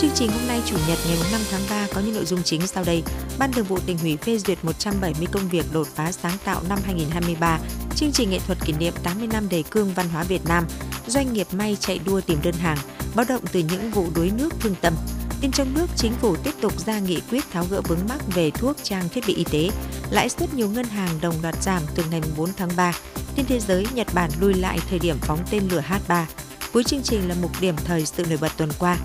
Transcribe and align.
Chương 0.00 0.10
trình 0.14 0.30
hôm 0.30 0.48
nay 0.48 0.62
Chủ 0.66 0.76
nhật 0.88 0.98
ngày 1.08 1.18
5 1.32 1.40
tháng 1.50 1.60
3 1.70 1.86
có 1.94 2.00
những 2.00 2.14
nội 2.14 2.24
dung 2.24 2.42
chính 2.42 2.66
sau 2.66 2.84
đây. 2.84 3.02
Ban 3.38 3.52
Thường 3.52 3.64
vụ 3.64 3.78
tỉnh 3.86 3.98
ủy 4.02 4.16
phê 4.16 4.38
duyệt 4.38 4.64
170 4.64 5.26
công 5.32 5.48
việc 5.48 5.64
đột 5.72 5.86
phá 5.94 6.12
sáng 6.12 6.36
tạo 6.44 6.62
năm 6.68 6.78
2023. 6.84 7.58
Chương 7.96 8.12
trình 8.12 8.30
nghệ 8.30 8.38
thuật 8.46 8.58
kỷ 8.64 8.72
niệm 8.72 8.92
80 9.02 9.28
năm 9.32 9.48
đề 9.48 9.62
cương 9.70 9.94
văn 9.94 10.08
hóa 10.08 10.22
Việt 10.22 10.40
Nam. 10.48 10.64
Doanh 11.06 11.32
nghiệp 11.32 11.46
may 11.52 11.76
chạy 11.80 12.00
đua 12.06 12.20
tìm 12.20 12.38
đơn 12.42 12.54
hàng. 12.54 12.78
Báo 13.14 13.26
động 13.28 13.42
từ 13.52 13.60
những 13.60 13.90
vụ 13.90 14.06
đuối 14.14 14.30
nước 14.38 14.48
thương 14.60 14.74
tâm. 14.80 14.94
Tin 15.40 15.50
trong 15.52 15.74
nước, 15.74 15.86
chính 15.96 16.12
phủ 16.12 16.36
tiếp 16.36 16.54
tục 16.60 16.86
ra 16.86 16.98
nghị 16.98 17.20
quyết 17.30 17.44
tháo 17.52 17.66
gỡ 17.70 17.80
vướng 17.88 18.08
mắc 18.08 18.20
về 18.34 18.50
thuốc 18.50 18.76
trang 18.82 19.08
thiết 19.08 19.24
bị 19.26 19.34
y 19.34 19.44
tế. 19.44 19.70
Lãi 20.10 20.28
suất 20.28 20.54
nhiều 20.54 20.68
ngân 20.68 20.86
hàng 20.86 21.18
đồng 21.20 21.34
loạt 21.42 21.62
giảm 21.62 21.82
từ 21.94 22.04
ngày 22.10 22.20
4 22.36 22.50
tháng 22.56 22.70
3. 22.76 22.92
Tin 23.36 23.46
thế 23.46 23.60
giới, 23.60 23.86
Nhật 23.94 24.06
Bản 24.14 24.30
lùi 24.40 24.54
lại 24.54 24.78
thời 24.90 24.98
điểm 24.98 25.16
phóng 25.20 25.40
tên 25.50 25.68
lửa 25.70 25.82
H3. 25.88 26.24
Cuối 26.72 26.84
chương 26.84 27.02
trình 27.02 27.28
là 27.28 27.34
mục 27.42 27.50
điểm 27.60 27.76
thời 27.84 28.06
sự 28.06 28.26
nổi 28.28 28.38
bật 28.40 28.52
tuần 28.56 28.70
qua. 28.78 28.96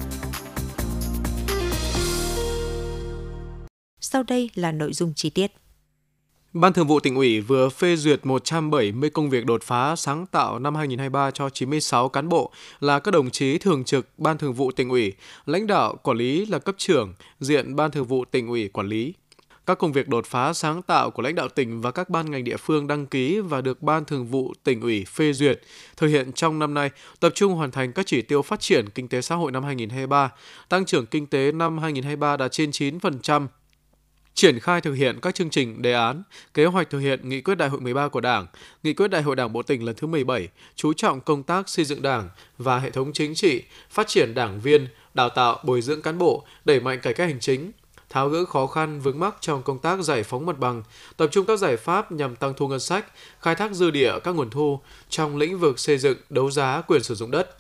Sau 4.14 4.24
đây 4.24 4.50
là 4.56 4.72
nội 4.72 4.94
dung 4.94 5.14
chi 5.16 5.30
tiết. 5.30 5.52
Ban 6.54 6.74
Thường 6.74 6.88
vụ 6.88 7.00
tỉnh 7.00 7.16
ủy 7.16 7.42
vừa 7.42 7.70
phê 7.70 7.96
duyệt 7.96 8.26
170 8.26 9.10
công 9.10 9.30
việc 9.30 9.46
đột 9.46 9.64
phá 9.64 9.96
sáng 9.96 10.26
tạo 10.26 10.60
năm 10.60 10.76
2023 10.76 11.32
cho 11.32 11.50
96 11.50 12.10
cán 12.10 12.30
bộ 12.30 12.52
là 12.80 13.00
các 13.00 13.12
đồng 13.12 13.30
chí 13.30 13.58
thường 13.58 13.84
trực 13.84 14.08
Ban 14.18 14.38
Thường 14.38 14.54
vụ 14.54 14.72
tỉnh 14.72 14.90
ủy, 14.90 15.14
lãnh 15.46 15.68
đạo 15.68 15.96
quản 15.96 16.18
lý 16.18 16.46
là 16.46 16.60
cấp 16.60 16.76
trưởng, 16.78 17.14
diện 17.40 17.76
Ban 17.76 17.92
Thường 17.92 18.06
vụ 18.06 18.26
tỉnh 18.26 18.48
ủy 18.48 18.68
quản 18.68 18.88
lý. 18.88 19.14
Các 19.66 19.78
công 19.78 19.92
việc 19.92 20.08
đột 20.08 20.26
phá 20.26 20.54
sáng 20.54 20.82
tạo 20.82 21.12
của 21.12 21.22
lãnh 21.22 21.36
đạo 21.36 21.50
tỉnh 21.50 21.82
và 21.82 21.92
các 21.92 22.10
ban 22.10 22.32
ngành 22.32 22.44
địa 22.44 22.58
phương 22.58 22.88
đăng 22.88 23.06
ký 23.06 23.40
và 23.40 23.62
được 23.62 23.82
Ban 23.82 24.06
Thường 24.06 24.28
vụ 24.28 24.54
tỉnh 24.64 24.82
ủy 24.82 25.06
phê 25.06 25.34
duyệt 25.34 25.62
thực 25.98 26.08
hiện 26.08 26.32
trong 26.34 26.60
năm 26.60 26.74
nay 26.74 26.90
tập 27.20 27.32
trung 27.36 27.54
hoàn 27.54 27.72
thành 27.72 27.94
các 27.94 28.06
chỉ 28.06 28.22
tiêu 28.22 28.42
phát 28.42 28.60
triển 28.60 28.90
kinh 28.90 29.08
tế 29.08 29.22
xã 29.22 29.36
hội 29.36 29.52
năm 29.52 29.64
2023, 29.64 30.32
tăng 30.70 30.86
trưởng 30.86 31.06
kinh 31.06 31.28
tế 31.28 31.52
năm 31.52 31.78
2023 31.78 32.38
đạt 32.38 32.52
trên 32.52 32.70
9%, 32.70 33.48
triển 34.34 34.60
khai 34.60 34.82
thực 34.82 34.94
hiện 34.94 35.20
các 35.22 35.36
chương 35.36 35.50
trình, 35.50 35.82
đề 35.82 35.94
án, 35.94 36.24
kế 36.54 36.66
hoạch 36.66 36.90
thực 36.90 37.00
hiện 37.00 37.30
nghị 37.30 37.42
quyết 37.42 37.56
đại 37.56 37.70
hội 37.70 37.82
13 37.82 38.08
của 38.08 38.22
Đảng, 38.22 38.48
nghị 38.84 38.94
quyết 38.94 39.08
đại 39.08 39.22
hội 39.22 39.36
Đảng 39.36 39.54
bộ 39.54 39.62
tỉnh 39.62 39.86
lần 39.86 39.96
thứ 39.96 40.08
17, 40.08 40.48
chú 40.76 40.94
trọng 40.94 41.22
công 41.22 41.44
tác 41.44 41.70
xây 41.70 41.86
dựng 41.86 42.02
Đảng 42.02 42.30
và 42.58 42.80
hệ 42.80 42.90
thống 42.90 43.14
chính 43.14 43.36
trị, 43.36 43.64
phát 43.90 44.08
triển 44.08 44.34
đảng 44.34 44.60
viên, 44.60 44.88
đào 45.14 45.30
tạo, 45.30 45.60
bồi 45.64 45.82
dưỡng 45.82 46.02
cán 46.02 46.18
bộ, 46.18 46.46
đẩy 46.66 46.80
mạnh 46.80 47.00
cải 47.02 47.14
cách 47.14 47.28
hành 47.28 47.40
chính, 47.40 47.72
tháo 48.10 48.30
gỡ 48.30 48.46
khó 48.46 48.68
khăn 48.68 49.00
vướng 49.00 49.20
mắc 49.20 49.36
trong 49.40 49.64
công 49.64 49.80
tác 49.80 50.00
giải 50.00 50.24
phóng 50.24 50.46
mặt 50.46 50.60
bằng, 50.60 50.84
tập 51.18 51.28
trung 51.32 51.46
các 51.46 51.60
giải 51.60 51.78
pháp 51.78 52.12
nhằm 52.12 52.36
tăng 52.36 52.54
thu 52.58 52.68
ngân 52.68 52.80
sách, 52.80 53.06
khai 53.40 53.56
thác 53.56 53.72
dư 53.72 53.92
địa 53.92 54.20
các 54.24 54.36
nguồn 54.36 54.50
thu 54.50 54.80
trong 55.10 55.38
lĩnh 55.38 55.60
vực 55.60 55.80
xây 55.80 55.98
dựng, 55.98 56.18
đấu 56.30 56.52
giá 56.52 56.82
quyền 56.88 57.04
sử 57.04 57.16
dụng 57.16 57.32
đất. 57.32 57.58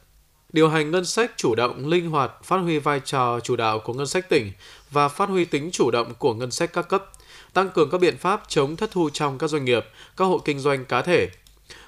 Điều 0.53 0.69
hành 0.69 0.91
ngân 0.91 1.05
sách 1.05 1.31
chủ 1.38 1.55
động, 1.55 1.88
linh 1.88 2.09
hoạt, 2.09 2.31
phát 2.44 2.57
huy 2.57 2.79
vai 2.79 2.99
trò 3.05 3.39
chủ 3.39 3.55
đạo 3.55 3.79
của 3.79 3.94
ngân 3.94 4.07
sách 4.07 4.29
tỉnh 4.29 4.51
và 4.94 5.08
phát 5.08 5.30
huy 5.30 5.45
tính 5.45 5.69
chủ 5.72 5.91
động 5.91 6.13
của 6.19 6.33
ngân 6.33 6.52
sách 6.52 6.73
các 6.73 6.89
cấp, 6.89 7.11
tăng 7.53 7.69
cường 7.69 7.89
các 7.89 8.02
biện 8.02 8.17
pháp 8.17 8.44
chống 8.47 8.75
thất 8.75 8.91
thu 8.91 9.09
trong 9.09 9.38
các 9.38 9.47
doanh 9.47 9.66
nghiệp, 9.66 9.85
các 10.17 10.25
hộ 10.25 10.38
kinh 10.45 10.59
doanh 10.59 10.85
cá 10.85 11.02
thể, 11.02 11.30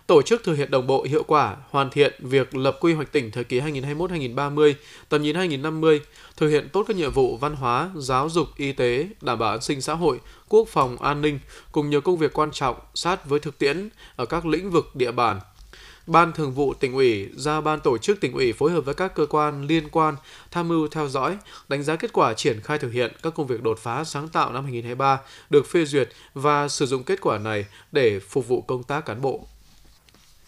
tổ 0.08 0.22
chức 0.22 0.44
thực 0.44 0.53
hiện 0.53 0.72
đồng 0.72 0.88
bộ 0.88 1.03
hiệu 1.03 1.23
quả, 1.28 1.56
hoàn 1.70 1.89
thiện 1.89 2.14
việc 2.20 2.56
lập 2.56 2.78
quy 2.81 2.94
hoạch 2.94 3.12
tỉnh 3.12 3.31
thời 3.31 3.44
kỳ 3.44 3.59
2021-2030, 3.59 4.73
tầm 5.09 5.22
nhìn 5.22 5.36
2050, 5.36 6.02
thực 6.38 6.50
hiện 6.50 6.70
tốt 6.73 6.86
các 6.88 6.97
nhiệm 6.97 7.12
vụ 7.12 7.38
văn 7.38 7.56
hóa, 7.56 7.89
giáo 7.95 8.30
dục, 8.30 8.47
y 8.58 8.72
tế, 8.72 9.08
đảm 9.22 9.40
bảo 9.40 9.52
an 9.52 9.62
sinh 9.62 9.81
xã 9.81 9.94
hội, 9.94 10.19
quốc 10.50 10.67
phòng, 10.67 10.97
an 10.97 11.22
ninh 11.22 11.40
cùng 11.72 11.90
nhiều 11.90 12.02
công 12.02 12.17
việc 12.17 12.34
quan 12.34 12.52
trọng 12.52 12.75
sát 12.94 13.30
với 13.30 13.40
thực 13.40 13.58
tiễn 13.58 13.90
ở 14.16 14.25
các 14.25 14.45
lĩnh 14.45 14.72
vực 14.72 14.95
địa 14.95 15.12
bàn, 15.12 15.40
Ban 16.08 16.34
Thường 16.34 16.52
vụ 16.52 16.73
tỉnh 16.73 16.94
ủy 16.94 17.30
ra 17.36 17.61
ban 17.61 17.80
tổ 17.80 17.98
chức 17.98 18.22
tỉnh 18.22 18.34
ủy 18.34 18.53
phối 18.53 18.72
hợp 18.72 18.81
với 18.81 18.94
các 18.94 19.16
cơ 19.16 19.25
quan 19.25 19.67
liên 19.67 19.89
quan 19.89 20.16
tham 20.52 20.67
mưu 20.67 20.88
theo 20.88 21.08
dõi, 21.08 21.38
đánh 21.67 21.84
giá 21.84 21.95
kết 21.95 22.14
quả 22.14 22.34
triển 22.34 22.62
khai 22.62 22.78
thực 22.78 22.92
hiện 22.92 23.12
các 23.23 23.34
công 23.36 23.47
việc 23.47 23.64
đột 23.64 23.80
phá 23.80 24.03
sáng 24.03 24.28
tạo 24.28 24.52
năm 24.52 24.64
2023 24.64 25.20
được 25.50 25.67
phê 25.67 25.86
duyệt 25.86 26.09
và 26.34 26.68
sử 26.68 26.85
dụng 26.85 27.03
kết 27.03 27.22
quả 27.22 27.38
này 27.38 27.66
để 27.91 28.19
phục 28.19 28.47
vụ 28.47 28.62
công 28.62 28.84
tác 28.84 29.06
cán 29.06 29.22
bộ. 29.22 29.47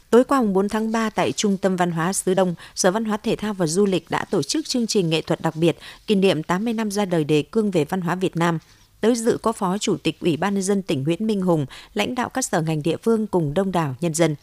Tối 0.10 0.24
qua 0.24 0.42
4 0.42 0.70
tháng 0.70 0.92
3 0.92 1.10
tại 1.10 1.32
Trung 1.32 1.58
tâm 1.58 1.76
Văn 1.76 1.92
hóa 1.92 2.14
Sứ 2.14 2.34
Đông, 2.34 2.56
Sở 2.76 2.92
Văn 2.92 3.06
hóa 3.06 3.18
Thể 3.18 3.36
thao 3.36 3.54
và 3.54 3.68
Du 3.68 3.86
lịch 3.86 4.10
đã 4.10 4.26
tổ 4.26 4.44
chức 4.44 4.66
chương 4.66 4.88
trình 4.88 5.10
nghệ 5.10 5.22
thuật 5.22 5.42
đặc 5.42 5.56
biệt 5.56 5.78
kỷ 6.08 6.16
niệm 6.16 6.44
80 6.44 6.74
năm 6.74 6.92
ra 6.92 7.06
đời 7.06 7.24
đề 7.24 7.44
cương 7.52 7.72
về 7.72 7.86
văn 7.86 8.02
hóa 8.02 8.16
Việt 8.16 8.36
Nam. 8.36 8.60
Tới 9.02 9.16
dự 9.16 9.38
có 9.42 9.52
Phó 9.52 9.78
Chủ 9.78 9.98
tịch 9.98 10.20
Ủy 10.20 10.38
ban 10.38 10.54
nhân 10.54 10.64
dân 10.64 10.82
tỉnh 10.82 11.04
Nguyễn 11.04 11.28
Minh 11.28 11.42
Hùng, 11.42 11.66
lãnh 11.94 12.16
đạo 12.16 12.30
các 12.30 12.46
sở 12.46 12.62
ngành 12.62 12.84
địa 12.84 12.98
phương 12.98 13.28
cùng 13.28 13.54
đông 13.54 13.72
đảo 13.72 13.96
nhân 14.02 14.14
dân 14.14 14.36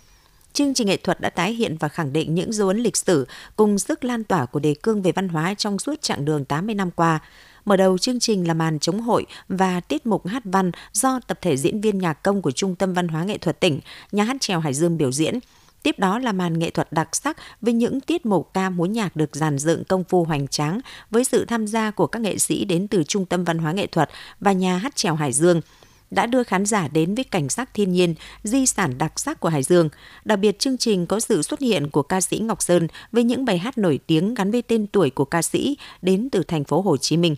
chương 0.54 0.74
trình 0.74 0.86
nghệ 0.86 0.96
thuật 0.96 1.20
đã 1.20 1.30
tái 1.30 1.52
hiện 1.52 1.76
và 1.80 1.88
khẳng 1.88 2.12
định 2.12 2.34
những 2.34 2.52
dấu 2.52 2.68
ấn 2.68 2.78
lịch 2.78 2.96
sử 2.96 3.26
cùng 3.56 3.78
sức 3.78 4.04
lan 4.04 4.24
tỏa 4.24 4.46
của 4.46 4.60
đề 4.60 4.74
cương 4.82 5.02
về 5.02 5.12
văn 5.12 5.28
hóa 5.28 5.54
trong 5.54 5.78
suốt 5.78 6.02
chặng 6.02 6.24
đường 6.24 6.44
80 6.44 6.74
năm 6.74 6.90
qua. 6.90 7.18
Mở 7.64 7.76
đầu 7.76 7.98
chương 7.98 8.20
trình 8.20 8.48
là 8.48 8.54
màn 8.54 8.78
chống 8.78 9.00
hội 9.00 9.26
và 9.48 9.80
tiết 9.80 10.06
mục 10.06 10.26
hát 10.26 10.42
văn 10.44 10.70
do 10.92 11.20
tập 11.26 11.38
thể 11.42 11.56
diễn 11.56 11.80
viên 11.80 11.98
nhạc 11.98 12.22
công 12.22 12.42
của 12.42 12.50
Trung 12.50 12.74
tâm 12.74 12.92
Văn 12.92 13.08
hóa 13.08 13.24
Nghệ 13.24 13.38
thuật 13.38 13.60
tỉnh, 13.60 13.80
nhà 14.12 14.24
hát 14.24 14.36
trèo 14.40 14.60
Hải 14.60 14.74
Dương 14.74 14.96
biểu 14.96 15.12
diễn. 15.12 15.38
Tiếp 15.82 15.98
đó 15.98 16.18
là 16.18 16.32
màn 16.32 16.58
nghệ 16.58 16.70
thuật 16.70 16.92
đặc 16.92 17.16
sắc 17.16 17.36
với 17.60 17.72
những 17.72 18.00
tiết 18.00 18.26
mục 18.26 18.50
ca 18.54 18.70
múa 18.70 18.86
nhạc 18.86 19.16
được 19.16 19.36
dàn 19.36 19.58
dựng 19.58 19.84
công 19.84 20.04
phu 20.04 20.24
hoành 20.24 20.48
tráng 20.48 20.80
với 21.10 21.24
sự 21.24 21.44
tham 21.44 21.66
gia 21.66 21.90
của 21.90 22.06
các 22.06 22.22
nghệ 22.22 22.38
sĩ 22.38 22.64
đến 22.64 22.88
từ 22.88 23.02
Trung 23.04 23.26
tâm 23.26 23.44
Văn 23.44 23.58
hóa 23.58 23.72
Nghệ 23.72 23.86
thuật 23.86 24.10
và 24.40 24.52
nhà 24.52 24.76
hát 24.76 24.96
trèo 24.96 25.14
Hải 25.14 25.32
Dương– 25.32 25.60
đã 26.14 26.26
đưa 26.26 26.42
khán 26.42 26.66
giả 26.66 26.88
đến 26.88 27.14
với 27.14 27.24
cảnh 27.24 27.48
sắc 27.48 27.74
thiên 27.74 27.92
nhiên, 27.92 28.14
di 28.42 28.66
sản 28.66 28.98
đặc 28.98 29.20
sắc 29.20 29.40
của 29.40 29.48
Hải 29.48 29.62
Dương. 29.62 29.88
Đặc 30.24 30.38
biệt 30.38 30.58
chương 30.58 30.78
trình 30.78 31.06
có 31.06 31.20
sự 31.20 31.42
xuất 31.42 31.60
hiện 31.60 31.90
của 31.90 32.02
ca 32.02 32.20
sĩ 32.20 32.38
Ngọc 32.38 32.62
Sơn 32.62 32.88
với 33.12 33.24
những 33.24 33.44
bài 33.44 33.58
hát 33.58 33.78
nổi 33.78 34.00
tiếng 34.06 34.34
gắn 34.34 34.50
với 34.50 34.62
tên 34.62 34.86
tuổi 34.86 35.10
của 35.10 35.24
ca 35.24 35.42
sĩ 35.42 35.76
đến 36.02 36.28
từ 36.32 36.42
thành 36.42 36.64
phố 36.64 36.80
Hồ 36.80 36.96
Chí 36.96 37.16
Minh. 37.16 37.36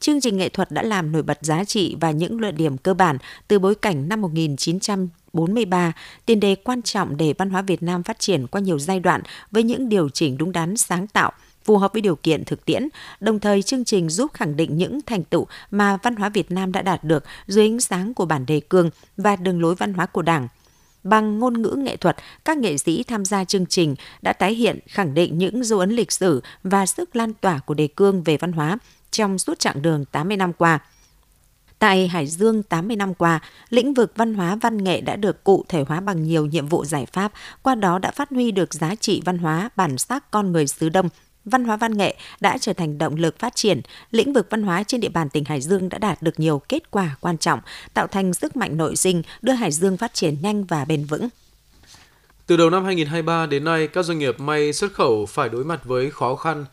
Chương 0.00 0.20
trình 0.20 0.36
nghệ 0.36 0.48
thuật 0.48 0.70
đã 0.70 0.82
làm 0.82 1.12
nổi 1.12 1.22
bật 1.22 1.38
giá 1.40 1.64
trị 1.64 1.96
và 2.00 2.10
những 2.10 2.40
luận 2.40 2.56
điểm 2.56 2.78
cơ 2.78 2.94
bản 2.94 3.18
từ 3.48 3.58
bối 3.58 3.74
cảnh 3.74 4.08
năm 4.08 4.20
1943, 4.20 5.92
tiền 6.26 6.40
đề 6.40 6.54
quan 6.54 6.82
trọng 6.82 7.16
để 7.16 7.34
văn 7.38 7.50
hóa 7.50 7.62
Việt 7.62 7.82
Nam 7.82 8.02
phát 8.02 8.18
triển 8.18 8.46
qua 8.46 8.60
nhiều 8.60 8.78
giai 8.78 9.00
đoạn 9.00 9.22
với 9.50 9.62
những 9.62 9.88
điều 9.88 10.08
chỉnh 10.08 10.38
đúng 10.38 10.52
đắn 10.52 10.76
sáng 10.76 11.06
tạo, 11.06 11.32
phù 11.64 11.78
hợp 11.78 11.92
với 11.92 12.02
điều 12.02 12.16
kiện 12.16 12.44
thực 12.44 12.64
tiễn, 12.64 12.88
đồng 13.20 13.40
thời 13.40 13.62
chương 13.62 13.84
trình 13.84 14.08
giúp 14.08 14.30
khẳng 14.34 14.56
định 14.56 14.76
những 14.76 15.00
thành 15.06 15.24
tựu 15.24 15.46
mà 15.70 15.98
văn 16.02 16.16
hóa 16.16 16.28
Việt 16.28 16.50
Nam 16.50 16.72
đã 16.72 16.82
đạt 16.82 17.04
được 17.04 17.24
dưới 17.46 17.64
ánh 17.64 17.80
sáng 17.80 18.14
của 18.14 18.26
bản 18.26 18.46
đề 18.46 18.60
cương 18.60 18.90
và 19.16 19.36
đường 19.36 19.62
lối 19.62 19.74
văn 19.74 19.94
hóa 19.94 20.06
của 20.06 20.22
Đảng. 20.22 20.48
Bằng 21.04 21.38
ngôn 21.38 21.62
ngữ 21.62 21.74
nghệ 21.78 21.96
thuật, 21.96 22.16
các 22.44 22.58
nghệ 22.58 22.78
sĩ 22.78 23.02
tham 23.02 23.24
gia 23.24 23.44
chương 23.44 23.66
trình 23.66 23.94
đã 24.22 24.32
tái 24.32 24.54
hiện 24.54 24.78
khẳng 24.86 25.14
định 25.14 25.38
những 25.38 25.64
dấu 25.64 25.78
ấn 25.78 25.90
lịch 25.90 26.12
sử 26.12 26.42
và 26.62 26.86
sức 26.86 27.16
lan 27.16 27.32
tỏa 27.40 27.58
của 27.58 27.74
đề 27.74 27.88
cương 27.88 28.22
về 28.22 28.36
văn 28.36 28.52
hóa 28.52 28.78
trong 29.10 29.38
suốt 29.38 29.58
chặng 29.58 29.82
đường 29.82 30.04
80 30.04 30.36
năm 30.36 30.52
qua. 30.52 30.78
Tại 31.78 32.08
Hải 32.08 32.26
Dương 32.26 32.62
80 32.62 32.96
năm 32.96 33.14
qua, 33.14 33.40
lĩnh 33.70 33.94
vực 33.94 34.12
văn 34.16 34.34
hóa 34.34 34.56
văn 34.56 34.84
nghệ 34.84 35.00
đã 35.00 35.16
được 35.16 35.44
cụ 35.44 35.64
thể 35.68 35.84
hóa 35.88 36.00
bằng 36.00 36.22
nhiều 36.22 36.46
nhiệm 36.46 36.66
vụ 36.66 36.84
giải 36.84 37.06
pháp, 37.12 37.32
qua 37.62 37.74
đó 37.74 37.98
đã 37.98 38.10
phát 38.10 38.30
huy 38.30 38.50
được 38.50 38.74
giá 38.74 38.94
trị 38.94 39.22
văn 39.24 39.38
hóa, 39.38 39.70
bản 39.76 39.98
sắc 39.98 40.30
con 40.30 40.52
người 40.52 40.66
xứ 40.66 40.88
Đông 40.88 41.08
văn 41.44 41.64
hóa 41.64 41.76
văn 41.76 41.96
nghệ 41.96 42.16
đã 42.40 42.58
trở 42.58 42.72
thành 42.72 42.98
động 42.98 43.14
lực 43.14 43.38
phát 43.38 43.56
triển, 43.56 43.80
lĩnh 44.10 44.32
vực 44.32 44.46
văn 44.50 44.62
hóa 44.62 44.82
trên 44.82 45.00
địa 45.00 45.08
bàn 45.08 45.28
tỉnh 45.28 45.44
Hải 45.44 45.60
Dương 45.60 45.88
đã 45.88 45.98
đạt 45.98 46.22
được 46.22 46.40
nhiều 46.40 46.62
kết 46.68 46.90
quả 46.90 47.16
quan 47.20 47.38
trọng, 47.38 47.60
tạo 47.94 48.06
thành 48.06 48.34
sức 48.34 48.56
mạnh 48.56 48.76
nội 48.76 48.96
sinh, 48.96 49.22
đưa 49.42 49.52
Hải 49.52 49.70
Dương 49.70 49.96
phát 49.96 50.14
triển 50.14 50.36
nhanh 50.42 50.64
và 50.64 50.84
bền 50.84 51.04
vững. 51.04 51.28
Từ 52.46 52.56
đầu 52.56 52.70
năm 52.70 52.84
2023 52.84 53.46
đến 53.46 53.64
nay, 53.64 53.88
các 53.88 54.02
doanh 54.02 54.18
nghiệp 54.18 54.40
may 54.40 54.72
xuất 54.72 54.92
khẩu 54.92 55.26
phải 55.26 55.48
đối 55.48 55.64
mặt 55.64 55.84
với 55.84 56.10
khó 56.10 56.36
khăn 56.36 56.64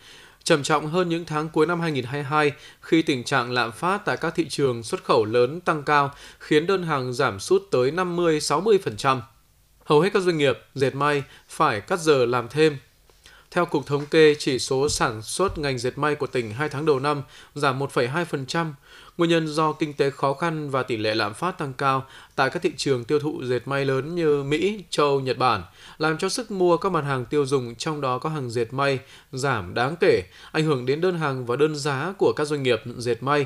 trầm 0.44 0.64
trọng 0.64 0.88
hơn 0.88 1.10
những 1.10 1.26
tháng 1.26 1.50
cuối 1.50 1.66
năm 1.68 1.82
2022 1.82 2.52
khi 2.82 3.02
tình 3.02 3.24
trạng 3.24 3.52
lạm 3.52 3.72
phát 3.72 4.06
tại 4.06 4.18
các 4.18 4.36
thị 4.36 4.46
trường 4.50 4.84
xuất 4.84 5.04
khẩu 5.04 5.26
lớn 5.26 5.62
tăng 5.62 5.84
cao 5.84 6.12
khiến 6.40 6.68
đơn 6.68 6.84
hàng 6.84 7.14
giảm 7.14 7.40
sút 7.40 7.64
tới 7.72 7.92
50-60%. 7.92 9.20
Hầu 9.86 10.02
hết 10.02 10.10
các 10.14 10.24
doanh 10.24 10.38
nghiệp 10.38 10.60
dệt 10.76 10.96
may 10.96 11.24
phải 11.48 11.82
cắt 11.82 12.00
giờ 12.00 12.26
làm 12.26 12.48
thêm 12.50 12.78
theo 13.52 13.66
Cục 13.66 13.86
Thống 13.86 14.06
kê, 14.06 14.36
chỉ 14.40 14.60
số 14.60 14.90
sản 14.90 15.22
xuất 15.22 15.58
ngành 15.58 15.78
dệt 15.78 15.98
may 15.98 16.16
của 16.16 16.28
tỉnh 16.28 16.52
2 16.52 16.70
tháng 16.70 16.86
đầu 16.86 17.00
năm 17.00 17.22
giảm 17.56 17.80
1,2%. 17.80 18.74
Nguyên 19.18 19.30
nhân 19.30 19.48
do 19.48 19.74
kinh 19.74 19.94
tế 19.94 20.10
khó 20.10 20.34
khăn 20.34 20.70
và 20.70 20.84
tỷ 20.84 20.98
lệ 20.98 21.16
lạm 21.16 21.34
phát 21.34 21.58
tăng 21.58 21.74
cao 21.74 22.06
tại 22.36 22.50
các 22.50 22.62
thị 22.64 22.72
trường 22.78 23.04
tiêu 23.04 23.20
thụ 23.20 23.44
dệt 23.44 23.68
may 23.68 23.86
lớn 23.86 24.16
như 24.16 24.44
Mỹ, 24.44 24.84
Châu, 24.90 25.20
Nhật 25.20 25.38
Bản, 25.38 25.64
làm 25.98 26.18
cho 26.18 26.30
sức 26.30 26.52
mua 26.52 26.78
các 26.78 26.92
mặt 26.92 27.04
hàng 27.04 27.26
tiêu 27.26 27.46
dùng 27.46 27.76
trong 27.76 28.02
đó 28.02 28.18
có 28.18 28.30
hàng 28.30 28.50
dệt 28.50 28.74
may 28.74 29.00
giảm 29.32 29.74
đáng 29.74 29.96
kể, 30.00 30.24
ảnh 30.52 30.66
hưởng 30.66 30.86
đến 30.86 31.02
đơn 31.02 31.18
hàng 31.18 31.46
và 31.46 31.56
đơn 31.56 31.76
giá 31.76 32.14
của 32.18 32.34
các 32.36 32.46
doanh 32.46 32.64
nghiệp 32.64 32.82
dệt 32.98 33.24
may. 33.24 33.46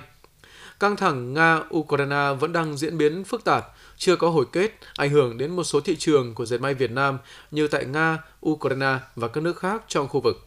Căng 0.80 0.96
thẳng 0.96 1.34
Nga-Ukraine 1.34 2.36
vẫn 2.36 2.54
đang 2.54 2.78
diễn 2.78 2.98
biến 2.98 3.24
phức 3.24 3.44
tạp, 3.44 3.66
chưa 3.98 4.16
có 4.16 4.30
hồi 4.30 4.46
kết, 4.52 4.72
ảnh 4.96 5.10
hưởng 5.10 5.38
đến 5.38 5.56
một 5.56 5.64
số 5.64 5.80
thị 5.80 5.96
trường 5.96 6.34
của 6.34 6.46
dệt 6.46 6.58
may 6.58 6.74
Việt 6.74 6.92
Nam 6.92 7.18
như 7.52 7.68
tại 7.68 7.86
Nga, 7.86 8.20
Ukraine 8.46 8.98
và 9.16 9.28
các 9.28 9.42
nước 9.42 9.60
khác 9.60 9.84
trong 9.88 10.08
khu 10.08 10.22
vực. 10.22 10.46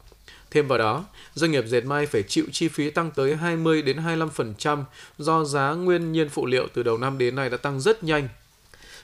Thêm 0.50 0.68
vào 0.68 0.78
đó, 0.78 1.04
doanh 1.34 1.50
nghiệp 1.50 1.64
dệt 1.66 1.84
may 1.84 2.06
phải 2.06 2.22
chịu 2.22 2.44
chi 2.52 2.68
phí 2.68 2.90
tăng 2.90 3.10
tới 3.10 3.36
20 3.36 3.82
đến 3.82 3.96
25% 3.96 4.84
do 5.18 5.44
giá 5.44 5.72
nguyên 5.72 6.12
nhiên 6.12 6.28
phụ 6.28 6.46
liệu 6.46 6.68
từ 6.74 6.82
đầu 6.82 6.98
năm 6.98 7.18
đến 7.18 7.36
nay 7.36 7.50
đã 7.50 7.56
tăng 7.56 7.80
rất 7.80 8.04
nhanh. 8.04 8.28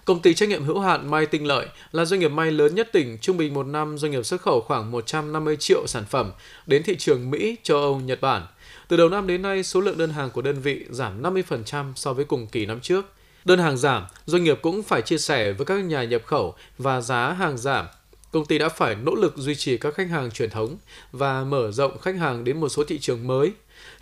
Công 0.04 0.22
ty 0.22 0.34
trách 0.34 0.48
nhiệm 0.48 0.64
hữu 0.64 0.80
hạn 0.80 1.10
May 1.10 1.26
Tinh 1.26 1.46
Lợi 1.46 1.66
là 1.92 2.04
doanh 2.04 2.20
nghiệp 2.20 2.28
may 2.28 2.50
lớn 2.50 2.74
nhất 2.74 2.88
tỉnh, 2.92 3.18
trung 3.18 3.36
bình 3.36 3.54
một 3.54 3.66
năm 3.66 3.98
doanh 3.98 4.12
nghiệp 4.12 4.22
xuất 4.22 4.40
khẩu 4.40 4.60
khoảng 4.60 4.90
150 4.90 5.56
triệu 5.56 5.86
sản 5.86 6.04
phẩm 6.10 6.32
đến 6.66 6.82
thị 6.82 6.96
trường 6.98 7.30
Mỹ, 7.30 7.56
châu 7.62 7.80
Âu, 7.80 8.00
Nhật 8.00 8.20
Bản. 8.20 8.46
Từ 8.88 8.96
đầu 8.96 9.08
năm 9.08 9.26
đến 9.26 9.42
nay, 9.42 9.62
số 9.62 9.80
lượng 9.80 9.98
đơn 9.98 10.10
hàng 10.10 10.30
của 10.30 10.42
đơn 10.42 10.60
vị 10.60 10.84
giảm 10.90 11.22
50% 11.22 11.92
so 11.96 12.12
với 12.12 12.24
cùng 12.24 12.46
kỳ 12.46 12.66
năm 12.66 12.80
trước. 12.80 13.04
Đơn 13.44 13.58
hàng 13.58 13.76
giảm, 13.76 14.06
doanh 14.26 14.44
nghiệp 14.44 14.58
cũng 14.62 14.82
phải 14.82 15.02
chia 15.02 15.18
sẻ 15.18 15.52
với 15.52 15.66
các 15.66 15.84
nhà 15.84 16.04
nhập 16.04 16.22
khẩu 16.24 16.54
và 16.78 17.00
giá 17.00 17.32
hàng 17.32 17.58
giảm. 17.58 17.86
Công 18.32 18.46
ty 18.46 18.58
đã 18.58 18.68
phải 18.68 18.94
nỗ 18.94 19.14
lực 19.14 19.36
duy 19.36 19.54
trì 19.54 19.78
các 19.78 19.94
khách 19.94 20.10
hàng 20.10 20.30
truyền 20.30 20.50
thống 20.50 20.76
và 21.12 21.44
mở 21.44 21.70
rộng 21.70 21.98
khách 21.98 22.16
hàng 22.16 22.44
đến 22.44 22.60
một 22.60 22.68
số 22.68 22.84
thị 22.84 22.98
trường 22.98 23.26
mới. 23.26 23.52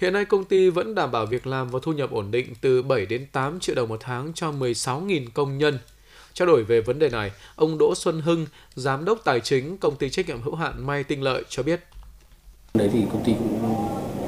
Hiện 0.01 0.13
nay 0.13 0.25
công 0.25 0.45
ty 0.45 0.71
vẫn 0.71 0.95
đảm 0.95 1.11
bảo 1.11 1.27
việc 1.27 1.47
làm 1.47 1.71
và 1.71 1.79
thu 1.83 1.93
nhập 1.93 2.11
ổn 2.11 2.31
định 2.31 2.55
từ 2.61 2.83
7 2.83 3.07
đến 3.07 3.27
8 3.33 3.61
triệu 3.61 3.75
đồng 3.75 3.89
một 3.89 4.01
tháng 4.01 4.33
cho 4.35 4.53
16.000 4.53 5.27
công 5.35 5.59
nhân. 5.59 5.79
Trao 6.35 6.47
đổi 6.47 6.65
về 6.65 6.81
vấn 6.81 6.99
đề 6.99 7.09
này, 7.09 7.31
ông 7.57 7.79
Đỗ 7.79 7.95
Xuân 7.95 8.21
Hưng, 8.21 8.47
giám 8.75 9.05
đốc 9.05 9.25
tài 9.25 9.41
chính 9.41 9.79
công 9.79 9.97
ty 9.97 10.11
trách 10.11 10.29
nhiệm 10.29 10.43
hữu 10.43 10.55
hạn 10.55 10.87
May 10.87 11.05
Tinh 11.05 11.23
Lợi 11.23 11.45
cho 11.49 11.63
biết. 11.63 11.81
Đấy 12.75 12.91
thì 12.93 13.01
công 13.13 13.25
ty 13.25 13.33
cũng 13.39 13.72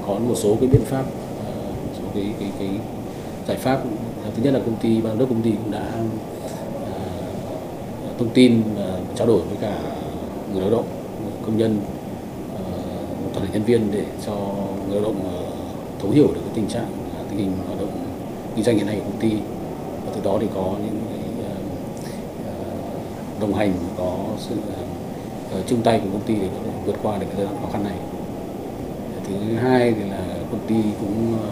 có 0.06 0.14
một 0.14 0.34
số 0.34 0.56
cái 0.60 0.68
biện 0.68 0.84
pháp, 0.84 1.04
ờ, 1.46 1.52
một 1.86 1.92
số 1.98 2.04
cái 2.14 2.26
cái 2.40 2.48
cái 2.58 2.68
giải 3.48 3.56
pháp. 3.56 3.82
Thứ 4.36 4.42
nhất 4.42 4.54
là 4.54 4.60
công 4.60 4.76
ty 4.76 5.00
ban 5.00 5.18
đốc 5.18 5.28
công 5.28 5.42
ty 5.42 5.50
cũng 5.50 5.70
đã 5.70 5.92
uh, 6.82 8.18
thông 8.18 8.28
tin 8.34 8.62
và 8.76 8.98
trao 9.16 9.26
đổi 9.26 9.40
với 9.40 9.56
cả 9.60 9.78
người 10.52 10.60
lao 10.60 10.70
động, 10.70 10.84
công 11.46 11.58
nhân, 11.58 11.78
uh, 12.54 13.34
toàn 13.34 13.46
thể 13.46 13.52
nhân 13.52 13.62
viên 13.62 13.92
để 13.92 14.04
cho 14.26 14.32
người 14.88 15.00
lao 15.00 15.12
động 15.12 15.20
uh, 15.20 16.02
thấu 16.02 16.10
hiểu 16.10 16.26
được 16.26 16.40
cái 16.44 16.52
tình 16.54 16.68
trạng 16.68 16.86
tình 17.30 17.38
hình 17.38 17.52
hoạt 17.66 17.80
động 17.80 17.90
kinh 18.56 18.64
doanh 18.64 18.76
hiện 18.76 18.86
nay 18.86 18.96
của 18.96 19.10
công 19.10 19.20
ty 19.20 19.36
và 20.06 20.12
từ 20.14 20.20
đó 20.24 20.38
thì 20.40 20.46
có 20.54 20.74
những 20.84 21.00
cái 21.10 21.18
đồng 23.40 23.54
hành 23.54 23.72
có 23.96 24.16
sự 24.38 24.54
uh, 24.54 25.66
chung 25.66 25.82
tay 25.82 26.00
của 26.04 26.08
công 26.12 26.26
ty 26.26 26.34
để 26.34 26.48
vượt 26.86 26.96
qua 27.02 27.18
được 27.18 27.26
cái 27.26 27.36
giai 27.36 27.46
đoạn 27.46 27.56
khó 27.62 27.68
khăn 27.72 27.84
này 27.84 28.13
thứ 29.28 29.34
hai 29.62 29.92
thì 29.92 30.10
là 30.10 30.24
công 30.50 30.60
ty 30.66 30.74
cũng 31.00 31.38
ờ, 31.42 31.48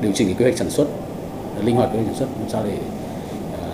điều 0.00 0.12
chỉnh 0.12 0.26
cái 0.28 0.36
kế 0.38 0.44
hoạch 0.44 0.58
sản 0.58 0.70
xuất 0.70 0.86
linh 1.64 1.76
hoạt 1.76 1.92
kế 1.92 1.98
hoạch 1.98 2.06
sản 2.06 2.16
xuất 2.18 2.28
làm 2.40 2.48
sao 2.48 2.62
để 2.64 2.78
ờ, 3.60 3.68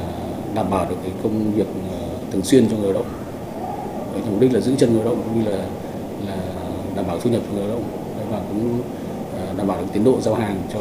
đảm 0.54 0.70
bảo 0.70 0.86
được 0.88 0.96
cái 1.02 1.12
công 1.22 1.52
việc 1.52 1.66
ờ, 1.90 1.98
thường 2.32 2.42
xuyên 2.44 2.68
cho 2.70 2.76
người 2.76 2.92
lao 2.92 3.02
động. 3.02 3.12
Với 4.12 4.22
mục 4.30 4.40
đích 4.40 4.54
là 4.54 4.60
giữ 4.60 4.74
chân 4.78 4.92
người 4.92 5.04
lao 5.04 5.14
động 5.14 5.22
cũng 5.24 5.44
như 5.44 5.50
là 5.50 5.64
là 6.26 6.36
đảm 6.96 7.06
bảo 7.06 7.18
thu 7.18 7.30
nhập 7.30 7.42
cho 7.46 7.54
người 7.54 7.68
lao 7.68 7.76
động. 7.76 7.84
Và 8.30 8.40
cũng 8.48 8.80
đảm 9.56 9.66
bảo 9.66 9.80
được 9.80 9.86
tiến 9.92 10.04
độ 10.04 10.20
giao 10.20 10.34
hàng 10.34 10.56
cho 10.72 10.80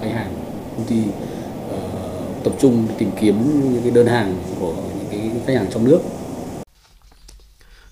khách 0.00 0.10
hàng. 0.12 0.32
Công 0.76 0.86
ty 0.86 0.96
uh, 1.00 2.44
tập 2.44 2.52
trung 2.60 2.86
tìm 2.98 3.10
kiếm 3.20 3.36
những 3.72 3.82
cái 3.82 3.90
đơn 3.90 4.06
hàng 4.06 4.34
của 4.60 4.72
những 4.98 5.06
cái 5.10 5.30
khách 5.46 5.54
hàng 5.54 5.66
trong 5.70 5.84
nước. 5.84 6.00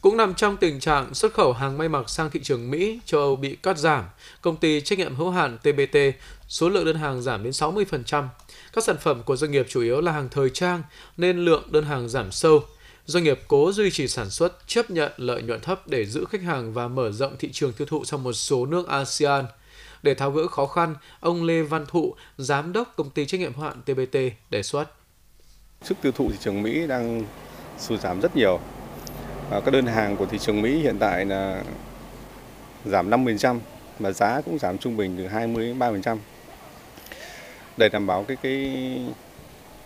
Cũng 0.00 0.16
nằm 0.16 0.34
trong 0.34 0.56
tình 0.56 0.80
trạng 0.80 1.14
xuất 1.14 1.34
khẩu 1.34 1.52
hàng 1.52 1.78
may 1.78 1.88
mặc 1.88 2.10
sang 2.10 2.30
thị 2.30 2.40
trường 2.42 2.70
Mỹ, 2.70 3.00
châu 3.04 3.20
Âu 3.20 3.36
bị 3.36 3.56
cắt 3.56 3.78
giảm, 3.78 4.04
công 4.40 4.56
ty 4.56 4.80
trách 4.80 4.98
nhiệm 4.98 5.14
hữu 5.14 5.30
hạn 5.30 5.58
TBT 5.58 5.98
số 6.48 6.68
lượng 6.68 6.84
đơn 6.84 6.96
hàng 6.96 7.22
giảm 7.22 7.42
đến 7.42 7.52
60%. 7.52 8.28
Các 8.72 8.84
sản 8.84 8.96
phẩm 9.00 9.22
của 9.22 9.36
doanh 9.36 9.50
nghiệp 9.50 9.66
chủ 9.68 9.80
yếu 9.80 10.00
là 10.00 10.12
hàng 10.12 10.28
thời 10.30 10.50
trang 10.50 10.82
nên 11.16 11.38
lượng 11.38 11.62
đơn 11.70 11.84
hàng 11.84 12.08
giảm 12.08 12.32
sâu. 12.32 12.62
Doanh 13.06 13.24
nghiệp 13.24 13.40
cố 13.48 13.72
duy 13.72 13.90
trì 13.90 14.08
sản 14.08 14.30
xuất, 14.30 14.66
chấp 14.66 14.90
nhận 14.90 15.12
lợi 15.16 15.42
nhuận 15.42 15.60
thấp 15.60 15.88
để 15.88 16.04
giữ 16.04 16.24
khách 16.30 16.42
hàng 16.42 16.72
và 16.72 16.88
mở 16.88 17.12
rộng 17.12 17.36
thị 17.38 17.50
trường 17.52 17.72
tiêu 17.72 17.86
thụ 17.86 18.04
trong 18.04 18.22
một 18.22 18.32
số 18.32 18.66
nước 18.66 18.88
ASEAN. 18.88 19.44
Để 20.02 20.14
tháo 20.14 20.30
gỡ 20.30 20.46
khó 20.46 20.66
khăn, 20.66 20.94
ông 21.20 21.44
Lê 21.44 21.62
Văn 21.62 21.86
Thụ, 21.86 22.14
giám 22.38 22.72
đốc 22.72 22.92
công 22.96 23.10
ty 23.10 23.26
trách 23.26 23.40
nhiệm 23.40 23.54
hữu 23.54 23.64
hạn 23.64 23.82
TBT 23.82 24.18
đề 24.50 24.62
xuất 24.62 24.84
Sức 25.82 25.98
tiêu 26.02 26.12
thụ 26.12 26.30
thị 26.30 26.36
trường 26.40 26.62
Mỹ 26.62 26.86
đang 26.86 27.24
sụt 27.78 28.00
giảm 28.00 28.20
rất 28.20 28.36
nhiều. 28.36 28.60
Ờ, 29.50 29.60
các 29.60 29.70
đơn 29.70 29.86
hàng 29.86 30.16
của 30.16 30.26
thị 30.26 30.38
trường 30.38 30.62
Mỹ 30.62 30.78
hiện 30.78 30.96
tại 30.98 31.24
là 31.24 31.62
giảm 32.84 33.10
5% 33.10 33.60
và 33.98 34.10
giá 34.10 34.40
cũng 34.40 34.58
giảm 34.58 34.78
trung 34.78 34.96
bình 34.96 35.14
từ 35.18 35.26
20 35.26 35.66
đến 35.66 35.78
3%. 35.78 36.18
Để 37.76 37.88
đảm 37.88 38.06
bảo 38.06 38.24
cái 38.28 38.36
cái 38.42 38.76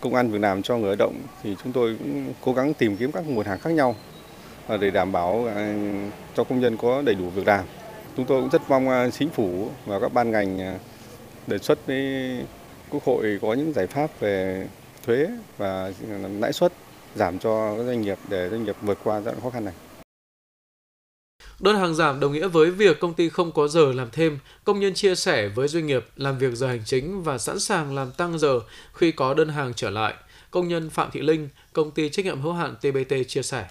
công 0.00 0.14
an 0.14 0.30
việc 0.30 0.40
làm 0.40 0.62
cho 0.62 0.76
người 0.76 0.86
lao 0.86 0.96
động 0.96 1.14
thì 1.42 1.56
chúng 1.62 1.72
tôi 1.72 1.96
cũng 1.98 2.34
cố 2.44 2.52
gắng 2.52 2.74
tìm 2.74 2.96
kiếm 2.96 3.12
các 3.12 3.24
nguồn 3.26 3.46
hàng 3.46 3.58
khác 3.58 3.70
nhau 3.70 3.96
ờ, 4.66 4.76
để 4.76 4.90
đảm 4.90 5.12
bảo 5.12 5.44
ờ, 5.54 5.74
cho 6.34 6.44
công 6.44 6.60
nhân 6.60 6.76
có 6.76 7.02
đầy 7.02 7.14
đủ 7.14 7.30
việc 7.30 7.46
làm. 7.46 7.64
Chúng 8.16 8.26
tôi 8.26 8.40
cũng 8.40 8.50
rất 8.50 8.62
mong 8.68 9.10
chính 9.12 9.30
phủ 9.30 9.68
và 9.86 10.00
các 10.00 10.12
ban 10.12 10.30
ngành 10.30 10.78
đề 11.46 11.58
xuất 11.58 11.86
với 11.86 12.36
Quốc 12.90 13.04
hội 13.04 13.38
có 13.42 13.54
những 13.54 13.72
giải 13.72 13.86
pháp 13.86 14.10
về 14.20 14.66
thuế 15.06 15.26
và 15.58 15.92
lãi 16.40 16.52
suất 16.52 16.72
giảm 17.14 17.38
cho 17.38 17.76
các 17.76 17.84
doanh 17.84 18.02
nghiệp 18.02 18.18
để 18.28 18.48
doanh 18.50 18.64
nghiệp 18.64 18.76
vượt 18.82 18.98
qua 19.04 19.20
giai 19.20 19.34
đoạn 19.34 19.42
khó 19.42 19.50
khăn 19.50 19.64
này. 19.64 19.74
Đơn 21.60 21.76
hàng 21.76 21.94
giảm 21.94 22.20
đồng 22.20 22.32
nghĩa 22.32 22.48
với 22.48 22.70
việc 22.70 23.00
công 23.00 23.14
ty 23.14 23.28
không 23.28 23.52
có 23.52 23.68
giờ 23.68 23.92
làm 23.92 24.08
thêm, 24.12 24.38
công 24.64 24.80
nhân 24.80 24.94
chia 24.94 25.14
sẻ 25.14 25.48
với 25.48 25.68
doanh 25.68 25.86
nghiệp 25.86 26.04
làm 26.16 26.38
việc 26.38 26.54
giờ 26.54 26.66
hành 26.66 26.82
chính 26.84 27.22
và 27.22 27.38
sẵn 27.38 27.60
sàng 27.60 27.94
làm 27.94 28.10
tăng 28.12 28.38
giờ 28.38 28.60
khi 28.94 29.12
có 29.12 29.34
đơn 29.34 29.48
hàng 29.48 29.72
trở 29.76 29.90
lại. 29.90 30.14
Công 30.50 30.68
nhân 30.68 30.90
Phạm 30.90 31.10
Thị 31.12 31.20
Linh, 31.20 31.48
công 31.72 31.90
ty 31.90 32.08
trách 32.08 32.24
nhiệm 32.24 32.40
hữu 32.40 32.52
hạn 32.52 32.74
TBT 32.76 33.14
chia 33.28 33.42
sẻ. 33.42 33.64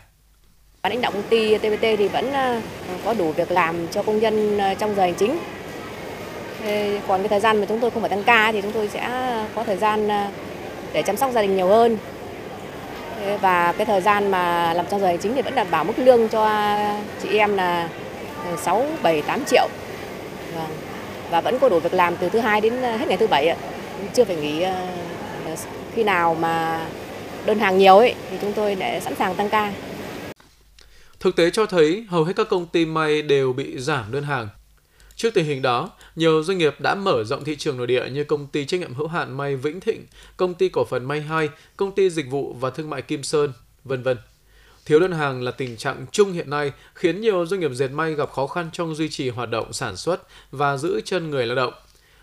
Lãnh 0.84 1.02
đạo 1.02 1.12
công 1.12 1.24
ty 1.30 1.58
TBT 1.58 1.82
thì 1.82 2.08
vẫn 2.08 2.32
ờ, 2.34 2.62
có 3.06 3.14
đủ 3.14 3.32
việc 3.32 3.52
làm 3.52 3.88
cho 3.92 4.04
công 4.04 4.20
nhân 4.20 4.58
ờ, 4.58 4.74
trong 4.74 4.96
giờ 4.96 5.02
hành 5.02 5.16
chính. 5.16 5.38
Còn 7.08 7.20
cái 7.22 7.28
thời 7.28 7.40
gian 7.40 7.60
mà 7.60 7.66
chúng 7.66 7.80
tôi 7.80 7.92
không 7.92 8.02
phải 8.02 8.10
tăng 8.10 8.24
ca 8.24 8.52
thì 8.52 8.62
chúng 8.62 8.72
tôi 8.72 8.88
sẽ 8.88 9.10
có 9.56 9.64
thời 9.64 9.78
gian 9.78 10.08
ờ, 10.08 10.28
để 10.94 11.02
chăm 11.02 11.18
sóc 11.18 11.32
gia 11.32 11.42
đình 11.42 11.56
nhiều 11.56 11.68
hơn 11.68 11.98
và 13.42 13.74
cái 13.78 13.86
thời 13.86 14.02
gian 14.02 14.32
mà 14.32 14.74
làm 14.74 14.86
trong 14.92 15.02
giờ 15.02 15.08
hành 15.08 15.18
chính 15.18 15.36
thì 15.36 15.42
vẫn 15.42 15.56
đảm 15.56 15.68
bảo 15.72 15.84
mức 15.84 15.94
lương 15.98 16.28
cho 16.30 16.50
chị 17.22 17.38
em 17.38 17.58
là 17.58 17.90
6, 18.58 18.86
7, 19.02 19.22
8 19.22 19.46
triệu. 19.46 19.68
Và, 20.56 20.68
và 21.32 21.42
vẫn 21.42 21.60
có 21.60 21.70
đủ 21.70 21.80
việc 21.80 21.94
làm 21.94 22.16
từ 22.16 22.30
thứ 22.30 22.40
hai 22.40 22.62
đến 22.62 22.82
ờ, 22.82 22.98
hết 22.98 23.08
ngày 23.08 23.18
thứ 23.18 23.28
bảy 23.28 23.56
chưa 24.14 24.24
phải 24.24 24.36
nghỉ 24.36 24.62
ờ, 24.62 24.88
ờ, 25.46 25.56
khi 25.96 26.04
nào 26.04 26.36
mà 26.36 26.86
đơn 27.46 27.60
hàng 27.60 27.78
nhiều 27.78 27.98
ấy 27.98 28.16
thì 28.32 28.38
chúng 28.42 28.54
tôi 28.54 28.76
để 28.76 29.00
sẵn 29.00 29.16
sàng 29.16 29.36
tăng 29.36 29.50
ca. 29.50 29.74
Thực 31.20 31.36
tế 31.36 31.50
cho 31.50 31.66
thấy 31.66 32.06
hầu 32.10 32.24
hết 32.24 32.34
các 32.36 32.48
công 32.50 32.66
ty 32.66 32.86
may 32.86 33.22
đều 33.22 33.54
bị 33.54 33.80
giảm 33.80 34.12
đơn 34.12 34.24
hàng. 34.24 34.48
Trước 35.22 35.34
tình 35.34 35.46
hình 35.46 35.62
đó, 35.62 35.90
nhiều 36.16 36.44
doanh 36.44 36.58
nghiệp 36.58 36.76
đã 36.80 36.96
mở 36.96 37.24
rộng 37.24 37.44
thị 37.44 37.56
trường 37.56 37.78
nội 37.78 37.88
địa 37.88 38.10
như 38.10 38.24
công 38.24 38.48
ty 38.48 38.66
trách 38.66 38.80
nhiệm 38.80 38.94
hữu 38.94 39.08
hạn 39.08 39.38
May 39.38 39.56
Vĩnh 39.56 39.80
Thịnh, 39.80 40.06
công 40.38 40.54
ty 40.54 40.70
cổ 40.70 40.86
phần 40.86 41.06
May 41.06 41.22
2, 41.22 41.50
công 41.78 41.96
ty 41.96 42.10
dịch 42.10 42.30
vụ 42.30 42.56
và 42.60 42.70
thương 42.70 42.90
mại 42.90 43.02
Kim 43.02 43.24
Sơn, 43.24 43.54
vân 43.84 44.04
vân. 44.04 44.18
Thiếu 44.86 45.00
đơn 45.00 45.12
hàng 45.12 45.44
là 45.44 45.52
tình 45.52 45.78
trạng 45.78 46.06
chung 46.12 46.34
hiện 46.34 46.50
nay 46.50 46.72
khiến 46.94 47.22
nhiều 47.22 47.46
doanh 47.46 47.60
nghiệp 47.60 47.72
dệt 47.74 47.88
may 47.88 48.14
gặp 48.14 48.32
khó 48.32 48.48
khăn 48.48 48.70
trong 48.74 48.96
duy 48.96 49.10
trì 49.10 49.30
hoạt 49.30 49.50
động 49.50 49.74
sản 49.74 49.98
xuất 49.98 50.22
và 50.52 50.78
giữ 50.78 51.02
chân 51.06 51.30
người 51.30 51.46
lao 51.46 51.56
động. 51.56 51.74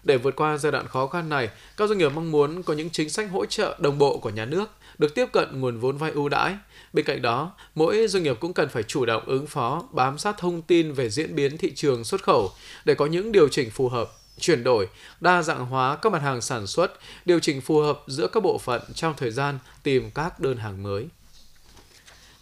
Để 0.05 0.17
vượt 0.17 0.37
qua 0.37 0.59
giai 0.59 0.73
đoạn 0.73 0.87
khó 0.89 1.07
khăn 1.07 1.29
này, 1.29 1.49
các 1.77 1.89
doanh 1.89 1.99
nghiệp 1.99 2.13
mong 2.15 2.31
muốn 2.31 2.63
có 2.63 2.75
những 2.75 2.91
chính 2.91 3.11
sách 3.11 3.31
hỗ 3.31 3.47
trợ 3.47 3.77
đồng 3.79 3.99
bộ 3.99 4.19
của 4.19 4.31
nhà 4.31 4.45
nước, 4.45 4.71
được 4.99 5.15
tiếp 5.15 5.27
cận 5.33 5.61
nguồn 5.61 5.79
vốn 5.79 5.97
vay 5.97 6.11
ưu 6.11 6.29
đãi. 6.29 6.57
Bên 6.93 7.05
cạnh 7.05 7.23
đó, 7.23 7.53
mỗi 7.75 8.09
doanh 8.09 8.23
nghiệp 8.23 8.37
cũng 8.41 8.53
cần 8.53 8.69
phải 8.69 8.83
chủ 8.83 9.07
động 9.07 9.23
ứng 9.27 9.47
phó, 9.47 9.83
bám 9.93 10.19
sát 10.19 10.39
thông 10.39 10.63
tin 10.63 10.93
về 10.93 11.11
diễn 11.11 11.35
biến 11.35 11.59
thị 11.59 11.73
trường 11.75 12.05
xuất 12.05 12.23
khẩu 12.23 12.51
để 12.85 12.95
có 12.95 13.07
những 13.07 13.33
điều 13.33 13.49
chỉnh 13.49 13.71
phù 13.71 13.89
hợp 13.89 14.11
chuyển 14.41 14.65
đổi, 14.65 14.89
đa 15.21 15.43
dạng 15.43 15.67
hóa 15.67 15.97
các 15.97 16.13
mặt 16.13 16.23
hàng 16.23 16.41
sản 16.41 16.67
xuất, 16.67 16.93
điều 17.25 17.41
chỉnh 17.41 17.61
phù 17.61 17.81
hợp 17.81 18.01
giữa 18.07 18.29
các 18.33 18.43
bộ 18.43 18.59
phận 18.59 18.83
trong 18.95 19.15
thời 19.17 19.31
gian 19.31 19.59
tìm 19.83 20.11
các 20.11 20.41
đơn 20.41 20.57
hàng 20.57 20.83
mới. 20.83 21.07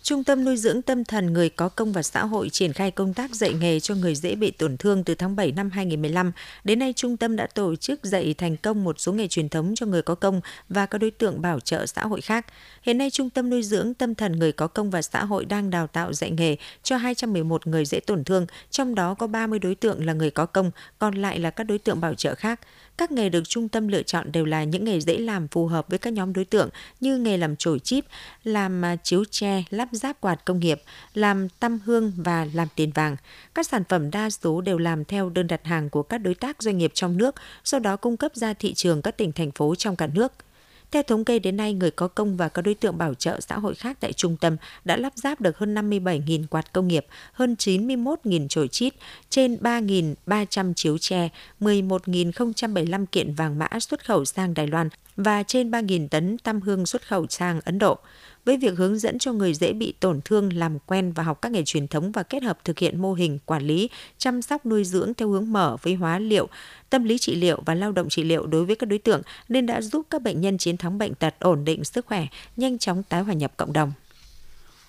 Trung 0.07 0.25
tâm 0.25 0.45
nuôi 0.45 0.57
dưỡng 0.57 0.83
tâm 0.83 1.05
thần 1.05 1.33
người 1.33 1.49
có 1.49 1.69
công 1.69 1.93
và 1.93 2.03
xã 2.03 2.25
hội 2.25 2.49
triển 2.49 2.73
khai 2.73 2.91
công 2.91 3.15
tác 3.15 3.35
dạy 3.35 3.55
nghề 3.61 3.81
cho 3.81 3.95
người 3.95 4.15
dễ 4.15 4.35
bị 4.35 4.51
tổn 4.51 4.77
thương 4.77 5.05
từ 5.05 5.15
tháng 5.15 5.37
7 5.37 5.53
năm 5.53 5.71
2015. 5.71 6.33
Đến 6.65 6.79
nay, 6.79 6.93
trung 6.97 7.17
tâm 7.17 7.37
đã 7.37 7.47
tổ 7.47 7.77
chức 7.77 8.05
dạy 8.05 8.35
thành 8.39 8.57
công 8.57 8.85
một 8.85 9.01
số 9.01 9.13
nghề 9.13 9.29
truyền 9.29 9.49
thống 9.49 9.75
cho 9.77 9.87
người 9.87 10.03
có 10.03 10.15
công 10.15 10.41
và 10.69 10.87
các 10.87 10.99
đối 10.99 11.11
tượng 11.11 11.43
bảo 11.43 11.61
trợ 11.61 11.87
xã 11.87 12.03
hội 12.03 12.21
khác. 12.21 12.47
Hiện 12.83 12.99
nay, 12.99 13.11
Trung 13.11 13.31
tâm 13.31 13.51
nuôi 13.51 13.63
dưỡng 13.63 13.95
tâm 13.95 14.15
thần 14.15 14.33
người 14.39 14.53
có 14.53 14.67
công 14.67 14.91
và 14.91 15.03
xã 15.03 15.25
hội 15.25 15.45
đang 15.45 15.71
đào 15.71 15.87
tạo 15.87 16.13
dạy 16.13 16.31
nghề 16.31 16.57
cho 16.83 16.97
211 16.97 17.67
người 17.67 17.85
dễ 17.85 18.01
tổn 18.01 18.25
thương, 18.25 18.47
trong 18.71 18.95
đó 18.95 19.15
có 19.15 19.27
30 19.27 19.59
đối 19.59 19.75
tượng 19.75 20.07
là 20.07 20.13
người 20.13 20.31
có 20.31 20.47
công, 20.47 20.71
còn 20.99 21.15
lại 21.15 21.39
là 21.39 21.51
các 21.51 21.65
đối 21.65 21.79
tượng 21.79 22.01
bảo 22.01 22.15
trợ 22.15 22.35
khác. 22.35 22.61
Các 22.99 23.11
nghề 23.11 23.29
được 23.29 23.49
trung 23.49 23.69
tâm 23.69 23.89
lựa 23.89 24.03
chọn 24.03 24.33
đều 24.33 24.45
là 24.45 24.65
những 24.65 24.85
nghề 24.85 25.01
dễ 25.01 25.19
làm 25.19 25.49
phù 25.49 25.67
hợp 25.67 25.87
với 25.89 25.99
các 25.99 26.13
nhóm 26.13 26.33
đối 26.33 26.45
tượng 26.45 26.69
như 27.01 27.19
nghề 27.19 27.37
làm 27.37 27.57
chổi 27.57 27.79
chip, 27.79 28.05
làm 28.45 28.85
à, 28.85 28.97
chiếu 28.97 29.25
tre, 29.25 29.65
lắp 29.71 29.89
ráp 29.93 30.21
quạt 30.21 30.45
công 30.45 30.61
nghiệp, 30.61 30.83
làm 31.15 31.49
tăm 31.49 31.79
hương 31.85 32.13
và 32.17 32.47
làm 32.53 32.69
tiền 32.75 32.93
vàng. 32.95 33.17
Các 33.55 33.67
sản 33.67 33.83
phẩm 33.89 34.11
đa 34.11 34.31
số 34.31 34.61
đều 34.61 34.79
làm 34.79 35.05
theo 35.05 35.31
đơn 35.31 35.47
đặt 35.47 35.61
hàng 35.65 35.91
của 35.91 36.03
các 36.03 36.19
đối 36.19 36.35
tác 36.35 36.63
doanh 36.63 36.79
nghiệp 36.79 36.91
trong 36.95 37.17
nước, 37.17 37.35
sau 37.65 37.81
đó 37.81 37.97
cung 37.97 38.17
cấp 38.17 38.33
ra 38.35 38.55
thị 38.55 38.75
trường 38.75 39.03
các 39.03 39.17
tỉnh 39.17 39.33
thành 39.33 39.51
phố 39.51 39.75
trong 39.75 39.97
cả 39.97 40.07
nước. 40.07 40.33
Theo 40.91 41.03
thống 41.03 41.25
kê 41.25 41.39
đến 41.39 41.57
nay, 41.57 41.75
người 41.75 41.91
có 41.91 42.09
công 42.09 42.37
và 42.37 42.49
các 42.49 42.63
đối 42.63 42.75
tượng 42.75 42.99
bảo 42.99 43.15
trợ 43.15 43.41
xã 43.41 43.59
hội 43.59 43.75
khác 43.75 43.97
tại 44.01 44.13
trung 44.13 44.37
tâm 44.37 44.57
đã 44.85 44.97
lắp 44.97 45.13
ráp 45.17 45.41
được 45.41 45.59
hơn 45.59 45.75
57.000 45.75 46.47
quạt 46.47 46.73
công 46.73 46.89
nghiệp, 46.89 47.07
hơn 47.33 47.57
91.000 47.59 48.49
chổi 48.49 48.69
chít, 48.69 48.95
trên 49.31 49.55
3.300 49.55 50.73
chiếu 50.75 50.99
tre, 50.99 51.29
11.075 51.61 53.07
kiện 53.07 53.35
vàng 53.35 53.59
mã 53.59 53.69
xuất 53.81 54.05
khẩu 54.05 54.25
sang 54.25 54.55
Đài 54.55 54.67
Loan 54.67 54.89
và 55.17 55.43
trên 55.43 55.71
3.000 55.71 56.09
tấn 56.09 56.39
tam 56.39 56.61
hương 56.61 56.87
xuất 56.87 57.09
khẩu 57.09 57.27
sang 57.29 57.61
Ấn 57.65 57.79
Độ. 57.79 57.99
Với 58.45 58.57
việc 58.57 58.77
hướng 58.77 58.99
dẫn 58.99 59.19
cho 59.19 59.33
người 59.33 59.55
dễ 59.55 59.73
bị 59.73 59.95
tổn 60.01 60.21
thương 60.25 60.53
làm 60.53 60.79
quen 60.79 61.13
và 61.13 61.23
học 61.23 61.43
các 61.43 61.53
nghề 61.53 61.63
truyền 61.65 61.89
thống 61.89 62.13
và 62.13 62.23
kết 62.23 62.43
hợp 62.43 62.59
thực 62.65 62.79
hiện 62.79 63.03
mô 63.03 63.15
hình 63.15 63.39
quản 63.47 63.63
lý, 63.63 63.91
chăm 64.19 64.43
sóc 64.43 64.67
nuôi 64.67 64.85
dưỡng 64.85 65.15
theo 65.15 65.29
hướng 65.29 65.53
mở 65.53 65.77
với 65.83 65.95
hóa 65.95 66.19
liệu, 66.19 66.49
tâm 66.91 67.05
lý 67.05 67.19
trị 67.19 67.35
liệu 67.35 67.63
và 67.67 67.75
lao 67.75 67.93
động 67.93 68.09
trị 68.09 68.25
liệu 68.25 68.47
đối 68.47 68.65
với 68.65 68.77
các 68.77 68.87
đối 68.87 68.99
tượng 68.99 69.23
nên 69.49 69.67
đã 69.67 69.81
giúp 69.81 70.07
các 70.11 70.23
bệnh 70.23 70.41
nhân 70.41 70.59
chiến 70.59 70.77
thắng 70.77 70.99
bệnh 70.99 71.15
tật, 71.15 71.35
ổn 71.41 71.65
định 71.65 71.85
sức 71.85 72.07
khỏe, 72.07 72.27
nhanh 72.57 72.79
chóng 72.79 73.03
tái 73.03 73.23
hòa 73.23 73.35
nhập 73.35 73.53
cộng 73.57 73.73
đồng. 73.73 73.93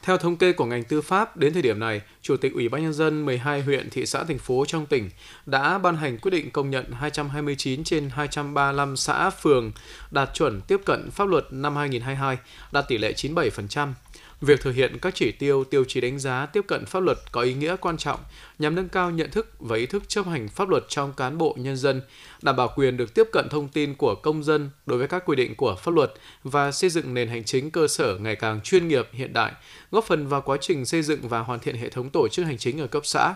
Theo 0.07 0.17
thống 0.17 0.37
kê 0.37 0.53
của 0.53 0.65
ngành 0.65 0.83
tư 0.83 1.01
pháp, 1.01 1.37
đến 1.37 1.53
thời 1.53 1.61
điểm 1.61 1.79
này, 1.79 2.01
Chủ 2.21 2.37
tịch 2.37 2.53
Ủy 2.53 2.69
ban 2.69 2.81
Nhân 2.83 2.93
dân 2.93 3.25
12 3.25 3.61
huyện, 3.61 3.89
thị 3.89 4.05
xã, 4.05 4.23
thành 4.23 4.37
phố 4.37 4.65
trong 4.67 4.85
tỉnh 4.85 5.09
đã 5.45 5.77
ban 5.77 5.97
hành 5.97 6.17
quyết 6.17 6.31
định 6.31 6.51
công 6.51 6.69
nhận 6.69 6.91
229 6.91 7.83
trên 7.83 8.09
235 8.09 8.97
xã, 8.97 9.29
phường 9.29 9.71
đạt 10.11 10.29
chuẩn 10.33 10.61
tiếp 10.61 10.81
cận 10.85 11.11
pháp 11.11 11.27
luật 11.27 11.45
năm 11.51 11.75
2022, 11.75 12.37
đạt 12.71 12.85
tỷ 12.87 12.97
lệ 12.97 13.13
97%. 13.13 13.93
Việc 14.41 14.61
thực 14.61 14.75
hiện 14.75 14.97
các 15.01 15.15
chỉ 15.15 15.31
tiêu, 15.31 15.63
tiêu 15.63 15.83
chí 15.87 16.01
đánh 16.01 16.19
giá 16.19 16.45
tiếp 16.45 16.61
cận 16.67 16.85
pháp 16.85 16.99
luật 16.99 17.17
có 17.31 17.41
ý 17.41 17.53
nghĩa 17.53 17.75
quan 17.75 17.97
trọng 17.97 18.19
nhằm 18.59 18.75
nâng 18.75 18.89
cao 18.89 19.11
nhận 19.11 19.31
thức 19.31 19.53
và 19.59 19.77
ý 19.77 19.85
thức 19.85 20.03
chấp 20.07 20.25
hành 20.25 20.47
pháp 20.47 20.69
luật 20.69 20.83
trong 20.87 21.13
cán 21.13 21.37
bộ 21.37 21.55
nhân 21.59 21.77
dân, 21.77 22.01
đảm 22.41 22.55
bảo 22.55 22.73
quyền 22.75 22.97
được 22.97 23.13
tiếp 23.13 23.27
cận 23.31 23.49
thông 23.49 23.67
tin 23.67 23.95
của 23.95 24.15
công 24.15 24.43
dân 24.43 24.69
đối 24.85 24.97
với 24.97 25.07
các 25.07 25.23
quy 25.25 25.35
định 25.35 25.55
của 25.55 25.75
pháp 25.75 25.91
luật 25.93 26.13
và 26.43 26.71
xây 26.71 26.89
dựng 26.89 27.13
nền 27.13 27.27
hành 27.27 27.43
chính 27.43 27.71
cơ 27.71 27.87
sở 27.87 28.17
ngày 28.17 28.35
càng 28.35 28.61
chuyên 28.61 28.87
nghiệp 28.87 29.07
hiện 29.11 29.33
đại, 29.33 29.51
góp 29.91 30.03
phần 30.03 30.27
vào 30.27 30.41
quá 30.41 30.57
trình 30.61 30.85
xây 30.85 31.01
dựng 31.01 31.27
và 31.27 31.39
hoàn 31.39 31.59
thiện 31.59 31.75
hệ 31.75 31.89
thống 31.89 32.09
tổ 32.09 32.27
chức 32.27 32.45
hành 32.45 32.57
chính 32.57 32.81
ở 32.81 32.87
cấp 32.87 33.05
xã, 33.05 33.33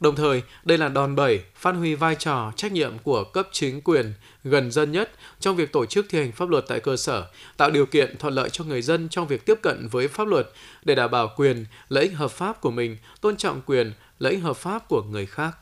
Đồng 0.00 0.16
thời, 0.16 0.42
đây 0.64 0.78
là 0.78 0.88
đòn 0.88 1.16
bẩy 1.16 1.42
phát 1.54 1.72
huy 1.72 1.94
vai 1.94 2.14
trò 2.14 2.52
trách 2.56 2.72
nhiệm 2.72 2.98
của 2.98 3.24
cấp 3.24 3.48
chính 3.52 3.80
quyền 3.80 4.12
gần 4.44 4.70
dân 4.70 4.92
nhất 4.92 5.10
trong 5.40 5.56
việc 5.56 5.72
tổ 5.72 5.86
chức 5.86 6.06
thi 6.08 6.18
hành 6.18 6.32
pháp 6.32 6.48
luật 6.48 6.64
tại 6.68 6.80
cơ 6.80 6.96
sở, 6.96 7.26
tạo 7.56 7.70
điều 7.70 7.86
kiện 7.86 8.16
thuận 8.18 8.34
lợi 8.34 8.50
cho 8.50 8.64
người 8.64 8.82
dân 8.82 9.08
trong 9.08 9.26
việc 9.26 9.46
tiếp 9.46 9.58
cận 9.62 9.88
với 9.88 10.08
pháp 10.08 10.28
luật 10.28 10.50
để 10.84 10.94
đảm 10.94 11.10
bảo 11.10 11.28
quyền, 11.36 11.64
lợi 11.88 12.04
ích 12.04 12.14
hợp 12.14 12.30
pháp 12.30 12.60
của 12.60 12.70
mình, 12.70 12.96
tôn 13.20 13.36
trọng 13.36 13.60
quyền, 13.66 13.92
lợi 14.18 14.32
ích 14.32 14.42
hợp 14.42 14.56
pháp 14.56 14.88
của 14.88 15.02
người 15.02 15.26
khác. 15.26 15.56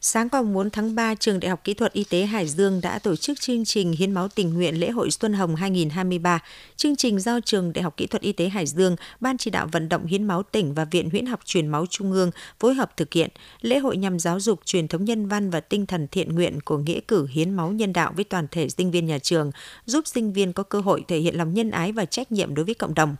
Sáng 0.00 0.28
qua 0.28 0.42
4 0.42 0.70
tháng 0.70 0.94
3, 0.94 1.14
Trường 1.14 1.40
Đại 1.40 1.50
học 1.50 1.60
Kỹ 1.64 1.74
thuật 1.74 1.92
Y 1.92 2.04
tế 2.04 2.22
Hải 2.22 2.48
Dương 2.48 2.80
đã 2.80 2.98
tổ 2.98 3.16
chức 3.16 3.40
chương 3.40 3.64
trình 3.64 3.92
Hiến 3.92 4.12
máu 4.12 4.28
tình 4.28 4.54
nguyện 4.54 4.80
lễ 4.80 4.90
hội 4.90 5.10
Xuân 5.10 5.32
Hồng 5.32 5.56
2023. 5.56 6.42
Chương 6.76 6.96
trình 6.96 7.20
do 7.20 7.40
Trường 7.40 7.72
Đại 7.72 7.82
học 7.82 7.96
Kỹ 7.96 8.06
thuật 8.06 8.22
Y 8.22 8.32
tế 8.32 8.48
Hải 8.48 8.66
Dương, 8.66 8.96
Ban 9.20 9.38
chỉ 9.38 9.50
đạo 9.50 9.68
vận 9.72 9.88
động 9.88 10.06
hiến 10.06 10.24
máu 10.24 10.42
tỉnh 10.42 10.74
và 10.74 10.84
Viện 10.84 11.10
Huyễn 11.10 11.26
học 11.26 11.40
truyền 11.44 11.68
máu 11.68 11.86
Trung 11.90 12.12
ương 12.12 12.30
phối 12.60 12.74
hợp 12.74 12.96
thực 12.96 13.12
hiện. 13.12 13.30
Lễ 13.60 13.78
hội 13.78 13.96
nhằm 13.96 14.18
giáo 14.18 14.40
dục 14.40 14.60
truyền 14.64 14.88
thống 14.88 15.04
nhân 15.04 15.28
văn 15.28 15.50
và 15.50 15.60
tinh 15.60 15.86
thần 15.86 16.08
thiện 16.08 16.34
nguyện 16.34 16.60
của 16.60 16.78
nghĩa 16.78 17.00
cử 17.00 17.26
hiến 17.30 17.54
máu 17.54 17.72
nhân 17.72 17.92
đạo 17.92 18.12
với 18.16 18.24
toàn 18.24 18.46
thể 18.50 18.68
sinh 18.68 18.90
viên 18.90 19.06
nhà 19.06 19.18
trường, 19.18 19.50
giúp 19.86 20.06
sinh 20.06 20.32
viên 20.32 20.52
có 20.52 20.62
cơ 20.62 20.80
hội 20.80 21.04
thể 21.08 21.18
hiện 21.18 21.36
lòng 21.36 21.54
nhân 21.54 21.70
ái 21.70 21.92
và 21.92 22.04
trách 22.04 22.32
nhiệm 22.32 22.54
đối 22.54 22.64
với 22.64 22.74
cộng 22.74 22.94
đồng 22.94 23.16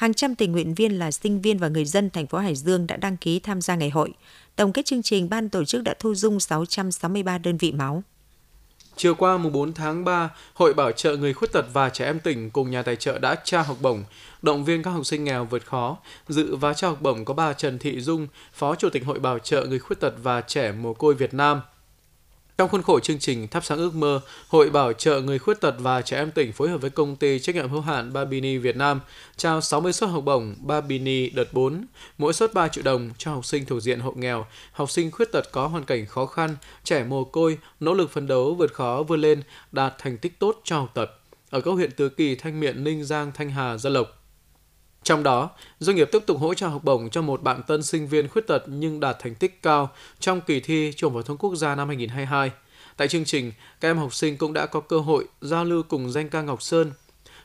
hàng 0.00 0.14
trăm 0.14 0.34
tình 0.34 0.52
nguyện 0.52 0.74
viên 0.74 0.98
là 0.98 1.10
sinh 1.10 1.40
viên 1.40 1.58
và 1.58 1.68
người 1.68 1.84
dân 1.84 2.10
thành 2.10 2.26
phố 2.26 2.38
Hải 2.38 2.54
Dương 2.54 2.86
đã 2.86 2.96
đăng 2.96 3.16
ký 3.16 3.40
tham 3.40 3.60
gia 3.60 3.74
ngày 3.74 3.90
hội. 3.90 4.12
Tổng 4.60 4.72
kết 4.72 4.86
chương 4.86 5.02
trình, 5.02 5.28
ban 5.28 5.48
tổ 5.48 5.64
chức 5.64 5.82
đã 5.82 5.94
thu 5.98 6.14
dung 6.14 6.40
663 6.40 7.38
đơn 7.38 7.56
vị 7.56 7.72
máu. 7.72 8.02
Chiều 8.96 9.14
qua 9.14 9.36
mùng 9.36 9.52
4 9.52 9.72
tháng 9.72 10.04
3, 10.04 10.30
Hội 10.54 10.74
Bảo 10.74 10.92
trợ 10.92 11.16
người 11.16 11.34
khuyết 11.34 11.52
tật 11.52 11.64
và 11.72 11.90
trẻ 11.90 12.04
em 12.04 12.20
tỉnh 12.20 12.50
cùng 12.50 12.70
nhà 12.70 12.82
tài 12.82 12.96
trợ 12.96 13.18
đã 13.18 13.36
trao 13.44 13.62
học 13.62 13.76
bổng, 13.80 14.04
động 14.42 14.64
viên 14.64 14.82
các 14.82 14.90
học 14.90 15.06
sinh 15.06 15.24
nghèo 15.24 15.44
vượt 15.44 15.66
khó. 15.66 15.96
Dự 16.28 16.56
và 16.56 16.74
trao 16.74 16.90
học 16.90 17.02
bổng 17.02 17.24
có 17.24 17.34
bà 17.34 17.52
Trần 17.52 17.78
Thị 17.78 18.00
Dung, 18.00 18.26
Phó 18.52 18.74
Chủ 18.74 18.90
tịch 18.90 19.04
Hội 19.04 19.18
Bảo 19.18 19.38
trợ 19.38 19.66
người 19.66 19.78
khuyết 19.78 20.00
tật 20.00 20.14
và 20.22 20.40
trẻ 20.40 20.72
mồ 20.72 20.94
côi 20.94 21.14
Việt 21.14 21.34
Nam, 21.34 21.60
trong 22.60 22.68
khuôn 22.68 22.82
khổ 22.82 23.00
chương 23.00 23.18
trình 23.18 23.48
Thắp 23.48 23.64
sáng 23.64 23.78
ước 23.78 23.94
mơ, 23.94 24.20
Hội 24.48 24.70
Bảo 24.70 24.92
trợ 24.92 25.20
người 25.20 25.38
khuyết 25.38 25.60
tật 25.60 25.74
và 25.78 26.02
trẻ 26.02 26.16
em 26.16 26.30
tỉnh 26.30 26.52
phối 26.52 26.68
hợp 26.68 26.78
với 26.78 26.90
công 26.90 27.16
ty 27.16 27.38
trách 27.38 27.54
nhiệm 27.54 27.68
hữu 27.68 27.80
hạn 27.80 28.12
Babini 28.12 28.58
Việt 28.58 28.76
Nam 28.76 29.00
trao 29.36 29.60
60 29.60 29.92
suất 29.92 30.10
học 30.10 30.24
bổng 30.24 30.54
Babini 30.60 31.30
đợt 31.30 31.52
4, 31.52 31.86
mỗi 32.18 32.32
suất 32.32 32.54
3 32.54 32.68
triệu 32.68 32.84
đồng 32.84 33.10
cho 33.18 33.30
học 33.30 33.44
sinh 33.44 33.66
thuộc 33.66 33.82
diện 33.82 34.00
hộ 34.00 34.12
nghèo, 34.16 34.46
học 34.72 34.90
sinh 34.90 35.10
khuyết 35.10 35.32
tật 35.32 35.52
có 35.52 35.66
hoàn 35.66 35.84
cảnh 35.84 36.06
khó 36.06 36.26
khăn, 36.26 36.56
trẻ 36.84 37.04
mồ 37.04 37.24
côi, 37.24 37.58
nỗ 37.80 37.94
lực 37.94 38.10
phấn 38.10 38.26
đấu 38.26 38.54
vượt 38.54 38.72
khó 38.72 39.02
vươn 39.08 39.20
lên, 39.20 39.42
đạt 39.72 39.94
thành 39.98 40.18
tích 40.18 40.38
tốt 40.38 40.60
cho 40.64 40.78
học 40.78 40.90
tập 40.94 41.20
ở 41.50 41.60
các 41.60 41.70
huyện 41.70 41.90
Tứ 41.90 42.08
Kỳ, 42.08 42.34
Thanh 42.34 42.60
Miện, 42.60 42.84
Ninh 42.84 43.04
Giang, 43.04 43.32
Thanh 43.34 43.50
Hà, 43.50 43.76
Gia 43.76 43.90
Lộc. 43.90 44.19
Trong 45.02 45.22
đó, 45.22 45.50
doanh 45.78 45.96
nghiệp 45.96 46.08
tiếp 46.12 46.22
tục 46.26 46.38
hỗ 46.40 46.54
trợ 46.54 46.68
học 46.68 46.84
bổng 46.84 47.10
cho 47.10 47.22
một 47.22 47.42
bạn 47.42 47.62
tân 47.66 47.82
sinh 47.82 48.08
viên 48.08 48.28
khuyết 48.28 48.46
tật 48.46 48.62
nhưng 48.66 49.00
đạt 49.00 49.16
thành 49.20 49.34
tích 49.34 49.62
cao 49.62 49.90
trong 50.20 50.40
kỳ 50.40 50.60
thi 50.60 50.92
Trung 50.96 51.12
phổ 51.12 51.22
thông 51.22 51.36
quốc 51.36 51.54
gia 51.54 51.74
năm 51.74 51.88
2022. 51.88 52.50
Tại 52.96 53.08
chương 53.08 53.24
trình, 53.24 53.52
các 53.80 53.88
em 53.88 53.98
học 53.98 54.14
sinh 54.14 54.36
cũng 54.36 54.52
đã 54.52 54.66
có 54.66 54.80
cơ 54.80 54.98
hội 54.98 55.24
giao 55.40 55.64
lưu 55.64 55.82
cùng 55.82 56.10
danh 56.10 56.28
ca 56.28 56.42
Ngọc 56.42 56.62
Sơn. 56.62 56.92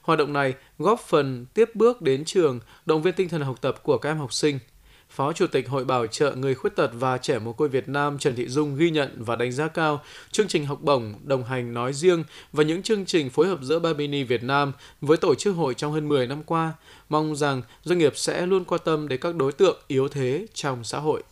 Hoạt 0.01 0.19
động 0.19 0.33
này 0.33 0.53
góp 0.79 0.99
phần 0.99 1.45
tiếp 1.53 1.69
bước 1.73 2.01
đến 2.01 2.25
trường, 2.25 2.59
động 2.85 3.01
viên 3.01 3.13
tinh 3.13 3.29
thần 3.29 3.41
học 3.41 3.61
tập 3.61 3.83
của 3.83 3.97
các 3.97 4.09
em 4.09 4.17
học 4.17 4.33
sinh– 4.33 4.59
Phó 5.15 5.33
Chủ 5.33 5.47
tịch 5.47 5.69
Hội 5.69 5.85
Bảo 5.85 6.07
trợ 6.07 6.35
Người 6.35 6.55
Khuyết 6.55 6.75
tật 6.75 6.91
và 6.93 7.17
Trẻ 7.17 7.39
Mồ 7.39 7.53
côi 7.53 7.69
Việt 7.69 7.89
Nam 7.89 8.17
Trần 8.19 8.35
Thị 8.35 8.47
Dung 8.47 8.75
ghi 8.75 8.89
nhận 8.89 9.15
và 9.17 9.35
đánh 9.35 9.51
giá 9.51 9.67
cao 9.67 10.01
chương 10.31 10.47
trình 10.47 10.65
học 10.65 10.81
bổng, 10.81 11.13
đồng 11.23 11.43
hành 11.43 11.73
nói 11.73 11.93
riêng 11.93 12.23
và 12.53 12.63
những 12.63 12.83
chương 12.83 13.05
trình 13.05 13.29
phối 13.29 13.47
hợp 13.47 13.59
giữa 13.61 13.79
Babini 13.79 14.23
Việt 14.23 14.43
Nam 14.43 14.71
với 15.01 15.17
tổ 15.17 15.35
chức 15.35 15.55
hội 15.55 15.73
trong 15.73 15.91
hơn 15.91 16.07
10 16.07 16.27
năm 16.27 16.43
qua. 16.43 16.73
Mong 17.09 17.35
rằng 17.35 17.61
doanh 17.83 17.99
nghiệp 17.99 18.13
sẽ 18.15 18.45
luôn 18.45 18.65
quan 18.65 18.81
tâm 18.85 19.07
đến 19.07 19.19
các 19.21 19.35
đối 19.35 19.51
tượng 19.51 19.77
yếu 19.87 20.07
thế 20.07 20.45
trong 20.53 20.83
xã 20.83 20.99
hội. 20.99 21.23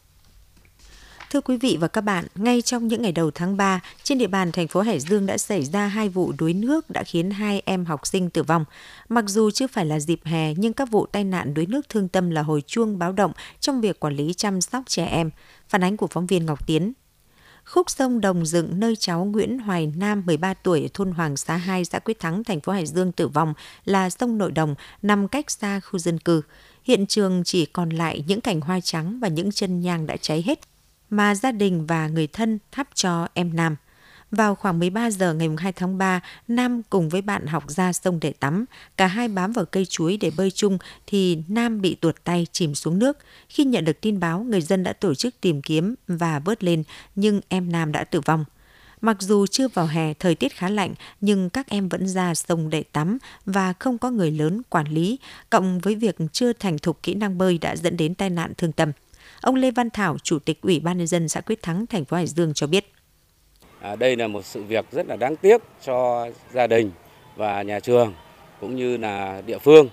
Thưa 1.34 1.42
quý 1.42 1.58
vị 1.58 1.78
và 1.80 1.88
các 1.88 2.02
bạn, 2.02 2.26
ngay 2.36 2.62
trong 2.62 2.88
những 2.88 3.02
ngày 3.02 3.12
đầu 3.12 3.32
tháng 3.32 3.58
3, 3.58 3.80
trên 4.04 4.18
địa 4.18 4.28
bàn 4.28 4.52
thành 4.52 4.68
phố 4.68 4.82
Hải 4.82 5.00
Dương 5.00 5.26
đã 5.26 5.38
xảy 5.38 5.64
ra 5.66 5.88
hai 5.88 6.10
vụ 6.10 6.34
đuối 6.38 6.54
nước 6.54 6.90
đã 6.90 7.04
khiến 7.04 7.32
hai 7.32 7.62
em 7.66 7.86
học 7.86 8.08
sinh 8.08 8.30
tử 8.30 8.44
vong. 8.44 8.66
Mặc 9.10 9.26
dù 9.28 9.52
chưa 9.52 9.68
phải 9.68 9.86
là 9.86 10.00
dịp 10.00 10.20
hè, 10.24 10.54
nhưng 10.54 10.74
các 10.74 10.92
vụ 10.92 11.06
tai 11.06 11.24
nạn 11.24 11.54
đuối 11.54 11.66
nước 11.66 11.90
thương 11.90 12.08
tâm 12.08 12.30
là 12.30 12.42
hồi 12.42 12.62
chuông 12.62 13.00
báo 13.00 13.12
động 13.12 13.32
trong 13.60 13.82
việc 13.82 14.00
quản 14.00 14.16
lý 14.16 14.34
chăm 14.34 14.62
sóc 14.62 14.84
trẻ 14.88 15.06
em. 15.06 15.30
Phản 15.70 15.84
ánh 15.84 15.98
của 15.98 16.08
phóng 16.08 16.28
viên 16.28 16.46
Ngọc 16.46 16.68
Tiến. 16.68 16.94
Khúc 17.66 17.90
sông 17.90 18.22
Đồng 18.22 18.46
Dựng 18.46 18.80
nơi 18.80 18.96
cháu 18.96 19.26
Nguyễn 19.26 19.60
Hoài 19.60 19.94
Nam 19.96 20.24
13 20.26 20.54
tuổi 20.54 20.82
ở 20.82 20.88
thôn 20.94 21.12
Hoàng 21.12 21.38
Xá 21.38 21.56
2 21.56 21.86
xã 21.86 22.00
Quyết 22.00 22.20
Thắng 22.20 22.44
thành 22.44 22.60
phố 22.60 22.72
Hải 22.72 22.86
Dương 22.86 23.12
tử 23.12 23.28
vong 23.28 23.54
là 23.86 24.10
sông 24.10 24.38
Nội 24.38 24.52
Đồng 24.52 24.76
nằm 25.02 25.28
cách 25.28 25.52
xa 25.52 25.80
khu 25.80 26.00
dân 26.00 26.20
cư. 26.20 26.42
Hiện 26.84 27.06
trường 27.06 27.44
chỉ 27.46 27.66
còn 27.66 27.90
lại 27.90 28.24
những 28.28 28.42
cành 28.42 28.62
hoa 28.62 28.80
trắng 28.80 29.20
và 29.20 29.28
những 29.28 29.52
chân 29.52 29.82
nhang 29.82 30.08
đã 30.08 30.18
cháy 30.18 30.44
hết 30.46 30.60
mà 31.14 31.36
gia 31.36 31.52
đình 31.52 31.86
và 31.86 32.08
người 32.08 32.28
thân 32.28 32.60
thắp 32.72 32.88
cho 32.94 33.28
em 33.34 33.56
Nam. 33.56 33.76
Vào 34.32 34.56
khoảng 34.56 34.80
13 34.80 35.12
giờ 35.12 35.34
ngày 35.34 35.50
2 35.58 35.72
tháng 35.72 35.98
3, 35.98 36.22
Nam 36.48 36.82
cùng 36.90 37.10
với 37.10 37.22
bạn 37.22 37.48
học 37.48 37.64
ra 37.68 37.94
sông 37.94 38.20
để 38.22 38.34
tắm. 38.40 38.66
Cả 38.98 39.08
hai 39.08 39.28
bám 39.28 39.52
vào 39.52 39.66
cây 39.66 39.86
chuối 39.86 40.18
để 40.18 40.32
bơi 40.38 40.52
chung 40.52 40.78
thì 41.08 41.44
Nam 41.48 41.82
bị 41.82 41.96
tuột 41.96 42.16
tay 42.24 42.48
chìm 42.52 42.76
xuống 42.76 43.00
nước. 43.00 43.18
Khi 43.50 43.64
nhận 43.64 43.86
được 43.86 44.02
tin 44.02 44.20
báo, 44.20 44.44
người 44.44 44.62
dân 44.62 44.84
đã 44.84 44.94
tổ 44.94 45.16
chức 45.16 45.42
tìm 45.42 45.62
kiếm 45.62 45.96
và 46.08 46.40
vớt 46.40 46.64
lên, 46.64 46.84
nhưng 47.16 47.42
em 47.50 47.72
Nam 47.72 47.92
đã 47.92 48.04
tử 48.04 48.22
vong. 48.22 48.46
Mặc 49.02 49.18
dù 49.20 49.48
chưa 49.48 49.68
vào 49.68 49.86
hè, 49.86 50.14
thời 50.14 50.36
tiết 50.36 50.56
khá 50.56 50.70
lạnh, 50.70 50.94
nhưng 51.22 51.50
các 51.50 51.70
em 51.70 51.90
vẫn 51.90 52.08
ra 52.08 52.36
sông 52.36 52.70
để 52.70 52.84
tắm 52.84 53.18
và 53.46 53.74
không 53.74 53.98
có 53.98 54.12
người 54.12 54.32
lớn 54.32 54.62
quản 54.70 54.88
lý, 54.88 55.20
cộng 55.50 55.80
với 55.80 55.96
việc 55.96 56.16
chưa 56.32 56.54
thành 56.54 56.78
thục 56.78 57.04
kỹ 57.04 57.14
năng 57.14 57.38
bơi 57.38 57.58
đã 57.58 57.76
dẫn 57.76 57.98
đến 57.98 58.16
tai 58.16 58.30
nạn 58.30 58.54
thương 58.58 58.72
tâm. 58.72 58.92
Ông 59.44 59.56
Lê 59.56 59.72
Văn 59.72 59.90
Thảo, 59.90 60.18
Chủ 60.24 60.40
tịch 60.40 60.62
Ủy 60.62 60.80
ban 60.80 60.98
nhân 60.98 61.08
dân 61.08 61.30
xã 61.30 61.42
Quyết 61.42 61.62
Thắng, 61.62 61.88
thành 61.88 62.06
phố 62.06 62.18
Hải 62.18 62.28
Dương 62.28 62.54
cho 62.54 62.68
biết. 62.68 62.86
À, 63.82 63.96
đây 63.96 64.16
là 64.16 64.28
một 64.28 64.46
sự 64.46 64.64
việc 64.64 64.86
rất 64.92 65.08
là 65.08 65.16
đáng 65.16 65.36
tiếc 65.36 65.62
cho 65.86 66.28
gia 66.54 66.68
đình 66.68 66.92
và 67.36 67.62
nhà 67.62 67.80
trường 67.80 68.14
cũng 68.62 68.76
như 68.76 68.98
là 68.98 69.42
địa 69.46 69.58
phương. 69.58 69.90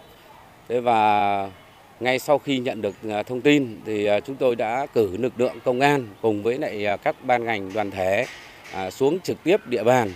Thế 0.69 0.81
và 0.81 1.51
ngay 2.01 2.19
sau 2.19 2.39
khi 2.39 2.59
nhận 2.59 2.83
được 2.83 2.95
à, 3.09 3.23
thông 3.23 3.41
tin 3.41 3.81
thì 3.87 4.05
à, 4.05 4.21
chúng 4.21 4.37
tôi 4.37 4.57
đã 4.57 4.87
cử 4.95 5.17
lực 5.17 5.41
lượng 5.41 5.57
công 5.65 5.81
an 5.81 6.07
cùng 6.23 6.43
với 6.43 6.59
lại 6.59 6.87
à, 6.87 6.97
các 6.97 7.17
ban 7.25 7.45
ngành 7.45 7.73
đoàn 7.73 7.91
thể 7.91 8.27
xuống 8.91 9.21
trực 9.21 9.37
tiếp 9.45 9.67
địa 9.67 9.85
bàn 9.85 10.13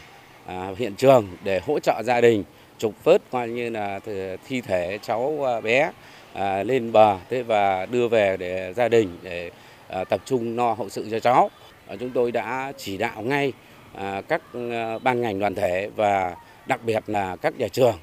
hiện 0.76 0.94
trường 0.94 1.28
để 1.44 1.60
hỗ 1.66 1.78
trợ 1.78 2.02
gia 2.04 2.20
đình 2.20 2.44
trục 2.78 3.04
vớt 3.04 3.22
coi 3.30 3.48
như 3.48 3.70
là 3.70 4.00
thi 4.48 4.60
thể 4.60 4.98
cháu 5.02 5.46
bé 5.62 5.90
à, 6.34 6.62
lên 6.62 6.92
bờ 6.92 7.16
thế 7.30 7.42
và 7.42 7.86
đưa 7.86 8.08
về 8.08 8.36
để 8.36 8.72
gia 8.76 8.88
đình 8.88 9.18
để 9.22 9.50
à, 9.88 10.04
tập 10.04 10.20
trung 10.24 10.56
lo 10.56 10.72
hậu 10.72 10.88
sự 10.88 11.08
cho 11.10 11.18
cháu. 11.18 11.50
À, 11.86 11.96
chúng 12.00 12.10
tôi 12.10 12.32
đã 12.32 12.72
chỉ 12.76 12.96
đạo 12.96 13.22
ngay 13.22 13.52
à, 13.94 14.22
các 14.28 14.42
à, 14.72 14.98
ban 14.98 15.20
ngành 15.20 15.38
đoàn 15.38 15.54
thể 15.54 15.90
và 15.96 16.36
đặc 16.66 16.80
biệt 16.84 17.02
là 17.06 17.36
các 17.36 17.58
nhà 17.58 17.68
trường 17.68 17.94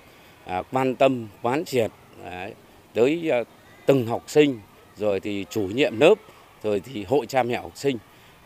à, 0.46 0.62
quan 0.72 0.96
tâm 0.96 1.28
quán 1.42 1.66
triệt 1.66 1.92
à, 2.26 2.50
tới 2.94 3.30
à, 3.32 3.44
từng 3.86 4.08
học 4.08 4.24
sinh 4.28 4.60
rồi 4.98 5.20
thì 5.20 5.46
chủ 5.50 5.62
nhiệm 5.62 6.00
lớp 6.00 6.16
rồi 6.64 6.80
thì 6.80 7.04
hội 7.04 7.26
cha 7.26 7.44
mẹ 7.44 7.56
học 7.56 7.72
sinh 7.76 7.98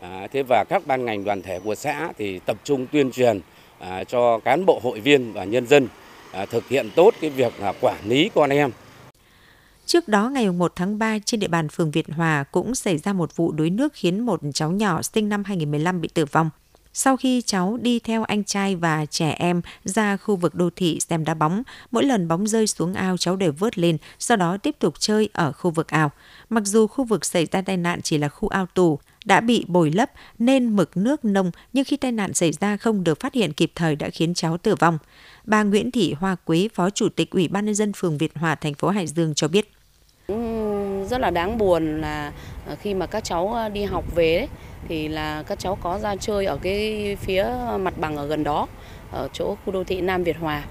à, 0.01 0.27
thế 0.31 0.43
và 0.43 0.63
các 0.69 0.87
ban 0.87 1.05
ngành 1.05 1.23
đoàn 1.23 1.41
thể 1.41 1.59
của 1.63 1.75
xã 1.75 2.09
thì 2.17 2.39
tập 2.39 2.57
trung 2.63 2.87
tuyên 2.91 3.11
truyền 3.11 3.39
à, 3.79 4.03
cho 4.03 4.39
cán 4.39 4.65
bộ 4.65 4.79
hội 4.83 4.99
viên 4.99 5.33
và 5.33 5.43
nhân 5.43 5.67
dân 5.67 5.87
à, 6.31 6.45
thực 6.45 6.67
hiện 6.67 6.89
tốt 6.95 7.13
cái 7.21 7.29
việc 7.29 7.53
là 7.59 7.73
quản 7.81 7.97
lý 8.05 8.29
con 8.35 8.49
em 8.49 8.71
Trước 9.85 10.07
đó, 10.07 10.29
ngày 10.29 10.51
1 10.51 10.73
tháng 10.75 10.99
3, 10.99 11.19
trên 11.19 11.39
địa 11.39 11.47
bàn 11.47 11.69
phường 11.69 11.91
Việt 11.91 12.11
Hòa 12.11 12.43
cũng 12.51 12.75
xảy 12.75 12.97
ra 12.97 13.13
một 13.13 13.35
vụ 13.35 13.51
đuối 13.51 13.69
nước 13.69 13.93
khiến 13.93 14.19
một 14.19 14.39
cháu 14.53 14.71
nhỏ 14.71 15.01
sinh 15.01 15.29
năm 15.29 15.43
2015 15.43 16.01
bị 16.01 16.07
tử 16.07 16.25
vong. 16.25 16.49
Sau 16.93 17.17
khi 17.17 17.41
cháu 17.41 17.77
đi 17.81 17.99
theo 17.99 18.23
anh 18.23 18.43
trai 18.43 18.75
và 18.75 19.05
trẻ 19.05 19.29
em 19.29 19.61
ra 19.83 20.17
khu 20.17 20.35
vực 20.35 20.55
đô 20.55 20.69
thị 20.75 20.99
xem 21.09 21.25
đá 21.25 21.33
bóng, 21.33 21.63
mỗi 21.91 22.03
lần 22.03 22.27
bóng 22.27 22.47
rơi 22.47 22.67
xuống 22.67 22.93
ao 22.93 23.17
cháu 23.17 23.35
đều 23.35 23.51
vớt 23.51 23.77
lên, 23.77 23.97
sau 24.19 24.37
đó 24.37 24.57
tiếp 24.57 24.75
tục 24.79 24.93
chơi 24.99 25.29
ở 25.33 25.51
khu 25.51 25.71
vực 25.71 25.87
ao. 25.87 26.11
Mặc 26.49 26.63
dù 26.65 26.87
khu 26.87 27.03
vực 27.05 27.25
xảy 27.25 27.47
ra 27.51 27.61
tai 27.61 27.77
nạn 27.77 28.01
chỉ 28.01 28.17
là 28.17 28.29
khu 28.29 28.47
ao 28.47 28.65
tù, 28.65 28.99
đã 29.25 29.41
bị 29.41 29.65
bồi 29.67 29.91
lấp 29.91 30.11
nên 30.39 30.75
mực 30.75 30.97
nước 30.97 31.25
nông 31.25 31.51
nhưng 31.73 31.85
khi 31.85 31.97
tai 31.97 32.11
nạn 32.11 32.33
xảy 32.33 32.51
ra 32.51 32.77
không 32.77 33.03
được 33.03 33.19
phát 33.19 33.33
hiện 33.33 33.53
kịp 33.53 33.71
thời 33.75 33.95
đã 33.95 34.09
khiến 34.09 34.33
cháu 34.33 34.57
tử 34.57 34.75
vong. 34.75 34.97
Bà 35.43 35.63
Nguyễn 35.63 35.91
Thị 35.91 36.13
Hoa 36.19 36.35
Quế, 36.35 36.67
Phó 36.73 36.89
Chủ 36.89 37.09
tịch 37.09 37.31
Ủy 37.31 37.47
ban 37.47 37.65
nhân 37.65 37.75
dân 37.75 37.93
phường 37.93 38.17
Việt 38.17 38.37
Hòa, 38.37 38.55
thành 38.55 38.73
phố 38.73 38.89
Hải 38.89 39.07
Dương 39.07 39.33
cho 39.33 39.47
biết. 39.47 39.74
Rất 41.09 41.21
là 41.21 41.29
đáng 41.29 41.57
buồn 41.57 42.01
là 42.01 42.31
ờ, 42.67 42.75
khi 42.75 42.93
mà 42.93 43.05
các 43.05 43.23
cháu 43.23 43.53
ờ, 43.53 43.69
đi 43.69 43.83
học 43.83 44.03
về 44.15 44.37
ấy, 44.37 44.47
thì 44.87 45.07
là 45.07 45.43
các 45.43 45.59
cháu 45.59 45.77
có 45.81 45.99
ra 45.99 46.15
chơi 46.15 46.45
ở 46.45 46.57
cái 46.61 47.15
phía 47.19 47.45
mặt 47.79 47.93
bằng 47.97 48.17
ở 48.17 48.25
gần 48.27 48.43
đó 48.43 48.67
ở 49.11 49.27
chỗ 49.33 49.55
khu 49.65 49.73
đô 49.73 49.83
thị 49.83 50.01
Nam 50.01 50.23
Việt 50.23 50.37
Hòa. 50.37 50.63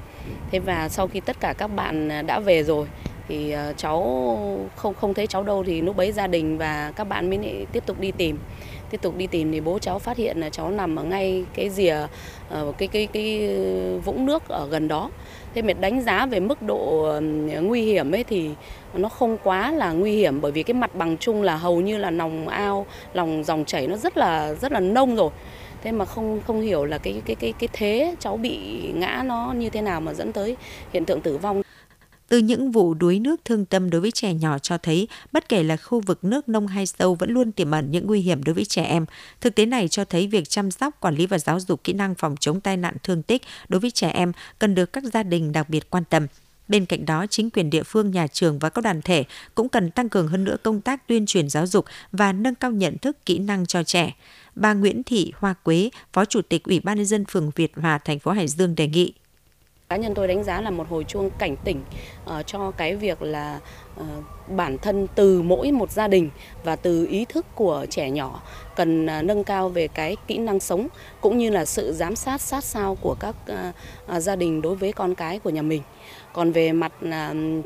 Thế 0.51 0.59
và 0.59 0.89
sau 0.89 1.07
khi 1.07 1.21
tất 1.21 1.41
cả 1.41 1.55
các 1.59 1.67
bạn 1.67 2.09
ờ, 2.09 2.23
đã 2.23 2.41
về 2.41 2.63
rồi 2.63 2.87
thì 3.29 3.55
cháu 3.77 4.01
không 4.77 4.95
không 4.95 5.15
thấy 5.15 5.27
cháu 5.27 5.43
đâu 5.43 5.65
thì 5.67 5.81
lúc 5.81 5.97
bấy 5.97 6.13
gia 6.13 6.27
đình 6.27 6.59
và 6.59 6.93
các 6.97 7.05
bạn 7.05 7.31
mới 7.31 7.67
tiếp 7.73 7.87
tục 7.87 8.01
đi 8.01 8.13
tìm 8.13 8.39
tiếp 8.91 9.03
tục 9.03 9.17
đi 9.17 9.27
tìm 9.27 9.53
thì 9.53 9.61
bố 9.61 9.79
cháu 9.79 9.99
phát 9.99 10.17
hiện 10.17 10.41
là 10.41 10.51
cháu 10.51 10.71
nằm 10.71 10.97
ở 10.97 11.03
ngay 11.03 11.45
cái 11.55 11.71
rìa 11.71 11.97
cái 12.79 12.89
cái 12.89 13.07
cái 13.13 13.57
vũng 14.05 14.27
nước 14.27 14.49
ở 14.49 14.69
gần 14.71 14.89
đó 14.89 15.11
thế 15.55 15.63
mệt 15.63 15.81
đánh 15.81 16.01
giá 16.01 16.27
về 16.27 16.41
mức 16.41 16.63
độ 16.63 17.13
nguy 17.63 17.83
hiểm 17.83 18.15
ấy 18.15 18.25
thì 18.25 18.51
nó 18.99 19.09
không 19.09 19.39
quá 19.43 19.73
là 19.73 19.93
nguy 19.93 20.17
hiểm 20.17 20.41
bởi 20.41 20.53
vì 20.53 20.63
cái 20.63 20.75
mặt 20.75 20.95
bằng 20.95 21.17
chung 21.17 21.43
là 21.43 21.57
hầu 21.57 21.81
như 21.81 21.99
là 21.99 22.11
lòng 22.11 22.49
ao 22.49 22.87
lòng 23.15 23.45
dòng 23.45 23.65
chảy 23.65 23.87
nó 23.87 23.97
rất 23.97 24.17
là 24.17 24.55
rất 24.55 24.73
là 24.73 24.81
nông 24.81 25.17
rồi 25.17 25.31
thế 25.83 25.93
mà 25.93 26.05
không 26.05 26.41
không 26.47 26.61
hiểu 26.61 26.85
là 26.85 26.99
cái 26.99 27.23
cái 27.25 27.37
cái 27.37 27.53
cái 27.59 27.69
thế 27.73 28.15
cháu 28.21 28.37
bị 28.37 28.59
ngã 28.95 29.23
nó 29.27 29.53
như 29.59 29.71
thế 29.71 29.83
nào 29.83 30.01
mà 30.01 30.15
dẫn 30.15 30.33
tới 30.33 30.57
hiện 30.93 31.05
tượng 31.05 31.21
tử 31.21 31.37
vong 31.37 31.63
từ 32.29 32.39
những 32.39 32.71
vụ 32.71 32.95
đuối 32.95 33.19
nước 33.19 33.41
thương 33.45 33.65
tâm 33.65 33.91
đối 33.91 34.01
với 34.01 34.11
trẻ 34.11 34.35
nhỏ 34.35 34.59
cho 34.59 34.79
thấy, 34.79 35.09
bất 35.33 35.49
kể 35.49 35.63
là 35.63 35.77
khu 35.77 36.01
vực 36.01 36.25
nước 36.25 36.49
nông 36.49 36.67
hay 36.67 36.87
sâu 36.87 37.15
vẫn 37.15 37.31
luôn 37.31 37.53
tiềm 37.53 37.71
ẩn 37.71 37.91
những 37.91 38.07
nguy 38.07 38.21
hiểm 38.21 38.45
đối 38.45 38.55
với 38.55 38.65
trẻ 38.65 38.85
em. 38.85 39.07
Thực 39.41 39.55
tế 39.55 39.67
này 39.67 39.89
cho 39.89 40.05
thấy 40.05 40.27
việc 40.27 40.49
chăm 40.49 40.71
sóc, 40.71 41.01
quản 41.01 41.15
lý 41.15 41.27
và 41.27 41.39
giáo 41.39 41.61
dục 41.61 41.85
kỹ 41.85 41.93
năng 41.93 42.15
phòng 42.15 42.37
chống 42.41 42.61
tai 42.61 42.77
nạn 42.77 42.97
thương 43.03 43.23
tích 43.23 43.43
đối 43.69 43.81
với 43.81 43.91
trẻ 43.91 44.09
em 44.09 44.33
cần 44.59 44.75
được 44.75 44.93
các 44.93 45.05
gia 45.05 45.23
đình 45.23 45.53
đặc 45.53 45.69
biệt 45.69 45.91
quan 45.91 46.05
tâm. 46.05 46.27
Bên 46.68 46.87
cạnh 46.87 47.06
đó, 47.06 47.26
chính 47.30 47.50
quyền 47.50 47.71
địa 47.71 47.83
phương, 47.83 48.11
nhà 48.11 48.26
trường 48.26 48.59
và 48.59 48.68
các 48.68 48.85
đoàn 48.85 49.02
thể 49.02 49.25
cũng 49.54 49.68
cần 49.68 49.90
tăng 49.90 50.09
cường 50.09 50.28
hơn 50.28 50.44
nữa 50.44 50.56
công 50.62 50.80
tác 50.80 51.09
tuyên 51.09 51.26
truyền 51.26 51.49
giáo 51.49 51.66
dục 51.66 51.85
và 52.12 52.33
nâng 52.33 52.54
cao 52.54 52.71
nhận 52.71 52.99
thức 52.99 53.26
kỹ 53.26 53.38
năng 53.38 53.66
cho 53.66 53.83
trẻ. 53.83 54.14
Bà 54.54 54.75
Nguyễn 54.75 55.02
Thị 55.02 55.33
Hoa 55.37 55.54
Quế, 55.54 55.90
Phó 56.12 56.25
Chủ 56.25 56.42
tịch 56.42 56.64
Ủy 56.64 56.80
ban 56.80 56.97
nhân 56.97 57.06
dân 57.06 57.25
phường 57.25 57.50
Việt 57.56 57.73
Hòa, 57.76 57.99
thành 57.99 58.18
phố 58.18 58.30
Hải 58.30 58.49
Dương 58.49 58.75
đề 58.75 58.88
nghị 58.88 59.12
cá 59.88 59.97
nhân 59.97 60.14
tôi 60.14 60.29
đánh 60.29 60.45
giá 60.45 60.61
là 60.61 60.71
một 60.71 60.88
hồi 60.91 61.05
chuông 61.05 61.31
cảnh 61.38 61.57
tỉnh 61.64 61.81
uh, 62.25 62.47
cho 62.47 62.71
cái 62.71 62.97
việc 62.97 63.23
là 63.23 63.61
uh, 64.00 64.07
bản 64.49 64.79
thân 64.79 65.07
từ 65.14 65.43
mỗi 65.43 65.73
một 65.73 65.91
gia 65.91 66.09
đình 66.09 66.31
và 66.64 66.76
từ 66.76 67.07
ý 67.07 67.25
thức 67.25 67.47
của 67.55 67.87
trẻ 67.91 68.11
nhỏ 68.11 68.43
cần 68.76 69.07
uh, 69.07 69.25
nâng 69.25 69.45
cao 69.45 69.69
về 69.69 69.88
cái 69.88 70.17
kỹ 70.26 70.38
năng 70.38 70.61
sống 70.61 70.88
cũng 71.21 71.38
như 71.38 71.50
là 71.50 71.64
sự 71.64 71.93
giám 71.93 72.17
sát 72.17 72.41
sát 72.41 72.64
sao 72.64 72.97
của 73.00 73.17
các 73.21 73.35
uh, 73.53 74.17
uh, 74.17 74.23
gia 74.23 74.37
đình 74.37 74.62
đối 74.62 74.76
với 74.76 74.93
con 74.93 75.14
cái 75.14 75.38
của 75.38 75.50
nhà 75.50 75.62
mình. 75.62 75.83
Còn 76.33 76.53
về 76.53 76.73
mặt 76.73 76.93
uh, 77.05 77.12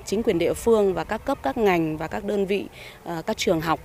chính 0.05 0.23
quyền 0.23 0.39
địa 0.39 0.55
phương 0.55 0.95
và 0.95 1.05
các 1.05 1.25
cấp 1.25 1.39
các 1.43 1.57
ngành 1.57 1.97
và 1.97 2.09
các 2.09 2.25
đơn 2.25 2.47
vị 2.47 2.67
uh, 3.19 3.27
các 3.27 3.37
trường 3.37 3.61
học 3.61 3.81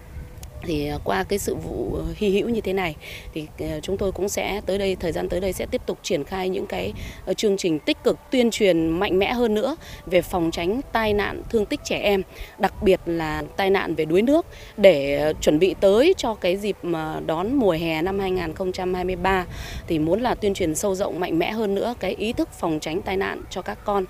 thì 0.64 0.88
ờ, 0.88 1.00
qua 1.04 1.24
cái 1.24 1.40
sự 1.40 1.56
vụ 1.56 1.96
ờ, 1.96 2.04
hy 2.16 2.30
hữu 2.30 2.50
như 2.50 2.62
thế 2.62 2.74
này, 2.74 2.96
thì 3.34 3.48
ờ, 3.60 3.80
chúng 3.82 3.98
tôi 3.98 4.12
cũng 4.12 4.30
sẽ 4.30 4.62
tới 4.66 4.78
đây, 4.78 4.96
thời 4.96 5.12
gian 5.12 5.30
tới 5.30 5.40
đây 5.40 5.54
sẽ 5.54 5.66
tiếp 5.66 5.82
tục 5.86 6.00
triển 6.04 6.24
khai 6.24 6.50
những 6.50 6.68
cái 6.68 6.94
chương 7.38 7.58
trình 7.58 7.80
tích 7.80 7.98
cực, 8.04 8.18
tuyên 8.32 8.52
truyền 8.52 8.88
mạnh 8.88 9.20
mẽ 9.20 9.34
hơn 9.34 9.54
nữa 9.54 9.76
về 10.06 10.22
phòng 10.22 10.52
tránh 10.52 10.82
tai 10.92 11.14
nạn 11.14 11.42
thương 11.50 11.66
tích 11.66 11.80
trẻ 11.84 11.98
em, 11.98 12.22
đặc 12.58 12.84
biệt 12.84 13.00
là 13.06 13.44
tai 13.58 13.70
nạn 13.70 13.96
về 13.96 14.06
đuối 14.06 14.22
nước, 14.22 14.46
để 14.78 15.34
chuẩn 15.42 15.60
bị 15.60 15.76
tới 15.80 16.14
cho 16.18 16.34
cái 16.34 16.58
dịp 16.58 16.78
mà 16.84 17.20
đón 17.26 17.56
mùa 17.56 17.72
hè 17.72 18.02
năm 18.02 18.20
2023 18.20 19.46
thì 19.88 20.00
muốn 20.00 20.22
là 20.22 20.36
tuyên 20.36 20.54
truyền 20.54 20.76
sâu 20.76 20.96
rộng, 20.96 21.20
mạnh 21.20 21.40
mẽ 21.40 21.52
hơn 21.52 21.76
nữa 21.76 21.94
cái 22.00 22.16
ý 22.16 22.34
thức 22.34 22.50
phòng 22.54 22.80
tránh 22.82 23.02
tai 23.02 23.18
nạn 23.18 23.42
cho 23.50 23.62
các 23.62 23.78
con 23.86 24.06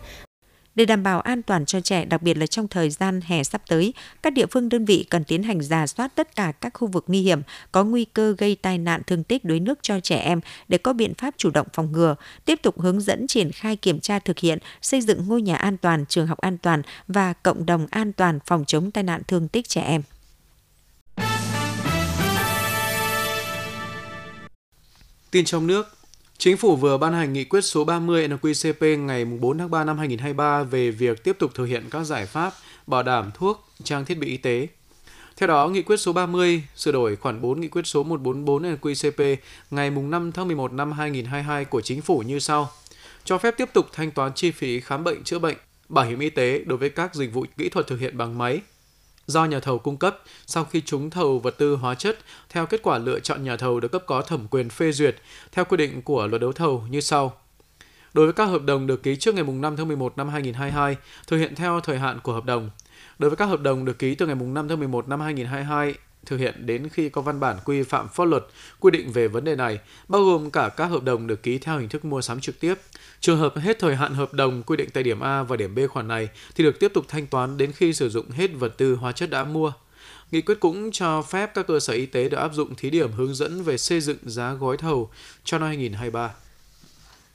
để 0.76 0.86
đảm 0.86 1.04
bảo 1.04 1.22
an 1.22 1.42
toàn 1.42 1.66
cho 1.66 1.82
trẻ, 1.82 2.06
đặc 2.06 2.22
biệt 2.22 2.38
là 2.38 2.48
trong 2.48 2.68
thời 2.68 2.90
gian 2.90 3.22
hè 3.26 3.44
sắp 3.44 3.62
tới, 3.68 3.94
các 4.22 4.34
địa 4.34 4.46
phương 4.46 4.70
đơn 4.70 4.86
vị 4.86 5.06
cần 5.10 5.24
tiến 5.24 5.44
hành 5.44 5.62
giả 5.62 5.88
soát 5.88 6.16
tất 6.16 6.36
cả 6.36 6.52
các 6.52 6.74
khu 6.74 6.88
vực 6.88 7.06
nguy 7.08 7.22
hiểm 7.22 7.42
có 7.72 7.84
nguy 7.84 8.06
cơ 8.06 8.36
gây 8.38 8.56
tai 8.56 8.78
nạn 8.78 9.02
thương 9.08 9.24
tích 9.24 9.46
đuối 9.46 9.60
nước 9.60 9.80
cho 9.82 10.00
trẻ 10.00 10.18
em 10.18 10.40
để 10.68 10.78
có 10.78 10.94
biện 10.94 11.14
pháp 11.14 11.34
chủ 11.38 11.50
động 11.50 11.68
phòng 11.74 11.92
ngừa, 11.92 12.16
tiếp 12.46 12.60
tục 12.62 12.82
hướng 12.82 13.02
dẫn 13.02 13.28
triển 13.28 13.52
khai 13.52 13.76
kiểm 13.76 14.00
tra 14.00 14.20
thực 14.20 14.40
hiện, 14.40 14.60
xây 14.82 15.02
dựng 15.02 15.28
ngôi 15.28 15.42
nhà 15.42 15.56
an 15.56 15.78
toàn, 15.78 16.06
trường 16.06 16.28
học 16.28 16.38
an 16.38 16.58
toàn 16.58 16.82
và 17.08 17.34
cộng 17.34 17.66
đồng 17.66 17.88
an 17.92 18.14
toàn 18.14 18.40
phòng 18.46 18.64
chống 18.68 18.92
tai 18.92 19.04
nạn 19.04 19.22
thương 19.28 19.48
tích 19.48 19.70
trẻ 19.70 19.82
em. 19.82 20.02
Tin 25.32 25.46
trong 25.46 25.68
nước, 25.68 26.03
Chính 26.38 26.58
phủ 26.58 26.76
vừa 26.76 26.98
ban 26.98 27.14
hành 27.14 27.34
nghị 27.34 27.44
quyết 27.44 27.62
số 27.62 27.86
30 27.86 28.28
NQCP 28.28 29.06
ngày 29.06 29.26
4 29.26 29.58
tháng 29.58 29.72
3 29.72 29.84
năm 29.84 29.98
2023 29.98 30.64
về 30.64 30.92
việc 30.92 31.24
tiếp 31.24 31.36
tục 31.40 31.52
thực 31.56 31.66
hiện 31.66 31.84
các 31.92 32.04
giải 32.04 32.26
pháp 32.26 32.54
bảo 32.88 33.04
đảm 33.04 33.32
thuốc, 33.34 33.68
trang 33.84 34.06
thiết 34.06 34.18
bị 34.18 34.28
y 34.28 34.38
tế. 34.38 34.68
Theo 35.38 35.48
đó, 35.48 35.68
nghị 35.68 35.82
quyết 35.82 35.98
số 35.98 36.14
30 36.14 36.64
sửa 36.76 36.92
đổi 36.92 37.16
khoản 37.16 37.42
4 37.42 37.62
nghị 37.62 37.68
quyết 37.68 37.88
số 37.88 38.04
144 38.04 38.64
NQCP 38.64 39.36
ngày 39.72 39.90
5 39.90 40.32
tháng 40.32 40.48
11 40.48 40.74
năm 40.74 40.92
2022 40.92 41.66
của 41.66 41.82
chính 41.82 42.02
phủ 42.02 42.20
như 42.20 42.40
sau. 42.40 42.72
Cho 43.24 43.38
phép 43.38 43.58
tiếp 43.58 43.70
tục 43.74 43.88
thanh 43.94 44.12
toán 44.12 44.34
chi 44.34 44.52
phí 44.52 44.80
khám 44.80 45.04
bệnh 45.04 45.24
chữa 45.24 45.40
bệnh, 45.40 45.58
bảo 45.90 46.06
hiểm 46.06 46.20
y 46.20 46.30
tế 46.30 46.60
đối 46.66 46.78
với 46.78 46.90
các 46.90 47.16
dịch 47.16 47.34
vụ 47.34 47.46
kỹ 47.58 47.70
thuật 47.70 47.88
thực 47.88 48.00
hiện 48.00 48.18
bằng 48.18 48.38
máy, 48.38 48.62
do 49.28 49.46
nhà 49.46 49.60
thầu 49.60 49.80
cung 49.80 49.98
cấp 49.98 50.20
sau 50.46 50.64
khi 50.64 50.82
trúng 50.82 51.10
thầu 51.10 51.40
vật 51.40 51.58
tư 51.58 51.76
hóa 51.76 51.96
chất 51.96 52.18
theo 52.50 52.66
kết 52.66 52.82
quả 52.84 52.98
lựa 52.98 53.20
chọn 53.20 53.44
nhà 53.44 53.58
thầu 53.58 53.80
được 53.80 53.92
cấp 53.92 54.04
có 54.06 54.22
thẩm 54.22 54.48
quyền 54.48 54.70
phê 54.70 54.92
duyệt 54.92 55.16
theo 55.52 55.66
quy 55.66 55.78
định 55.78 56.02
của 56.02 56.28
luật 56.28 56.42
đấu 56.42 56.52
thầu 56.52 56.84
như 56.90 57.02
sau. 57.02 57.34
Đối 58.14 58.26
với 58.26 58.34
các 58.34 58.46
hợp 58.46 58.64
đồng 58.64 58.88
được 58.88 59.04
ký 59.04 59.16
trước 59.16 59.36
ngày 59.36 59.44
5 59.44 59.78
tháng 59.78 59.88
11 59.88 60.18
năm 60.18 60.30
2022, 60.30 60.98
thực 61.28 61.38
hiện 61.38 61.56
theo 61.56 61.80
thời 61.80 62.00
hạn 62.00 62.20
của 62.24 62.34
hợp 62.34 62.46
đồng. 62.46 62.70
Đối 63.20 63.30
với 63.30 63.38
các 63.38 63.46
hợp 63.46 63.62
đồng 63.62 63.86
được 63.86 64.00
ký 64.00 64.16
từ 64.16 64.28
ngày 64.28 64.36
5 64.36 64.68
tháng 64.68 64.80
11 64.80 65.08
năm 65.08 65.22
2022 65.22 65.94
thực 66.26 66.38
hiện 66.38 66.66
đến 66.66 66.90
khi 66.90 67.10
có 67.10 67.22
văn 67.22 67.40
bản 67.40 67.58
quy 67.66 67.84
phạm 67.84 68.08
pháp 68.10 68.24
luật 68.24 68.46
quy 68.80 68.92
định 68.92 69.12
về 69.12 69.28
vấn 69.28 69.44
đề 69.44 69.56
này, 69.56 69.80
bao 70.08 70.24
gồm 70.24 70.52
cả 70.52 70.70
các 70.70 70.86
hợp 70.86 71.04
đồng 71.04 71.28
được 71.28 71.44
ký 71.44 71.58
theo 71.58 71.80
hình 71.80 71.90
thức 71.90 72.06
mua 72.06 72.22
sắm 72.22 72.40
trực 72.40 72.60
tiếp. 72.60 72.76
Trường 73.24 73.38
hợp 73.38 73.58
hết 73.58 73.80
thời 73.80 73.96
hạn 73.96 74.14
hợp 74.14 74.34
đồng 74.34 74.64
quy 74.64 74.78
định 74.78 74.90
tại 74.94 75.04
điểm 75.04 75.20
A 75.20 75.44
và 75.44 75.56
điểm 75.56 75.76
B 75.76 75.80
khoản 75.90 76.08
này 76.08 76.30
thì 76.56 76.64
được 76.64 76.80
tiếp 76.80 76.92
tục 76.94 77.06
thanh 77.08 77.28
toán 77.28 77.58
đến 77.58 77.72
khi 77.72 77.94
sử 77.94 78.10
dụng 78.10 78.30
hết 78.30 78.48
vật 78.54 78.78
tư 78.78 78.96
hóa 78.96 79.12
chất 79.12 79.30
đã 79.30 79.44
mua. 79.44 79.74
Nghị 80.32 80.42
quyết 80.42 80.60
cũng 80.60 80.92
cho 80.92 81.22
phép 81.22 81.52
các 81.54 81.68
cơ 81.68 81.80
sở 81.80 81.94
y 81.94 82.06
tế 82.06 82.30
được 82.30 82.38
áp 82.38 82.54
dụng 82.54 82.76
thí 82.76 82.90
điểm 82.90 83.12
hướng 83.12 83.36
dẫn 83.36 83.64
về 83.64 83.78
xây 83.78 84.02
dựng 84.02 84.18
giá 84.26 84.54
gói 84.54 84.78
thầu 84.78 85.10
cho 85.44 85.60
năm 85.60 85.68
2023. 85.68 86.34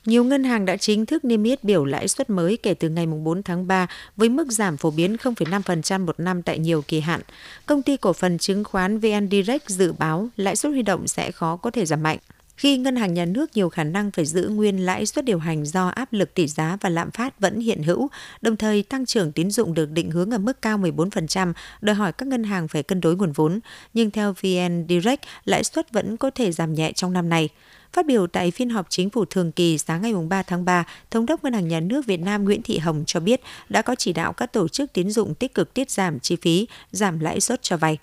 Nhiều 0.05 0.24
ngân 0.24 0.44
hàng 0.44 0.64
đã 0.64 0.77
chính 0.77 1.07
thức 1.07 1.24
niêm 1.24 1.42
yết 1.42 1.64
biểu 1.64 1.85
lãi 1.85 2.09
suất 2.09 2.31
mới 2.31 2.57
kể 2.57 2.74
từ 2.74 2.88
ngày 2.88 3.07
4 3.07 3.42
tháng 3.42 3.66
3 3.66 3.87
với 4.16 4.29
mức 4.29 4.51
giảm 4.51 4.77
phổ 4.77 4.90
biến 4.90 5.16
0,5% 5.16 6.05
một 6.05 6.20
năm 6.20 6.42
tại 6.42 6.59
nhiều 6.59 6.83
kỳ 6.88 7.01
hạn. 7.01 7.20
Công 7.66 7.83
ty 7.83 7.96
cổ 7.96 8.12
phần 8.12 8.38
chứng 8.38 8.64
khoán 8.64 8.98
VN 8.98 9.29
Direct 9.31 9.68
dự 9.68 9.92
báo 9.92 10.29
lãi 10.37 10.57
suất 10.57 10.72
huy 10.72 10.83
động 10.83 11.07
sẽ 11.07 11.33
khó 11.33 11.57
có 11.57 11.70
thể 11.70 11.87
giảm 11.87 12.03
mạnh 12.03 12.18
khi 12.59 12.77
ngân 12.77 12.97
hàng 12.97 13.14
nhà 13.14 13.25
nước 13.25 13.51
nhiều 13.55 13.68
khả 13.68 13.85
năng 13.85 14.11
phải 14.11 14.25
giữ 14.25 14.49
nguyên 14.49 14.87
lãi 14.87 15.07
suất 15.07 15.25
điều 15.25 15.38
hành 15.38 15.64
do 15.64 15.88
áp 15.88 16.12
lực 16.12 16.35
tỷ 16.35 16.47
giá 16.47 16.77
và 16.81 16.88
lạm 16.88 17.11
phát 17.11 17.40
vẫn 17.40 17.61
hiện 17.61 17.83
hữu, 17.83 18.09
đồng 18.40 18.57
thời 18.57 18.83
tăng 18.83 19.07
trưởng 19.07 19.33
tín 19.33 19.51
dụng 19.51 19.75
được 19.75 19.90
định 19.90 20.11
hướng 20.11 20.31
ở 20.31 20.38
mức 20.38 20.62
cao 20.62 20.79
14%, 20.79 21.53
đòi 21.81 21.97
hỏi 21.97 22.12
các 22.12 22.29
ngân 22.29 22.44
hàng 22.44 22.68
phải 22.68 22.83
cân 22.83 23.01
đối 23.01 23.16
nguồn 23.16 23.33
vốn. 23.33 23.61
Nhưng 23.94 24.11
theo 24.11 24.35
VN 24.42 24.87
Direct, 24.88 25.23
lãi 25.44 25.64
suất 25.64 25.92
vẫn 25.92 26.16
có 26.16 26.31
thể 26.31 26.53
giảm 26.53 26.75
nhẹ 26.75 26.92
trong 26.92 27.12
năm 27.12 27.29
nay. 27.29 27.49
Phát 27.92 28.07
biểu 28.07 28.27
tại 28.27 28.51
phiên 28.51 28.71
họp 28.71 28.87
chính 28.90 29.11
phủ 29.11 29.25
thường 29.25 29.53
kỳ 29.53 29.79
sáng 29.79 30.03
ngày 30.03 30.12
3 30.29 30.42
tháng 30.42 30.64
3, 30.64 30.85
Thống 31.11 31.27
đốc 31.27 31.44
Ngân 31.44 31.53
hàng 31.53 31.68
Nhà 31.68 31.81
nước 31.81 32.07
Việt 32.07 32.21
Nam 32.21 32.44
Nguyễn 32.44 32.62
Thị 32.62 32.79
Hồng 32.79 33.05
cho 33.07 33.21
biết 33.21 33.40
đã 33.68 33.83
có 33.83 33.94
chỉ 33.94 34.12
đạo 34.12 34.33
các 34.33 34.53
tổ 34.53 34.68
chức 34.68 34.92
tín 34.92 35.11
dụng 35.11 35.35
tích 35.35 35.55
cực 35.55 35.75
tiết 35.75 35.90
giảm 35.90 36.21
chi 36.21 36.37
phí, 36.37 36.68
giảm 36.90 37.18
lãi 37.18 37.40
suất 37.40 37.62
cho 37.62 37.77
vay. 37.77 37.99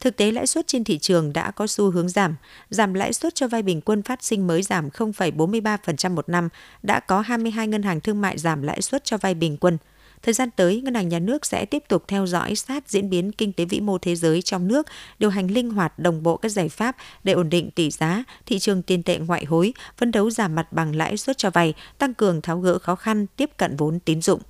Thực 0.00 0.16
tế 0.16 0.32
lãi 0.32 0.46
suất 0.46 0.66
trên 0.66 0.84
thị 0.84 0.98
trường 0.98 1.32
đã 1.32 1.50
có 1.50 1.66
xu 1.66 1.90
hướng 1.90 2.08
giảm. 2.08 2.36
Giảm 2.70 2.94
lãi 2.94 3.12
suất 3.12 3.34
cho 3.34 3.48
vay 3.48 3.62
bình 3.62 3.80
quân 3.80 4.02
phát 4.02 4.22
sinh 4.22 4.46
mới 4.46 4.62
giảm 4.62 4.88
0,43% 4.88 6.10
một 6.10 6.28
năm, 6.28 6.48
đã 6.82 7.00
có 7.00 7.20
22 7.20 7.66
ngân 7.66 7.82
hàng 7.82 8.00
thương 8.00 8.20
mại 8.20 8.38
giảm 8.38 8.62
lãi 8.62 8.82
suất 8.82 9.04
cho 9.04 9.18
vay 9.18 9.34
bình 9.34 9.56
quân. 9.56 9.78
Thời 10.22 10.34
gian 10.34 10.50
tới, 10.56 10.80
Ngân 10.80 10.94
hàng 10.94 11.08
Nhà 11.08 11.18
nước 11.18 11.46
sẽ 11.46 11.64
tiếp 11.64 11.82
tục 11.88 12.04
theo 12.08 12.26
dõi 12.26 12.54
sát 12.54 12.88
diễn 12.88 13.10
biến 13.10 13.32
kinh 13.32 13.52
tế 13.52 13.64
vĩ 13.64 13.80
mô 13.80 13.98
thế 13.98 14.16
giới 14.16 14.42
trong 14.42 14.68
nước, 14.68 14.86
điều 15.18 15.30
hành 15.30 15.50
linh 15.50 15.70
hoạt 15.70 15.98
đồng 15.98 16.22
bộ 16.22 16.36
các 16.36 16.48
giải 16.48 16.68
pháp 16.68 16.96
để 17.24 17.32
ổn 17.32 17.50
định 17.50 17.70
tỷ 17.70 17.90
giá, 17.90 18.24
thị 18.46 18.58
trường 18.58 18.82
tiền 18.82 19.02
tệ 19.02 19.18
ngoại 19.18 19.44
hối, 19.44 19.74
phấn 19.96 20.10
đấu 20.10 20.30
giảm 20.30 20.54
mặt 20.54 20.72
bằng 20.72 20.96
lãi 20.96 21.16
suất 21.16 21.38
cho 21.38 21.50
vay, 21.50 21.74
tăng 21.98 22.14
cường 22.14 22.40
tháo 22.40 22.60
gỡ 22.60 22.78
khó 22.78 22.94
khăn, 22.94 23.26
tiếp 23.36 23.50
cận 23.56 23.76
vốn 23.76 24.00
tín 24.00 24.22
dụng. 24.22 24.40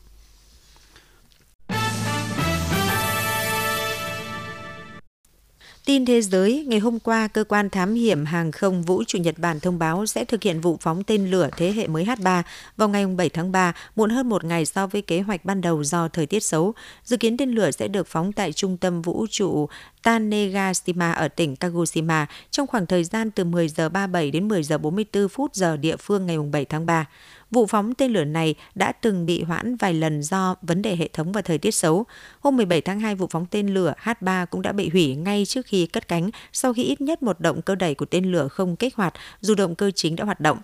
Tin 5.88 6.05
thế 6.05 6.22
giới, 6.22 6.64
ngày 6.68 6.79
hôm 6.79 6.98
qua, 6.98 7.29
cơ 7.29 7.44
quan 7.44 7.70
thám 7.70 7.94
hiểm 7.94 8.24
hàng 8.24 8.53
không 8.53 8.83
vũ 8.83 9.05
trụ 9.05 9.18
Nhật 9.18 9.38
Bản 9.38 9.61
thông 9.61 9.79
báo 9.79 10.07
sẽ 10.07 10.24
thực 10.24 10.42
hiện 10.42 10.61
vụ 10.61 10.77
phóng 10.81 11.05
tên 11.05 11.31
lửa 11.31 11.48
thế 11.57 11.72
hệ 11.72 11.87
mới 11.87 12.05
H3 12.05 12.42
vào 12.77 12.88
ngày 12.88 13.07
7 13.07 13.29
tháng 13.29 13.53
3, 13.53 13.72
muộn 13.96 14.11
hơn 14.11 14.29
một 14.29 14.44
ngày 14.44 14.66
so 14.66 14.87
với 14.87 15.03
kế 15.03 15.20
hoạch 15.20 15.44
ban 15.44 15.61
đầu 15.61 15.85
do 15.85 16.09
thời 16.09 16.27
tiết 16.27 16.40
xấu. 16.40 16.74
Dự 17.05 17.16
kiến 17.16 17.37
tên 17.37 17.51
lửa 17.51 17.70
sẽ 17.70 17.88
được 17.88 18.07
phóng 18.07 18.33
tại 18.33 18.53
trung 18.53 18.77
tâm 18.77 19.03
vũ 19.03 19.27
trụ 19.31 19.68
Tanegashima 20.02 21.12
ở 21.12 21.28
tỉnh 21.28 21.56
Kagoshima 21.56 22.26
trong 22.50 22.66
khoảng 22.66 22.87
thời 22.87 23.04
gian 23.04 23.30
từ 23.30 23.44
10 23.44 23.68
giờ 23.68 23.88
37 23.88 24.30
đến 24.30 24.48
10 24.48 24.62
giờ 24.62 24.78
44 24.78 25.28
phút 25.28 25.54
giờ 25.54 25.76
địa 25.76 25.96
phương 25.96 26.26
ngày 26.26 26.38
7 26.52 26.64
tháng 26.64 26.87
3. 26.87 27.06
Vụ 27.50 27.66
phóng 27.66 27.94
tên 27.94 28.12
lửa 28.12 28.24
này 28.24 28.54
đã 28.74 28.92
từng 28.92 29.26
bị 29.26 29.42
hoãn 29.42 29.76
vài 29.76 29.94
lần 29.94 30.22
do 30.22 30.54
vấn 30.62 30.82
đề 30.82 30.96
hệ 30.96 31.08
thống 31.12 31.32
và 31.32 31.42
thời 31.42 31.58
tiết 31.58 31.70
xấu. 31.70 32.04
Hôm 32.40 32.56
17 32.56 32.80
tháng 32.80 33.00
2, 33.00 33.14
vụ 33.14 33.26
phóng 33.30 33.46
tên 33.50 33.68
lửa 33.74 33.94
H3 34.02 34.46
cũng 34.46 34.62
đã 34.62 34.72
bị 34.72 34.88
hủy 34.88 35.14
ngay 35.14 35.44
trước 35.46 35.66
khi 35.66 35.87
cất 35.87 36.08
cánh 36.08 36.30
sau 36.52 36.72
khi 36.72 36.82
ít 36.82 37.00
nhất 37.00 37.22
một 37.22 37.40
động 37.40 37.62
cơ 37.62 37.74
đẩy 37.74 37.94
của 37.94 38.06
tên 38.06 38.24
lửa 38.24 38.48
không 38.48 38.76
kích 38.76 38.96
hoạt 38.96 39.14
dù 39.40 39.54
động 39.54 39.74
cơ 39.74 39.90
chính 39.90 40.16
đã 40.16 40.24
hoạt 40.24 40.40
động. 40.40 40.58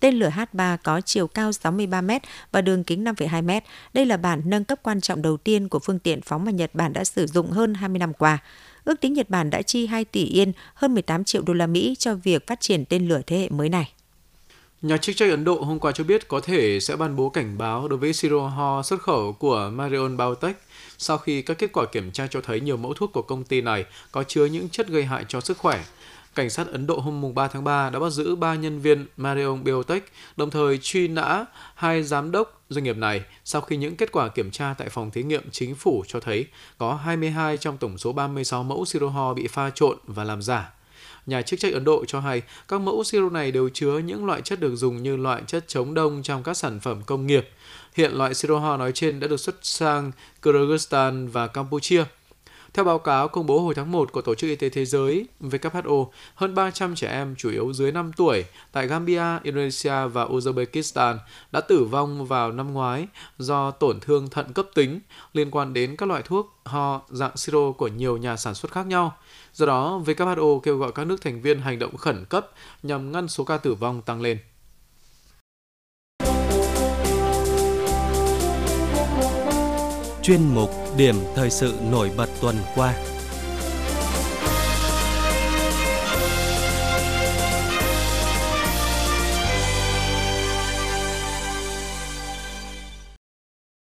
Tên 0.00 0.14
lửa 0.14 0.30
H3 0.30 0.76
có 0.84 1.00
chiều 1.00 1.26
cao 1.26 1.52
63 1.52 2.00
m 2.00 2.10
và 2.52 2.62
đường 2.62 2.84
kính 2.84 3.04
5,2 3.04 3.44
m. 3.44 3.64
Đây 3.92 4.06
là 4.06 4.16
bản 4.16 4.42
nâng 4.44 4.64
cấp 4.64 4.78
quan 4.82 5.00
trọng 5.00 5.22
đầu 5.22 5.36
tiên 5.36 5.68
của 5.68 5.78
phương 5.78 5.98
tiện 5.98 6.20
phóng 6.20 6.44
mà 6.44 6.50
Nhật 6.50 6.74
Bản 6.74 6.92
đã 6.92 7.04
sử 7.04 7.26
dụng 7.26 7.50
hơn 7.50 7.74
20 7.74 7.98
năm 7.98 8.12
qua. 8.12 8.38
Ước 8.84 9.00
tính 9.00 9.12
Nhật 9.12 9.30
Bản 9.30 9.50
đã 9.50 9.62
chi 9.62 9.86
2 9.86 10.04
tỷ 10.04 10.24
yên, 10.24 10.52
hơn 10.74 10.94
18 10.94 11.24
triệu 11.24 11.42
đô 11.42 11.52
la 11.52 11.66
Mỹ 11.66 11.96
cho 11.98 12.14
việc 12.14 12.46
phát 12.46 12.60
triển 12.60 12.84
tên 12.84 13.08
lửa 13.08 13.20
thế 13.26 13.38
hệ 13.38 13.48
mới 13.48 13.68
này. 13.68 13.92
Nhà 14.82 14.96
chức 14.96 15.16
trách 15.16 15.30
Ấn 15.30 15.44
Độ 15.44 15.60
hôm 15.60 15.78
qua 15.78 15.92
cho 15.92 16.04
biết 16.04 16.28
có 16.28 16.40
thể 16.40 16.80
sẽ 16.80 16.96
ban 16.96 17.16
bố 17.16 17.28
cảnh 17.28 17.58
báo 17.58 17.88
đối 17.88 17.98
với 17.98 18.12
siro 18.12 18.40
ho 18.40 18.82
xuất 18.82 19.00
khẩu 19.00 19.32
của 19.32 19.70
Marion 19.72 20.16
Biotech 20.16 20.56
sau 20.98 21.18
khi 21.18 21.42
các 21.42 21.58
kết 21.58 21.72
quả 21.72 21.86
kiểm 21.92 22.10
tra 22.10 22.26
cho 22.26 22.40
thấy 22.40 22.60
nhiều 22.60 22.76
mẫu 22.76 22.94
thuốc 22.94 23.12
của 23.12 23.22
công 23.22 23.44
ty 23.44 23.60
này 23.60 23.84
có 24.12 24.24
chứa 24.24 24.44
những 24.44 24.68
chất 24.68 24.88
gây 24.88 25.04
hại 25.04 25.24
cho 25.28 25.40
sức 25.40 25.58
khỏe. 25.58 25.84
Cảnh 26.34 26.50
sát 26.50 26.66
Ấn 26.66 26.86
Độ 26.86 26.98
hôm 26.98 27.34
3 27.34 27.48
tháng 27.48 27.64
3 27.64 27.90
đã 27.90 27.98
bắt 27.98 28.10
giữ 28.10 28.36
3 28.36 28.54
nhân 28.54 28.80
viên 28.80 29.06
Marion 29.16 29.64
Biotech, 29.64 30.12
đồng 30.36 30.50
thời 30.50 30.78
truy 30.78 31.08
nã 31.08 31.44
hai 31.74 32.02
giám 32.02 32.30
đốc 32.30 32.62
doanh 32.68 32.84
nghiệp 32.84 32.96
này 32.96 33.22
sau 33.44 33.60
khi 33.60 33.76
những 33.76 33.96
kết 33.96 34.12
quả 34.12 34.28
kiểm 34.28 34.50
tra 34.50 34.74
tại 34.78 34.88
phòng 34.88 35.10
thí 35.10 35.22
nghiệm 35.22 35.50
chính 35.50 35.74
phủ 35.74 36.04
cho 36.08 36.20
thấy 36.20 36.46
có 36.78 36.94
22 36.94 37.56
trong 37.56 37.78
tổng 37.78 37.98
số 37.98 38.12
36 38.12 38.62
mẫu 38.62 38.84
siro 38.84 39.08
ho 39.08 39.34
bị 39.34 39.46
pha 39.46 39.70
trộn 39.70 39.96
và 40.04 40.24
làm 40.24 40.42
giả. 40.42 40.72
Nhà 41.26 41.42
chức 41.42 41.60
trách 41.60 41.72
Ấn 41.72 41.84
Độ 41.84 42.04
cho 42.04 42.20
hay 42.20 42.42
các 42.68 42.80
mẫu 42.80 43.04
siro 43.04 43.30
này 43.30 43.52
đều 43.52 43.68
chứa 43.68 43.98
những 43.98 44.26
loại 44.26 44.42
chất 44.42 44.60
được 44.60 44.76
dùng 44.76 45.02
như 45.02 45.16
loại 45.16 45.42
chất 45.46 45.64
chống 45.68 45.94
đông 45.94 46.22
trong 46.22 46.42
các 46.42 46.54
sản 46.54 46.80
phẩm 46.80 47.02
công 47.06 47.26
nghiệp. 47.26 47.48
Hiện 47.94 48.12
loại 48.12 48.34
siro 48.34 48.58
ho 48.58 48.76
nói 48.76 48.92
trên 48.92 49.20
đã 49.20 49.26
được 49.26 49.40
xuất 49.40 49.56
sang 49.62 50.12
Kyrgyzstan 50.42 51.28
và 51.28 51.46
Campuchia. 51.46 52.04
Theo 52.74 52.84
báo 52.84 52.98
cáo 52.98 53.28
công 53.28 53.46
bố 53.46 53.60
hồi 53.60 53.74
tháng 53.74 53.92
1 53.92 54.12
của 54.12 54.22
Tổ 54.22 54.34
chức 54.34 54.48
Y 54.48 54.56
tế 54.56 54.68
Thế 54.68 54.84
giới 54.84 55.26
WHO, 55.40 56.06
hơn 56.34 56.54
300 56.54 56.94
trẻ 56.94 57.08
em 57.08 57.34
chủ 57.38 57.50
yếu 57.50 57.72
dưới 57.72 57.92
5 57.92 58.12
tuổi 58.16 58.44
tại 58.72 58.86
Gambia, 58.86 59.22
Indonesia 59.42 60.06
và 60.12 60.24
Uzbekistan 60.24 61.16
đã 61.52 61.60
tử 61.60 61.84
vong 61.84 62.26
vào 62.26 62.52
năm 62.52 62.72
ngoái 62.72 63.06
do 63.38 63.70
tổn 63.70 64.00
thương 64.00 64.30
thận 64.30 64.52
cấp 64.52 64.66
tính 64.74 65.00
liên 65.32 65.50
quan 65.50 65.72
đến 65.72 65.96
các 65.96 66.08
loại 66.08 66.22
thuốc 66.22 66.60
ho 66.64 67.00
dạng 67.08 67.36
siro 67.36 67.72
của 67.72 67.88
nhiều 67.88 68.16
nhà 68.16 68.36
sản 68.36 68.54
xuất 68.54 68.72
khác 68.72 68.86
nhau. 68.86 69.16
Do 69.52 69.66
đó, 69.66 70.02
WHO 70.06 70.60
kêu 70.60 70.76
gọi 70.76 70.92
các 70.92 71.06
nước 71.06 71.20
thành 71.20 71.40
viên 71.40 71.60
hành 71.60 71.78
động 71.78 71.96
khẩn 71.96 72.24
cấp 72.24 72.50
nhằm 72.82 73.12
ngăn 73.12 73.28
số 73.28 73.44
ca 73.44 73.58
tử 73.58 73.74
vong 73.74 74.02
tăng 74.02 74.20
lên. 74.20 74.38
Chuyên 80.30 80.54
mục 80.54 80.70
Điểm 80.96 81.14
thời 81.34 81.50
sự 81.50 81.74
nổi 81.90 82.10
bật 82.16 82.28
tuần 82.40 82.56
qua. 82.74 82.94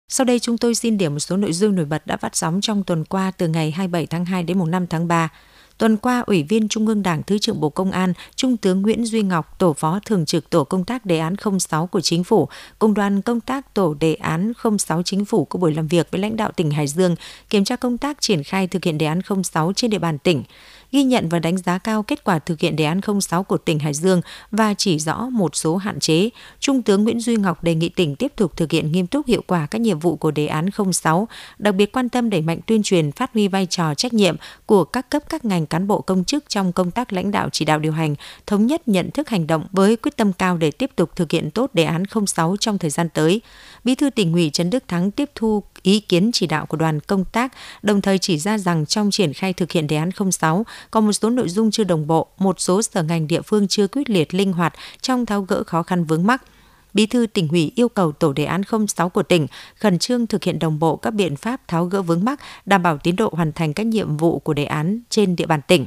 Sau 0.09 0.25
đây 0.25 0.39
chúng 0.39 0.59
tôi 0.59 0.75
xin 0.75 0.99
điểm 0.99 1.13
một 1.13 1.19
số 1.19 1.37
nội 1.37 1.53
dung 1.53 1.75
nổi 1.75 1.85
bật 1.85 2.07
đã 2.07 2.17
phát 2.17 2.37
sóng 2.37 2.61
trong 2.61 2.85
tuần 2.85 3.05
qua 3.05 3.31
từ 3.31 3.49
ngày 3.49 3.71
27 3.71 4.07
tháng 4.07 4.25
2 4.25 4.43
đến 4.43 4.59
mùng 4.59 4.71
5 4.71 4.87
tháng 4.87 5.09
3. 5.09 5.29
Tuần 5.79 5.97
qua, 5.97 6.21
Ủy 6.27 6.43
viên 6.43 6.69
Trung 6.69 6.87
ương 6.87 7.03
Đảng 7.03 7.23
Thứ 7.23 7.39
trưởng 7.39 7.61
Bộ 7.61 7.71
Công 7.71 7.91
an, 7.91 8.13
Trung 8.37 8.57
tướng 8.57 8.83
Nguyễn 8.83 9.05
Duy 9.05 9.23
Ngọc, 9.23 9.59
Tổ 9.59 9.73
phó 9.73 10.01
Thường 10.07 10.27
trực 10.27 10.51
Tổ 10.51 10.65
công 10.65 10.85
tác 10.85 11.07
đề 11.07 11.19
án 11.19 11.35
06 11.59 11.87
của 11.87 12.01
Chính 12.01 12.25
phủ, 12.25 12.49
cùng 12.79 12.95
đoàn 12.95 13.23
công 13.23 13.41
tác 13.41 13.75
Tổ 13.75 13.95
đề 13.95 14.15
án 14.15 14.53
06 14.79 15.03
Chính 15.03 15.25
phủ 15.25 15.45
có 15.45 15.59
buổi 15.59 15.75
làm 15.75 15.87
việc 15.87 16.11
với 16.11 16.21
lãnh 16.21 16.37
đạo 16.37 16.51
tỉnh 16.57 16.71
Hải 16.71 16.87
Dương, 16.87 17.17
kiểm 17.51 17.65
tra 17.65 17.77
công 17.77 17.99
tác 17.99 18.21
triển 18.21 18.43
khai 18.43 18.67
thực 18.67 18.85
hiện 18.85 18.99
đề 18.99 19.07
án 19.07 19.21
06 19.45 19.73
trên 19.77 19.91
địa 19.91 19.99
bàn 19.99 20.19
tỉnh 20.19 20.43
ghi 20.93 21.05
nhận 21.05 21.29
và 21.29 21.39
đánh 21.39 21.59
giá 21.59 21.79
cao 21.79 22.03
kết 22.03 22.25
quả 22.25 22.39
thực 22.39 22.61
hiện 22.61 22.77
đề 22.77 22.85
án 22.85 23.01
06 23.21 23.43
của 23.43 23.59
tỉnh 23.59 23.79
Hải 23.79 23.95
Dương 23.95 24.21
và 24.51 24.75
chỉ 24.75 24.99
rõ 24.99 25.29
một 25.33 25.57
số 25.57 25.77
hạn 25.77 26.01
chế. 26.01 26.31
Trung 26.61 26.83
tướng 26.83 27.05
Nguyễn 27.05 27.21
Duy 27.21 27.37
Ngọc 27.37 27.65
đề 27.65 27.75
nghị 27.75 27.89
tỉnh 27.89 28.17
tiếp 28.17 28.33
tục 28.37 28.57
thực 28.57 28.73
hiện 28.73 28.93
nghiêm 28.93 29.07
túc 29.07 29.27
hiệu 29.27 29.43
quả 29.47 29.67
các 29.67 29.81
nhiệm 29.81 29.99
vụ 29.99 30.17
của 30.17 30.31
đề 30.31 30.47
án 30.47 30.69
06, 30.93 31.29
đặc 31.59 31.75
biệt 31.75 31.93
quan 31.93 32.09
tâm 32.09 32.31
đẩy 32.31 32.41
mạnh 32.41 32.61
tuyên 32.67 32.83
truyền 32.83 33.13
phát 33.13 33.33
huy 33.33 33.49
vai 33.49 33.67
trò 33.67 33.95
trách 33.95 34.13
nhiệm 34.13 34.37
của 34.67 34.85
các 34.85 35.11
cấp 35.11 35.23
các 35.29 35.45
ngành 35.45 35.67
cán 35.67 35.87
bộ 35.87 36.01
công 36.01 36.25
chức 36.25 36.45
trong 36.49 36.73
công 36.73 36.91
tác 36.91 37.13
lãnh 37.13 37.31
đạo 37.31 37.49
chỉ 37.53 37.65
đạo 37.65 37.79
điều 37.79 37.93
hành, 37.93 38.15
thống 38.47 38.67
nhất 38.67 38.89
nhận 38.89 39.11
thức 39.11 39.29
hành 39.29 39.47
động 39.47 39.67
với 39.73 39.97
quyết 39.97 40.17
tâm 40.17 40.33
cao 40.33 40.57
để 40.57 40.71
tiếp 40.71 40.91
tục 40.97 41.11
thực 41.17 41.33
hiện 41.33 41.51
tốt 41.51 41.75
đề 41.75 41.85
án 41.85 42.03
06 42.27 42.57
trong 42.61 42.79
thời 42.79 42.91
gian 42.91 43.09
tới. 43.09 43.41
Bí 43.85 43.95
thư 43.95 44.11
tỉnh 44.11 44.33
ủy 44.33 44.51
Trần 44.51 44.71
Đức 44.71 44.85
Thắng 44.89 45.11
tiếp 45.11 45.31
thu 45.35 45.63
ý 45.83 46.01
kiến 46.01 46.31
chỉ 46.33 46.47
đạo 46.47 46.67
của 46.67 46.77
đoàn 46.77 47.01
công 47.01 47.25
tác, 47.25 47.53
đồng 47.83 48.01
thời 48.01 48.19
chỉ 48.19 48.39
ra 48.39 48.59
rằng 48.59 48.87
trong 48.87 49.11
triển 49.11 49.33
khai 49.33 49.53
thực 49.53 49.73
hiện 49.73 49.87
đề 49.87 49.97
án 49.97 50.11
06 50.31 50.65
còn 50.91 51.07
một 51.07 51.13
số 51.13 51.31
nội 51.31 51.49
dung 51.49 51.71
chưa 51.71 51.85
đồng 51.85 52.07
bộ, 52.07 52.27
một 52.39 52.61
số 52.61 52.83
sở 52.83 53.03
ngành 53.03 53.27
địa 53.27 53.43
phương 53.43 53.69
chưa 53.69 53.87
quyết 53.87 54.11
liệt 54.11 54.35
linh 54.35 54.53
hoạt 54.53 54.75
trong 55.01 55.27
tháo 55.27 55.43
gỡ 55.43 55.63
khó 55.67 55.83
khăn 55.83 56.05
vướng 56.05 56.27
mắc. 56.27 56.43
Bí 56.95 57.07
thư 57.07 57.27
tỉnh 57.27 57.49
ủy 57.49 57.73
yêu 57.75 57.89
cầu 57.89 58.13
tổ 58.13 58.33
đề 58.33 58.45
án 58.45 58.63
06 58.89 59.09
của 59.09 59.23
tỉnh 59.23 59.47
khẩn 59.77 59.99
trương 59.99 60.27
thực 60.27 60.45
hiện 60.45 60.59
đồng 60.59 60.79
bộ 60.79 60.97
các 60.97 61.11
biện 61.11 61.37
pháp 61.37 61.69
tháo 61.69 61.85
gỡ 61.85 62.03
vướng 62.03 62.25
mắc, 62.25 62.41
đảm 62.67 62.83
bảo 62.83 62.99
tiến 62.99 63.17
độ 63.17 63.31
hoàn 63.33 63.53
thành 63.53 63.73
các 63.73 63.87
nhiệm 63.87 64.17
vụ 64.17 64.39
của 64.39 64.55
đề 64.55 64.65
án 64.65 65.01
trên 65.11 65.37
địa 65.37 65.47
bàn 65.47 65.61
tỉnh. 65.67 65.87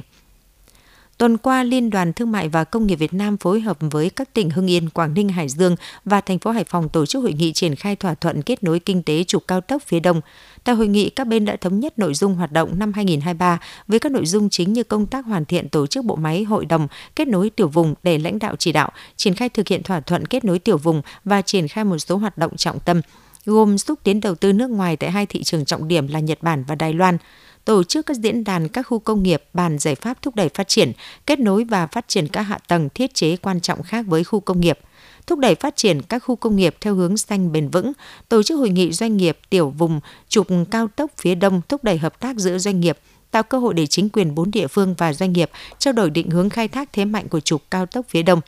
Tuần 1.18 1.36
qua, 1.36 1.62
Liên 1.62 1.90
đoàn 1.90 2.12
Thương 2.12 2.32
mại 2.32 2.48
và 2.48 2.64
Công 2.64 2.86
nghiệp 2.86 2.94
Việt 2.96 3.14
Nam 3.14 3.36
phối 3.36 3.60
hợp 3.60 3.76
với 3.80 4.10
các 4.10 4.32
tỉnh 4.32 4.50
Hưng 4.50 4.70
Yên, 4.70 4.90
Quảng 4.90 5.14
Ninh, 5.14 5.28
Hải 5.28 5.48
Dương 5.48 5.76
và 6.04 6.20
thành 6.20 6.38
phố 6.38 6.50
Hải 6.50 6.64
Phòng 6.64 6.88
tổ 6.88 7.06
chức 7.06 7.22
hội 7.22 7.32
nghị 7.32 7.52
triển 7.52 7.74
khai 7.74 7.96
thỏa 7.96 8.14
thuận 8.14 8.42
kết 8.42 8.62
nối 8.62 8.78
kinh 8.78 9.02
tế 9.02 9.24
trục 9.24 9.48
cao 9.48 9.60
tốc 9.60 9.82
phía 9.86 10.00
Đông. 10.00 10.20
Tại 10.64 10.74
hội 10.74 10.88
nghị, 10.88 11.10
các 11.10 11.26
bên 11.26 11.44
đã 11.44 11.56
thống 11.56 11.80
nhất 11.80 11.98
nội 11.98 12.14
dung 12.14 12.34
hoạt 12.34 12.52
động 12.52 12.78
năm 12.78 12.92
2023 12.92 13.58
với 13.88 13.98
các 13.98 14.12
nội 14.12 14.26
dung 14.26 14.50
chính 14.50 14.72
như 14.72 14.84
công 14.84 15.06
tác 15.06 15.26
hoàn 15.26 15.44
thiện 15.44 15.68
tổ 15.68 15.86
chức 15.86 16.04
bộ 16.04 16.16
máy 16.16 16.44
hội 16.44 16.66
đồng 16.66 16.88
kết 17.16 17.28
nối 17.28 17.50
tiểu 17.50 17.68
vùng 17.68 17.94
để 18.02 18.18
lãnh 18.18 18.38
đạo 18.38 18.56
chỉ 18.58 18.72
đạo, 18.72 18.90
triển 19.16 19.34
khai 19.34 19.48
thực 19.48 19.68
hiện 19.68 19.82
thỏa 19.82 20.00
thuận 20.00 20.26
kết 20.26 20.44
nối 20.44 20.58
tiểu 20.58 20.78
vùng 20.78 21.02
và 21.24 21.42
triển 21.42 21.68
khai 21.68 21.84
một 21.84 21.98
số 21.98 22.16
hoạt 22.16 22.38
động 22.38 22.56
trọng 22.56 22.80
tâm 22.80 23.00
gồm 23.46 23.78
xúc 23.78 23.98
tiến 24.02 24.20
đầu 24.20 24.34
tư 24.34 24.52
nước 24.52 24.70
ngoài 24.70 24.96
tại 24.96 25.10
hai 25.10 25.26
thị 25.26 25.42
trường 25.42 25.64
trọng 25.64 25.88
điểm 25.88 26.08
là 26.08 26.20
Nhật 26.20 26.42
Bản 26.42 26.64
và 26.68 26.74
Đài 26.74 26.92
Loan, 26.92 27.18
tổ 27.66 27.82
chức 27.82 28.06
các 28.06 28.16
diễn 28.16 28.44
đàn 28.44 28.68
các 28.68 28.82
khu 28.82 28.98
công 28.98 29.22
nghiệp 29.22 29.42
bàn 29.54 29.78
giải 29.78 29.94
pháp 29.94 30.22
thúc 30.22 30.34
đẩy 30.34 30.48
phát 30.48 30.68
triển, 30.68 30.92
kết 31.26 31.40
nối 31.40 31.64
và 31.64 31.86
phát 31.86 32.08
triển 32.08 32.28
các 32.28 32.42
hạ 32.42 32.58
tầng 32.68 32.88
thiết 32.94 33.14
chế 33.14 33.36
quan 33.36 33.60
trọng 33.60 33.82
khác 33.82 34.06
với 34.08 34.24
khu 34.24 34.40
công 34.40 34.60
nghiệp. 34.60 34.78
Thúc 35.26 35.38
đẩy 35.38 35.54
phát 35.54 35.76
triển 35.76 36.02
các 36.02 36.18
khu 36.18 36.36
công 36.36 36.56
nghiệp 36.56 36.76
theo 36.80 36.94
hướng 36.94 37.16
xanh 37.16 37.52
bền 37.52 37.68
vững, 37.68 37.92
tổ 38.28 38.42
chức 38.42 38.58
hội 38.58 38.70
nghị 38.70 38.92
doanh 38.92 39.16
nghiệp 39.16 39.38
tiểu 39.50 39.70
vùng 39.70 40.00
trục 40.28 40.46
cao 40.70 40.88
tốc 40.96 41.10
phía 41.16 41.34
đông 41.34 41.60
thúc 41.68 41.84
đẩy 41.84 41.98
hợp 41.98 42.20
tác 42.20 42.36
giữa 42.36 42.58
doanh 42.58 42.80
nghiệp, 42.80 42.98
tạo 43.30 43.42
cơ 43.42 43.58
hội 43.58 43.74
để 43.74 43.86
chính 43.86 44.08
quyền 44.08 44.34
bốn 44.34 44.50
địa 44.50 44.66
phương 44.66 44.94
và 44.98 45.12
doanh 45.12 45.32
nghiệp 45.32 45.50
trao 45.78 45.92
đổi 45.92 46.10
định 46.10 46.30
hướng 46.30 46.50
khai 46.50 46.68
thác 46.68 46.92
thế 46.92 47.04
mạnh 47.04 47.28
của 47.28 47.40
trục 47.40 47.62
cao 47.70 47.86
tốc 47.86 48.06
phía 48.08 48.22
đông 48.22 48.40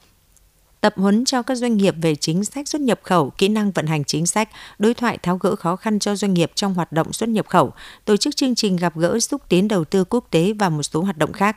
tập 0.81 0.95
huấn 0.97 1.25
cho 1.25 1.43
các 1.43 1.55
doanh 1.55 1.77
nghiệp 1.77 1.95
về 2.03 2.14
chính 2.14 2.45
sách 2.45 2.69
xuất 2.69 2.83
nhập 2.83 3.01
khẩu, 3.03 3.31
kỹ 3.31 3.49
năng 3.49 3.71
vận 3.71 3.87
hành 3.87 4.05
chính 4.05 4.27
sách, 4.27 4.49
đối 4.79 4.95
thoại 4.95 5.19
tháo 5.23 5.38
gỡ 5.38 5.57
khó 5.57 5.77
khăn 5.77 5.99
cho 5.99 6.17
doanh 6.17 6.35
nghiệp 6.35 6.53
trong 6.55 6.75
hoạt 6.75 6.93
động 6.93 7.12
xuất 7.12 7.29
nhập 7.29 7.47
khẩu, 7.49 7.73
tổ 8.05 8.17
chức 8.17 8.37
chương 8.37 8.55
trình 8.55 8.77
gặp 8.77 8.97
gỡ 8.97 9.21
xúc 9.21 9.43
tiến 9.49 9.69
đầu 9.69 9.85
tư 9.85 10.05
quốc 10.05 10.25
tế 10.31 10.53
và 10.53 10.69
một 10.69 10.83
số 10.83 11.03
hoạt 11.03 11.19
động 11.19 11.33
khác. 11.33 11.57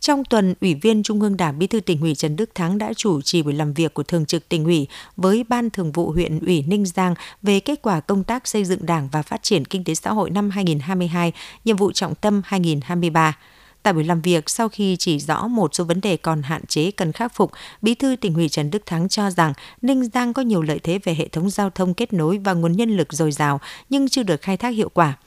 Trong 0.00 0.24
tuần, 0.24 0.54
Ủy 0.60 0.74
viên 0.74 1.02
Trung 1.02 1.20
ương 1.20 1.36
Đảng 1.36 1.58
Bí 1.58 1.66
thư 1.66 1.80
tỉnh 1.80 2.00
ủy 2.00 2.14
Trần 2.14 2.36
Đức 2.36 2.54
Thắng 2.54 2.78
đã 2.78 2.92
chủ 2.96 3.22
trì 3.22 3.42
buổi 3.42 3.52
làm 3.52 3.74
việc 3.74 3.94
của 3.94 4.02
Thường 4.02 4.26
trực 4.26 4.48
tỉnh 4.48 4.64
ủy 4.64 4.86
với 5.16 5.44
Ban 5.48 5.70
Thường 5.70 5.92
vụ 5.92 6.10
huyện 6.10 6.38
ủy 6.38 6.64
Ninh 6.68 6.86
Giang 6.86 7.14
về 7.42 7.60
kết 7.60 7.82
quả 7.82 8.00
công 8.00 8.24
tác 8.24 8.46
xây 8.48 8.64
dựng 8.64 8.86
Đảng 8.86 9.08
và 9.12 9.22
phát 9.22 9.42
triển 9.42 9.64
kinh 9.64 9.84
tế 9.84 9.94
xã 9.94 10.12
hội 10.12 10.30
năm 10.30 10.50
2022, 10.50 11.32
nhiệm 11.64 11.76
vụ 11.76 11.92
trọng 11.92 12.14
tâm 12.14 12.42
2023. 12.44 13.36
Tại 13.84 13.92
buổi 13.92 14.04
làm 14.04 14.20
việc, 14.20 14.50
sau 14.50 14.68
khi 14.68 14.96
chỉ 14.98 15.18
rõ 15.18 15.46
một 15.46 15.74
số 15.74 15.84
vấn 15.84 16.00
đề 16.00 16.16
còn 16.16 16.42
hạn 16.42 16.66
chế 16.66 16.90
cần 16.90 17.12
khắc 17.12 17.34
phục, 17.34 17.52
Bí 17.82 17.94
thư 17.94 18.16
tỉnh 18.16 18.34
ủy 18.34 18.48
Trần 18.48 18.70
Đức 18.70 18.86
Thắng 18.86 19.08
cho 19.08 19.30
rằng 19.30 19.52
Ninh 19.82 20.04
Giang 20.04 20.32
có 20.32 20.42
nhiều 20.42 20.62
lợi 20.62 20.78
thế 20.78 20.98
về 21.04 21.14
hệ 21.14 21.28
thống 21.28 21.50
giao 21.50 21.70
thông 21.70 21.94
kết 21.94 22.12
nối 22.12 22.38
và 22.38 22.52
nguồn 22.52 22.72
nhân 22.72 22.96
lực 22.96 23.12
dồi 23.12 23.32
dào 23.32 23.60
nhưng 23.90 24.08
chưa 24.08 24.22
được 24.22 24.42
khai 24.42 24.56
thác 24.56 24.68
hiệu 24.68 24.88
quả. 24.88 25.18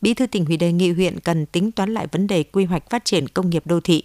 Bí 0.00 0.14
thư 0.14 0.26
tỉnh 0.26 0.44
ủy 0.44 0.56
đề 0.56 0.72
nghị 0.72 0.92
huyện 0.92 1.20
cần 1.20 1.46
tính 1.46 1.72
toán 1.72 1.94
lại 1.94 2.06
vấn 2.12 2.26
đề 2.26 2.42
quy 2.42 2.64
hoạch 2.64 2.90
phát 2.90 3.04
triển 3.04 3.28
công 3.28 3.50
nghiệp 3.50 3.66
đô 3.66 3.80
thị 3.80 4.02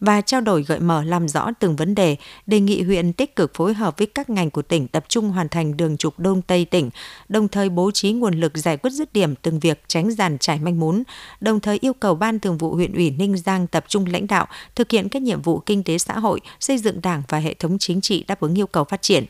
và 0.00 0.20
trao 0.20 0.40
đổi 0.40 0.62
gợi 0.62 0.80
mở 0.80 1.04
làm 1.04 1.28
rõ 1.28 1.50
từng 1.58 1.76
vấn 1.76 1.94
đề, 1.94 2.16
đề 2.46 2.60
nghị 2.60 2.82
huyện 2.82 3.12
tích 3.12 3.36
cực 3.36 3.54
phối 3.54 3.74
hợp 3.74 3.98
với 3.98 4.06
các 4.06 4.30
ngành 4.30 4.50
của 4.50 4.62
tỉnh 4.62 4.88
tập 4.88 5.04
trung 5.08 5.30
hoàn 5.30 5.48
thành 5.48 5.76
đường 5.76 5.96
trục 5.96 6.18
Đông 6.18 6.42
Tây 6.42 6.64
tỉnh, 6.64 6.90
đồng 7.28 7.48
thời 7.48 7.68
bố 7.68 7.90
trí 7.90 8.12
nguồn 8.12 8.34
lực 8.34 8.56
giải 8.56 8.76
quyết 8.76 8.90
dứt 8.90 9.12
điểm 9.12 9.34
từng 9.42 9.58
việc 9.58 9.82
tránh 9.86 10.10
giàn 10.10 10.38
trải 10.38 10.58
manh 10.58 10.80
mún, 10.80 11.02
đồng 11.40 11.60
thời 11.60 11.78
yêu 11.80 11.92
cầu 11.92 12.14
Ban 12.14 12.38
Thường 12.38 12.58
vụ 12.58 12.74
huyện 12.74 12.94
ủy 12.94 13.10
Ninh 13.10 13.36
Giang 13.36 13.66
tập 13.66 13.84
trung 13.88 14.06
lãnh 14.06 14.26
đạo 14.26 14.46
thực 14.74 14.90
hiện 14.90 15.08
các 15.08 15.22
nhiệm 15.22 15.42
vụ 15.42 15.58
kinh 15.58 15.82
tế 15.82 15.98
xã 15.98 16.18
hội, 16.18 16.40
xây 16.60 16.78
dựng 16.78 17.00
Đảng 17.02 17.22
và 17.28 17.38
hệ 17.38 17.54
thống 17.54 17.78
chính 17.78 18.00
trị 18.00 18.24
đáp 18.28 18.40
ứng 18.40 18.58
yêu 18.58 18.66
cầu 18.66 18.84
phát 18.84 19.02
triển. 19.02 19.24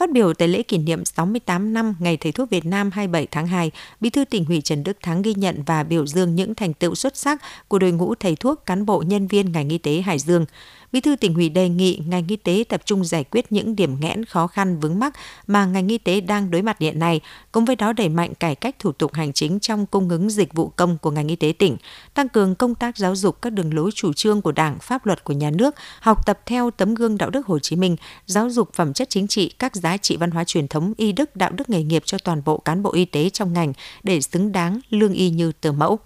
Phát 0.00 0.10
biểu 0.10 0.34
tại 0.34 0.48
lễ 0.48 0.62
kỷ 0.62 0.78
niệm 0.78 1.04
68 1.04 1.72
năm 1.72 1.94
Ngày 1.98 2.16
Thầy 2.16 2.32
thuốc 2.32 2.50
Việt 2.50 2.66
Nam 2.66 2.90
27 2.90 3.26
tháng 3.30 3.46
2, 3.46 3.70
Bí 4.00 4.10
thư 4.10 4.24
tỉnh 4.24 4.44
ủy 4.48 4.60
Trần 4.60 4.84
Đức 4.84 4.96
Thắng 5.02 5.22
ghi 5.22 5.34
nhận 5.34 5.62
và 5.66 5.82
biểu 5.82 6.06
dương 6.06 6.34
những 6.34 6.54
thành 6.54 6.74
tựu 6.74 6.94
xuất 6.94 7.16
sắc 7.16 7.42
của 7.68 7.78
đội 7.78 7.92
ngũ 7.92 8.14
thầy 8.14 8.36
thuốc, 8.36 8.66
cán 8.66 8.86
bộ 8.86 9.02
nhân 9.06 9.26
viên 9.26 9.52
ngành 9.52 9.68
y 9.68 9.78
tế 9.78 10.00
Hải 10.00 10.18
Dương. 10.18 10.46
Bí 10.92 11.00
thư 11.00 11.16
tỉnh 11.16 11.34
ủy 11.34 11.48
đề 11.48 11.68
nghị 11.68 12.00
ngành 12.06 12.28
y 12.28 12.36
tế 12.36 12.64
tập 12.68 12.80
trung 12.84 13.04
giải 13.04 13.24
quyết 13.24 13.52
những 13.52 13.76
điểm 13.76 14.00
nghẽn 14.00 14.24
khó 14.24 14.46
khăn 14.46 14.80
vướng 14.80 14.98
mắc 14.98 15.14
mà 15.46 15.64
ngành 15.64 15.88
y 15.88 15.98
tế 15.98 16.20
đang 16.20 16.50
đối 16.50 16.62
mặt 16.62 16.78
hiện 16.78 16.98
nay, 16.98 17.20
cùng 17.52 17.64
với 17.64 17.76
đó 17.76 17.92
đẩy 17.92 18.08
mạnh 18.08 18.34
cải 18.34 18.54
cách 18.54 18.78
thủ 18.78 18.92
tục 18.92 19.14
hành 19.14 19.32
chính 19.32 19.60
trong 19.60 19.86
cung 19.86 20.08
ứng 20.08 20.30
dịch 20.30 20.54
vụ 20.54 20.68
công 20.68 20.98
của 20.98 21.10
ngành 21.10 21.28
y 21.28 21.36
tế 21.36 21.52
tỉnh, 21.58 21.76
tăng 22.14 22.28
cường 22.28 22.54
công 22.54 22.74
tác 22.74 22.98
giáo 22.98 23.16
dục 23.16 23.42
các 23.42 23.52
đường 23.52 23.74
lối 23.74 23.90
chủ 23.94 24.12
trương 24.12 24.42
của 24.42 24.52
Đảng, 24.52 24.78
pháp 24.78 25.06
luật 25.06 25.24
của 25.24 25.32
nhà 25.32 25.50
nước, 25.50 25.74
học 26.00 26.26
tập 26.26 26.40
theo 26.46 26.70
tấm 26.70 26.94
gương 26.94 27.18
đạo 27.18 27.30
đức 27.30 27.46
Hồ 27.46 27.58
Chí 27.58 27.76
Minh, 27.76 27.96
giáo 28.26 28.50
dục 28.50 28.72
phẩm 28.74 28.92
chất 28.92 29.10
chính 29.10 29.28
trị, 29.28 29.50
các 29.58 29.76
giá 29.76 29.89
trị 29.96 30.16
văn 30.16 30.30
hóa 30.30 30.44
truyền 30.44 30.68
thống, 30.68 30.92
y 30.96 31.12
đức, 31.12 31.36
đạo 31.36 31.50
đức 31.52 31.70
nghề 31.70 31.82
nghiệp 31.82 32.02
cho 32.06 32.18
toàn 32.24 32.42
bộ 32.44 32.58
cán 32.58 32.82
bộ 32.82 32.92
y 32.92 33.04
tế 33.04 33.30
trong 33.30 33.52
ngành 33.52 33.72
để 34.02 34.20
xứng 34.20 34.52
đáng 34.52 34.80
lương 34.90 35.12
y 35.12 35.30
như 35.30 35.52
từ 35.60 35.72
mẫu. 35.72 35.98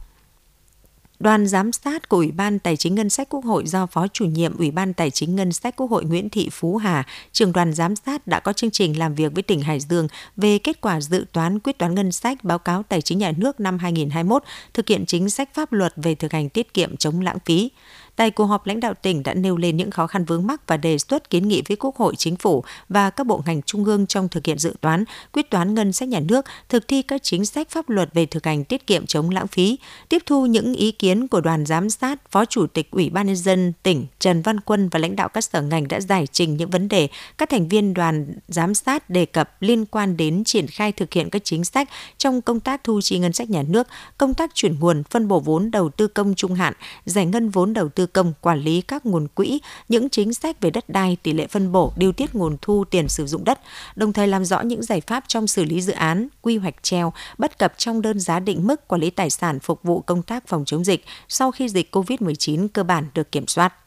Đoàn 1.18 1.46
giám 1.46 1.72
sát 1.72 2.08
của 2.08 2.16
Ủy 2.16 2.32
ban 2.32 2.58
Tài 2.58 2.76
chính 2.76 2.94
Ngân 2.94 3.10
sách 3.10 3.28
Quốc 3.30 3.44
hội 3.44 3.66
do 3.66 3.86
Phó 3.86 4.06
chủ 4.08 4.24
nhiệm 4.24 4.56
Ủy 4.56 4.70
ban 4.70 4.94
Tài 4.94 5.10
chính 5.10 5.36
Ngân 5.36 5.52
sách 5.52 5.76
Quốc 5.76 5.90
hội 5.90 6.04
Nguyễn 6.04 6.30
Thị 6.30 6.48
Phú 6.52 6.76
Hà, 6.76 7.06
trưởng 7.32 7.52
đoàn 7.52 7.72
giám 7.72 7.96
sát 7.96 8.26
đã 8.26 8.40
có 8.40 8.52
chương 8.52 8.70
trình 8.70 8.98
làm 8.98 9.14
việc 9.14 9.34
với 9.34 9.42
tỉnh 9.42 9.60
Hải 9.60 9.80
Dương 9.80 10.08
về 10.36 10.58
kết 10.58 10.80
quả 10.80 11.00
dự 11.00 11.26
toán 11.32 11.58
quyết 11.58 11.78
toán 11.78 11.94
ngân 11.94 12.12
sách 12.12 12.44
báo 12.44 12.58
cáo 12.58 12.82
tài 12.82 13.02
chính 13.02 13.18
nhà 13.18 13.32
nước 13.36 13.60
năm 13.60 13.78
2021, 13.78 14.42
thực 14.74 14.88
hiện 14.88 15.06
chính 15.06 15.30
sách 15.30 15.54
pháp 15.54 15.72
luật 15.72 15.92
về 15.96 16.14
thực 16.14 16.32
hành 16.32 16.48
tiết 16.48 16.74
kiệm 16.74 16.96
chống 16.96 17.20
lãng 17.20 17.38
phí. 17.44 17.70
Tại 18.16 18.30
cuộc 18.30 18.44
họp, 18.44 18.66
lãnh 18.66 18.80
đạo 18.80 18.94
tỉnh 18.94 19.22
đã 19.22 19.34
nêu 19.34 19.56
lên 19.56 19.76
những 19.76 19.90
khó 19.90 20.06
khăn 20.06 20.24
vướng 20.24 20.46
mắc 20.46 20.66
và 20.66 20.76
đề 20.76 20.98
xuất 20.98 21.30
kiến 21.30 21.48
nghị 21.48 21.62
với 21.68 21.76
Quốc 21.76 21.96
hội, 21.96 22.14
Chính 22.16 22.36
phủ 22.36 22.64
và 22.88 23.10
các 23.10 23.26
bộ 23.26 23.42
ngành 23.46 23.62
trung 23.62 23.84
ương 23.84 24.06
trong 24.06 24.28
thực 24.28 24.46
hiện 24.46 24.58
dự 24.58 24.74
toán, 24.80 25.04
quyết 25.32 25.50
toán 25.50 25.74
ngân 25.74 25.92
sách 25.92 26.08
nhà 26.08 26.20
nước, 26.20 26.44
thực 26.68 26.88
thi 26.88 27.02
các 27.02 27.22
chính 27.22 27.46
sách 27.46 27.70
pháp 27.70 27.88
luật 27.88 28.14
về 28.14 28.26
thực 28.26 28.46
hành 28.46 28.64
tiết 28.64 28.86
kiệm 28.86 29.06
chống 29.06 29.30
lãng 29.30 29.46
phí, 29.46 29.78
tiếp 30.08 30.22
thu 30.26 30.46
những 30.46 30.74
ý 30.74 30.92
kiến 30.92 31.28
của 31.28 31.40
đoàn 31.40 31.66
giám 31.66 31.90
sát, 31.90 32.30
Phó 32.30 32.44
Chủ 32.44 32.66
tịch 32.66 32.90
Ủy 32.90 33.10
ban 33.10 33.26
nhân 33.26 33.36
dân 33.36 33.72
tỉnh 33.82 34.06
Trần 34.18 34.42
Văn 34.42 34.60
Quân 34.60 34.88
và 34.88 34.98
lãnh 34.98 35.16
đạo 35.16 35.28
các 35.28 35.44
sở 35.44 35.62
ngành 35.62 35.88
đã 35.88 36.00
giải 36.00 36.26
trình 36.32 36.56
những 36.56 36.70
vấn 36.70 36.88
đề 36.88 37.08
các 37.38 37.50
thành 37.50 37.68
viên 37.68 37.94
đoàn 37.94 38.26
giám 38.48 38.74
sát 38.74 39.10
đề 39.10 39.26
cập 39.26 39.62
liên 39.62 39.86
quan 39.86 40.16
đến 40.16 40.44
triển 40.44 40.66
khai 40.66 40.92
thực 40.92 41.12
hiện 41.12 41.30
các 41.30 41.44
chính 41.44 41.64
sách 41.64 41.88
trong 42.18 42.42
công 42.42 42.60
tác 42.60 42.84
thu 42.84 43.00
chi 43.00 43.18
ngân 43.18 43.32
sách 43.32 43.50
nhà 43.50 43.62
nước, 43.62 43.86
công 44.18 44.34
tác 44.34 44.54
chuyển 44.54 44.80
nguồn, 44.80 45.02
phân 45.10 45.28
bổ 45.28 45.40
vốn 45.40 45.70
đầu 45.70 45.88
tư 45.88 46.08
công 46.08 46.34
trung 46.34 46.54
hạn, 46.54 46.72
giải 47.04 47.26
ngân 47.26 47.50
vốn 47.50 47.72
đầu 47.72 47.88
tư 47.88 48.03
công, 48.06 48.32
quản 48.40 48.60
lý 48.60 48.80
các 48.80 49.06
nguồn 49.06 49.28
quỹ, 49.28 49.60
những 49.88 50.10
chính 50.10 50.34
sách 50.34 50.60
về 50.60 50.70
đất 50.70 50.88
đai, 50.88 51.16
tỷ 51.22 51.32
lệ 51.32 51.46
phân 51.46 51.72
bổ, 51.72 51.92
điều 51.96 52.12
tiết 52.12 52.34
nguồn 52.34 52.56
thu 52.62 52.84
tiền 52.90 53.08
sử 53.08 53.26
dụng 53.26 53.44
đất, 53.44 53.60
đồng 53.96 54.12
thời 54.12 54.28
làm 54.28 54.44
rõ 54.44 54.60
những 54.60 54.82
giải 54.82 55.00
pháp 55.00 55.24
trong 55.28 55.46
xử 55.46 55.64
lý 55.64 55.80
dự 55.80 55.92
án, 55.92 56.28
quy 56.42 56.56
hoạch 56.56 56.82
treo, 56.82 57.12
bất 57.38 57.58
cập 57.58 57.74
trong 57.76 58.02
đơn 58.02 58.20
giá 58.20 58.40
định 58.40 58.66
mức 58.66 58.88
quản 58.88 59.00
lý 59.00 59.10
tài 59.10 59.30
sản 59.30 59.60
phục 59.60 59.82
vụ 59.82 60.00
công 60.00 60.22
tác 60.22 60.48
phòng 60.48 60.64
chống 60.64 60.84
dịch 60.84 61.04
sau 61.28 61.50
khi 61.50 61.68
dịch 61.68 61.96
COVID-19 61.96 62.68
cơ 62.68 62.82
bản 62.82 63.06
được 63.14 63.32
kiểm 63.32 63.46
soát. 63.46 63.83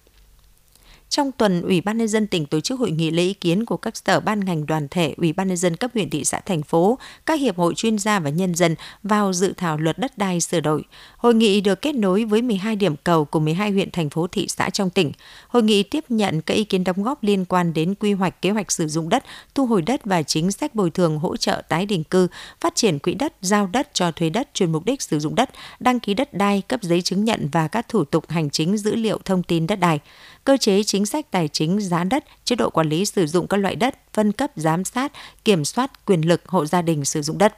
Trong 1.09 1.31
tuần, 1.31 1.61
Ủy 1.61 1.81
ban 1.81 1.97
nhân 1.97 2.07
dân 2.07 2.27
tỉnh 2.27 2.45
tổ 2.45 2.59
chức 2.59 2.79
hội 2.79 2.91
nghị 2.91 3.11
lấy 3.11 3.25
ý 3.25 3.33
kiến 3.33 3.65
của 3.65 3.77
các 3.77 3.97
sở 3.97 4.19
ban 4.19 4.39
ngành 4.39 4.65
đoàn 4.65 4.87
thể, 4.91 5.13
Ủy 5.17 5.33
ban 5.33 5.47
nhân 5.47 5.57
dân 5.57 5.75
cấp 5.75 5.91
huyện 5.93 6.09
thị 6.09 6.25
xã 6.25 6.39
thành 6.39 6.63
phố, 6.63 6.97
các 7.25 7.39
hiệp 7.39 7.57
hội 7.57 7.73
chuyên 7.75 7.97
gia 7.97 8.19
và 8.19 8.29
nhân 8.29 8.55
dân 8.55 8.75
vào 9.03 9.33
dự 9.33 9.53
thảo 9.57 9.77
luật 9.77 9.99
đất 9.99 10.17
đai 10.17 10.41
sửa 10.41 10.59
đổi. 10.59 10.83
Hội 11.17 11.35
nghị 11.35 11.61
được 11.61 11.81
kết 11.81 11.95
nối 11.95 12.25
với 12.25 12.41
12 12.41 12.75
điểm 12.75 12.95
cầu 13.03 13.25
của 13.25 13.39
12 13.39 13.71
huyện 13.71 13.91
thành 13.91 14.09
phố 14.09 14.27
thị 14.27 14.47
xã 14.49 14.69
trong 14.69 14.89
tỉnh. 14.89 15.11
Hội 15.47 15.63
nghị 15.63 15.83
tiếp 15.83 16.05
nhận 16.09 16.41
các 16.41 16.53
ý 16.53 16.63
kiến 16.63 16.83
đóng 16.83 17.03
góp 17.03 17.23
liên 17.23 17.45
quan 17.45 17.73
đến 17.73 17.95
quy 17.95 18.13
hoạch 18.13 18.41
kế 18.41 18.49
hoạch 18.49 18.71
sử 18.71 18.87
dụng 18.87 19.09
đất, 19.09 19.23
thu 19.55 19.65
hồi 19.65 19.81
đất 19.81 20.05
và 20.05 20.23
chính 20.23 20.51
sách 20.51 20.75
bồi 20.75 20.89
thường 20.89 21.19
hỗ 21.19 21.37
trợ 21.37 21.61
tái 21.69 21.85
định 21.85 22.03
cư, 22.03 22.27
phát 22.61 22.75
triển 22.75 22.99
quỹ 22.99 23.13
đất, 23.13 23.33
giao 23.41 23.67
đất 23.67 23.89
cho 23.93 24.11
thuê 24.11 24.29
đất 24.29 24.49
chuyển 24.53 24.71
mục 24.71 24.85
đích 24.85 25.01
sử 25.01 25.19
dụng 25.19 25.35
đất, 25.35 25.49
đăng 25.79 25.99
ký 25.99 26.13
đất 26.13 26.33
đai, 26.33 26.61
cấp 26.67 26.83
giấy 26.83 27.01
chứng 27.01 27.23
nhận 27.23 27.49
và 27.51 27.67
các 27.67 27.87
thủ 27.89 28.03
tục 28.03 28.29
hành 28.29 28.49
chính 28.49 28.77
dữ 28.77 28.95
liệu 28.95 29.19
thông 29.25 29.43
tin 29.43 29.67
đất 29.67 29.79
đai 29.79 29.99
cơ 30.47 30.57
chế 30.57 30.83
chính 30.83 31.05
sách 31.05 31.31
tài 31.31 31.47
chính 31.47 31.81
giá 31.81 32.03
đất, 32.03 32.23
chế 32.45 32.55
độ 32.55 32.69
quản 32.69 32.89
lý 32.89 33.05
sử 33.05 33.27
dụng 33.27 33.47
các 33.47 33.57
loại 33.57 33.75
đất, 33.75 34.13
phân 34.13 34.31
cấp 34.31 34.51
giám 34.55 34.83
sát, 34.83 35.11
kiểm 35.45 35.65
soát 35.65 36.05
quyền 36.05 36.21
lực 36.21 36.47
hộ 36.47 36.65
gia 36.65 36.81
đình 36.81 37.05
sử 37.05 37.21
dụng 37.21 37.37
đất 37.37 37.53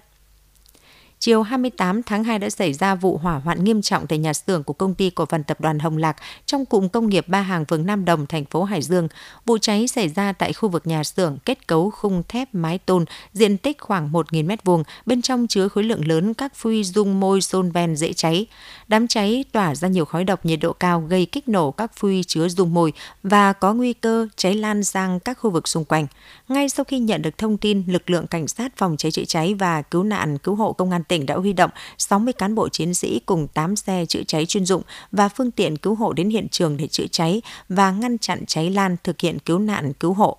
chiều 1.20 1.44
28 1.44 2.04
tháng 2.04 2.24
2 2.24 2.40
đã 2.40 2.50
xảy 2.50 2.74
ra 2.74 2.96
vụ 2.96 3.18
hỏa 3.18 3.40
hoạn 3.40 3.64
nghiêm 3.64 3.82
trọng 3.82 4.08
tại 4.08 4.18
nhà 4.18 4.34
xưởng 4.34 4.64
của 4.64 4.74
công 4.74 4.96
ty 4.96 5.10
cổ 5.10 5.26
phần 5.26 5.44
tập 5.44 5.62
đoàn 5.62 5.80
Hồng 5.80 5.98
Lạc 5.98 6.16
trong 6.46 6.66
cụm 6.66 6.88
công 6.88 7.10
nghiệp 7.10 7.28
Ba 7.28 7.42
Hàng 7.42 7.66
phường 7.66 7.86
Nam 7.86 8.06
Đồng, 8.06 8.28
thành 8.28 8.46
phố 8.46 8.64
Hải 8.64 8.82
Dương. 8.82 9.08
Vụ 9.46 9.58
cháy 9.58 9.88
xảy 9.88 10.10
ra 10.10 10.32
tại 10.32 10.54
khu 10.54 10.70
vực 10.70 10.88
nhà 10.88 11.04
xưởng 11.04 11.38
kết 11.46 11.68
cấu 11.68 11.90
khung 11.90 12.24
thép 12.28 12.56
mái 12.56 12.78
tôn, 12.78 13.06
diện 13.34 13.58
tích 13.58 13.78
khoảng 13.80 14.12
1.000 14.12 14.48
m2, 14.48 14.84
bên 15.06 15.22
trong 15.22 15.48
chứa 15.48 15.68
khối 15.68 15.84
lượng 15.84 16.08
lớn 16.08 16.34
các 16.34 16.56
phuy 16.56 16.84
dung 16.84 17.20
môi 17.20 17.42
xôn 17.42 17.72
ven 17.72 17.96
dễ 17.96 18.14
cháy. 18.14 18.46
Đám 18.88 19.08
cháy 19.08 19.46
tỏa 19.52 19.76
ra 19.76 19.88
nhiều 19.88 20.06
khói 20.06 20.24
độc 20.24 20.46
nhiệt 20.46 20.60
độ 20.62 20.74
cao 20.74 21.02
gây 21.02 21.26
kích 21.26 21.50
nổ 21.50 21.72
các 21.72 21.92
phuy 21.96 22.24
chứa 22.24 22.48
dung 22.50 22.74
môi 22.74 22.94
và 23.24 23.54
có 23.54 23.74
nguy 23.74 23.94
cơ 23.94 24.28
cháy 24.36 24.54
lan 24.54 24.84
sang 24.84 25.20
các 25.20 25.38
khu 25.40 25.50
vực 25.50 25.68
xung 25.68 25.86
quanh. 25.86 26.08
Ngay 26.48 26.70
sau 26.70 26.84
khi 26.84 27.00
nhận 27.00 27.22
được 27.22 27.38
thông 27.38 27.58
tin, 27.58 27.84
lực 27.88 28.10
lượng 28.10 28.28
cảnh 28.28 28.48
sát 28.48 28.78
phòng 28.78 28.98
cháy 28.98 29.12
chữa 29.12 29.26
cháy 29.26 29.54
và 29.54 29.82
cứu 29.82 30.04
nạn 30.04 30.38
cứu 30.38 30.56
hộ 30.56 30.74
công 30.74 30.92
an 30.92 31.04
tỉnh 31.10 31.26
đã 31.26 31.36
huy 31.36 31.54
động 31.54 31.72
60 31.98 32.34
cán 32.34 32.56
bộ 32.56 32.70
chiến 32.70 32.94
sĩ 32.94 33.20
cùng 33.26 33.48
8 33.48 33.76
xe 33.76 34.06
chữa 34.06 34.24
cháy 34.28 34.46
chuyên 34.46 34.66
dụng 34.66 34.82
và 35.12 35.30
phương 35.30 35.52
tiện 35.52 35.78
cứu 35.78 35.96
hộ 35.96 36.14
đến 36.14 36.30
hiện 36.30 36.48
trường 36.52 36.78
để 36.78 36.88
chữa 36.88 37.08
cháy 37.12 37.42
và 37.70 37.92
ngăn 37.92 38.18
chặn 38.18 38.46
cháy 38.46 38.70
lan 38.70 38.96
thực 39.04 39.22
hiện 39.22 39.40
cứu 39.40 39.60
nạn 39.60 39.94
cứu 39.94 40.14
hộ. 40.14 40.38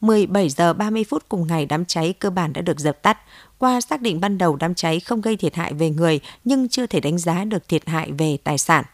17 0.00 0.48
giờ 0.48 0.72
30 0.72 1.04
phút 1.04 1.24
cùng 1.28 1.46
ngày, 1.46 1.66
đám 1.66 1.84
cháy 1.84 2.14
cơ 2.18 2.30
bản 2.30 2.52
đã 2.52 2.60
được 2.60 2.78
dập 2.78 3.02
tắt. 3.02 3.18
Qua 3.58 3.80
xác 3.80 4.00
định 4.00 4.20
ban 4.20 4.38
đầu 4.38 4.56
đám 4.56 4.74
cháy 4.74 5.00
không 5.00 5.20
gây 5.20 5.36
thiệt 5.36 5.54
hại 5.54 5.72
về 5.72 5.90
người, 5.90 6.20
nhưng 6.44 6.68
chưa 6.68 6.86
thể 6.86 7.00
đánh 7.00 7.18
giá 7.18 7.44
được 7.44 7.68
thiệt 7.68 7.88
hại 7.88 8.12
về 8.12 8.36
tài 8.44 8.58
sản. 8.58 8.84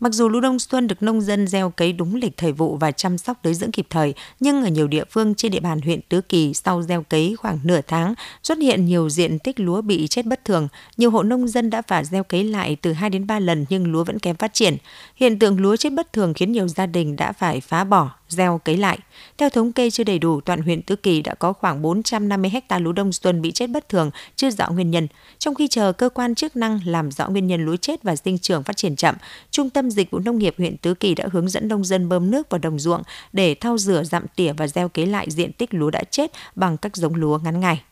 Mặc 0.00 0.12
dù 0.12 0.28
lúa 0.28 0.40
đông 0.40 0.58
xuân 0.58 0.86
được 0.86 1.02
nông 1.02 1.20
dân 1.20 1.46
gieo 1.46 1.70
cấy 1.70 1.92
đúng 1.92 2.14
lịch 2.14 2.36
thời 2.36 2.52
vụ 2.52 2.76
và 2.76 2.92
chăm 2.92 3.18
sóc 3.18 3.38
tưới 3.42 3.54
dưỡng 3.54 3.72
kịp 3.72 3.86
thời, 3.90 4.14
nhưng 4.40 4.64
ở 4.64 4.68
nhiều 4.68 4.88
địa 4.88 5.04
phương 5.10 5.34
trên 5.34 5.52
địa 5.52 5.60
bàn 5.60 5.80
huyện 5.80 6.00
Tứ 6.08 6.20
Kỳ 6.20 6.54
sau 6.54 6.82
gieo 6.82 7.02
cấy 7.02 7.36
khoảng 7.38 7.58
nửa 7.64 7.80
tháng 7.86 8.14
xuất 8.42 8.58
hiện 8.58 8.84
nhiều 8.84 9.10
diện 9.10 9.38
tích 9.38 9.60
lúa 9.60 9.82
bị 9.82 10.06
chết 10.08 10.26
bất 10.26 10.44
thường. 10.44 10.68
Nhiều 10.96 11.10
hộ 11.10 11.22
nông 11.22 11.48
dân 11.48 11.70
đã 11.70 11.82
phải 11.82 12.04
gieo 12.04 12.24
cấy 12.24 12.44
lại 12.44 12.76
từ 12.76 12.92
2 12.92 13.10
đến 13.10 13.26
3 13.26 13.38
lần 13.38 13.64
nhưng 13.68 13.92
lúa 13.92 14.04
vẫn 14.04 14.18
kém 14.18 14.36
phát 14.36 14.54
triển. 14.54 14.76
Hiện 15.16 15.38
tượng 15.38 15.60
lúa 15.60 15.76
chết 15.76 15.92
bất 15.92 16.12
thường 16.12 16.34
khiến 16.34 16.52
nhiều 16.52 16.68
gia 16.68 16.86
đình 16.86 17.16
đã 17.16 17.32
phải 17.32 17.60
phá 17.60 17.84
bỏ, 17.84 18.10
gieo 18.30 18.60
cấy 18.64 18.76
lại. 18.76 18.98
Theo 19.38 19.50
thống 19.50 19.72
kê 19.72 19.90
chưa 19.90 20.04
đầy 20.04 20.18
đủ, 20.18 20.40
toàn 20.40 20.62
huyện 20.62 20.82
Tứ 20.82 20.96
Kỳ 20.96 21.22
đã 21.22 21.34
có 21.34 21.52
khoảng 21.52 21.82
450 21.82 22.50
ha 22.68 22.78
lúa 22.78 22.92
đông 22.92 23.12
xuân 23.12 23.42
bị 23.42 23.52
chết 23.52 23.66
bất 23.66 23.88
thường, 23.88 24.10
chưa 24.36 24.50
rõ 24.50 24.70
nguyên 24.70 24.90
nhân. 24.90 25.08
Trong 25.38 25.54
khi 25.54 25.68
chờ 25.68 25.92
cơ 25.92 26.08
quan 26.08 26.34
chức 26.34 26.56
năng 26.56 26.80
làm 26.84 27.10
rõ 27.10 27.28
nguyên 27.28 27.46
nhân 27.46 27.64
lúa 27.64 27.76
chết 27.76 28.02
và 28.02 28.16
sinh 28.16 28.38
trưởng 28.38 28.62
phát 28.62 28.76
triển 28.76 28.96
chậm, 28.96 29.14
Trung 29.50 29.70
tâm 29.70 29.90
Dịch 29.90 30.10
vụ 30.10 30.18
Nông 30.18 30.38
nghiệp 30.38 30.54
huyện 30.58 30.76
Tứ 30.76 30.94
Kỳ 30.94 31.14
đã 31.14 31.26
hướng 31.32 31.48
dẫn 31.48 31.68
nông 31.68 31.84
dân 31.84 32.08
bơm 32.08 32.30
nước 32.30 32.50
vào 32.50 32.58
đồng 32.58 32.78
ruộng 32.78 33.02
để 33.32 33.54
thao 33.54 33.78
rửa, 33.78 34.04
dặm 34.04 34.26
tỉa 34.36 34.52
và 34.52 34.66
gieo 34.66 34.88
cấy 34.88 35.06
lại 35.06 35.26
diện 35.30 35.52
tích 35.52 35.74
lúa 35.74 35.90
đã 35.90 36.04
chết 36.10 36.30
bằng 36.54 36.76
các 36.76 36.96
giống 36.96 37.14
lúa 37.14 37.38
ngắn 37.38 37.60
ngày. 37.60 37.82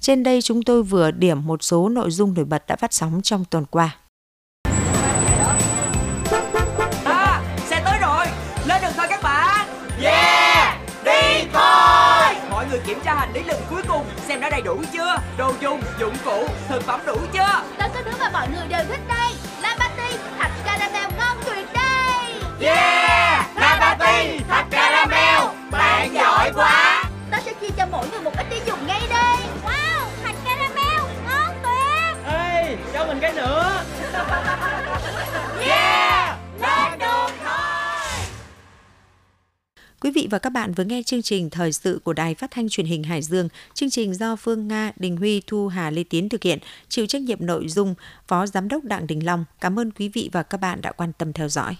Trên 0.00 0.22
đây 0.22 0.42
chúng 0.42 0.62
tôi 0.62 0.82
vừa 0.82 1.10
điểm 1.10 1.46
một 1.46 1.62
số 1.62 1.88
nội 1.88 2.10
dung 2.10 2.34
nổi 2.34 2.44
bật 2.44 2.66
đã 2.66 2.76
phát 2.76 2.94
sóng 2.94 3.22
trong 3.22 3.44
tuần 3.50 3.64
qua. 3.70 3.96
Hành 13.16 13.32
lý 13.32 13.42
lần 13.42 13.60
cuối 13.70 13.82
cùng 13.88 14.04
xem 14.28 14.40
đã 14.40 14.50
đầy 14.50 14.62
đủ 14.62 14.82
chưa, 14.92 15.16
đồ 15.36 15.52
dùng, 15.60 15.82
dụng 16.00 16.16
cụ, 16.24 16.48
thực 16.68 16.82
phẩm 16.82 17.00
đủ 17.06 17.16
chưa. 17.32 17.62
Tất 17.78 17.86
cả 17.94 18.02
thứ 18.04 18.10
mà 18.20 18.30
mọi 18.32 18.48
người 18.48 18.66
đều 18.68 18.84
thích 18.88 19.00
đây. 19.08 19.32
La 19.60 19.76
Patty, 19.78 20.16
thật 20.38 20.48
caramel 20.64 21.10
ngon 21.18 21.36
tuyệt 21.44 21.66
đây. 21.74 22.34
Yeah, 22.60 23.46
La 23.56 23.76
Patty, 23.80 24.40
thật 24.48 24.64
caramel, 24.70 25.56
bạn 25.70 26.14
giỏi 26.14 26.52
quá. 26.54 27.04
Ta 27.30 27.40
sẽ 27.44 27.52
chia 27.60 27.70
cho 27.76 27.86
mỗi 27.92 28.08
người 28.08 28.20
một 28.20 28.32
ít 28.36 28.46
để 28.50 28.60
dùng 28.66 28.86
ngay 28.86 29.02
đây. 29.10 29.36
Wow, 29.64 30.00
thật 30.24 30.34
caramel, 30.44 31.02
ngon 31.26 31.54
tuyệt. 31.62 32.32
Ê, 32.32 32.76
cho 32.94 33.06
mình 33.06 33.18
cái 33.20 33.32
nữa. 33.32 33.75
Quý 40.00 40.10
vị 40.10 40.28
và 40.30 40.38
các 40.38 40.50
bạn 40.50 40.72
vừa 40.72 40.84
nghe 40.84 41.02
chương 41.02 41.22
trình 41.22 41.50
Thời 41.50 41.72
sự 41.72 42.00
của 42.04 42.12
Đài 42.12 42.34
Phát 42.34 42.50
thanh 42.50 42.68
Truyền 42.68 42.86
hình 42.86 43.02
Hải 43.02 43.22
Dương. 43.22 43.48
Chương 43.74 43.90
trình 43.90 44.14
do 44.14 44.36
Phương 44.36 44.68
Nga, 44.68 44.92
Đình 44.96 45.16
Huy, 45.16 45.42
Thu 45.46 45.68
Hà, 45.68 45.90
Lê 45.90 46.04
Tiến 46.04 46.28
thực 46.28 46.42
hiện, 46.42 46.58
chịu 46.88 47.06
trách 47.06 47.22
nhiệm 47.22 47.46
nội 47.46 47.68
dung 47.68 47.94
Phó 48.28 48.46
Giám 48.46 48.68
đốc 48.68 48.84
Đặng 48.84 49.06
Đình 49.06 49.26
Long. 49.26 49.44
Cảm 49.60 49.78
ơn 49.78 49.90
quý 49.90 50.08
vị 50.08 50.30
và 50.32 50.42
các 50.42 50.60
bạn 50.60 50.80
đã 50.80 50.92
quan 50.92 51.12
tâm 51.18 51.32
theo 51.32 51.48
dõi. 51.48 51.76